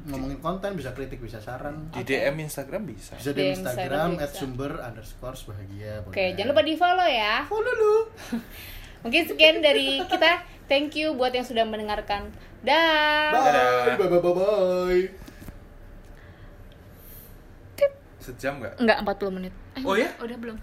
ngomongin 0.05 0.39
konten 0.39 0.75
bisa 0.75 0.91
kritik 0.93 1.19
bisa 1.19 1.39
saran 1.39 1.89
di 1.89 1.99
Oke. 1.99 2.13
DM 2.13 2.35
Instagram 2.43 2.85
bisa. 2.85 3.15
bisa 3.17 3.31
Di 3.31 3.49
Instagram 3.49 3.57
Instagram 3.57 4.09
bisa. 4.13 4.21
at 4.21 4.31
sumber 4.35 4.71
underscore 4.79 5.39
bahagia 5.47 5.93
oke 6.05 6.25
jangan 6.37 6.51
lupa 6.51 6.63
di 6.63 6.75
follow 6.75 7.07
ya 7.07 7.45
follow 7.45 7.73
lu 7.73 7.95
mungkin 9.07 9.23
sekian 9.31 9.63
dari 9.63 10.03
kita. 10.03 10.43
Thank 10.67 10.99
you 10.99 11.15
buat 11.15 11.31
yang 11.31 11.47
sudah 11.47 11.63
mendengarkan. 11.63 12.27
Dah. 12.67 13.31
Bye. 13.31 13.95
Bye 13.95 14.09
bye 14.11 14.19
bye, 14.19 14.35
bye. 14.35 15.03
Sejam 18.19 18.59
nggak? 18.59 18.75
enggak 18.83 18.99
40 19.23 19.37
menit. 19.39 19.55
Eh, 19.79 19.87
Oh 19.87 19.95
ya? 19.95 20.11
udah 20.19 20.35
belum 20.35 20.59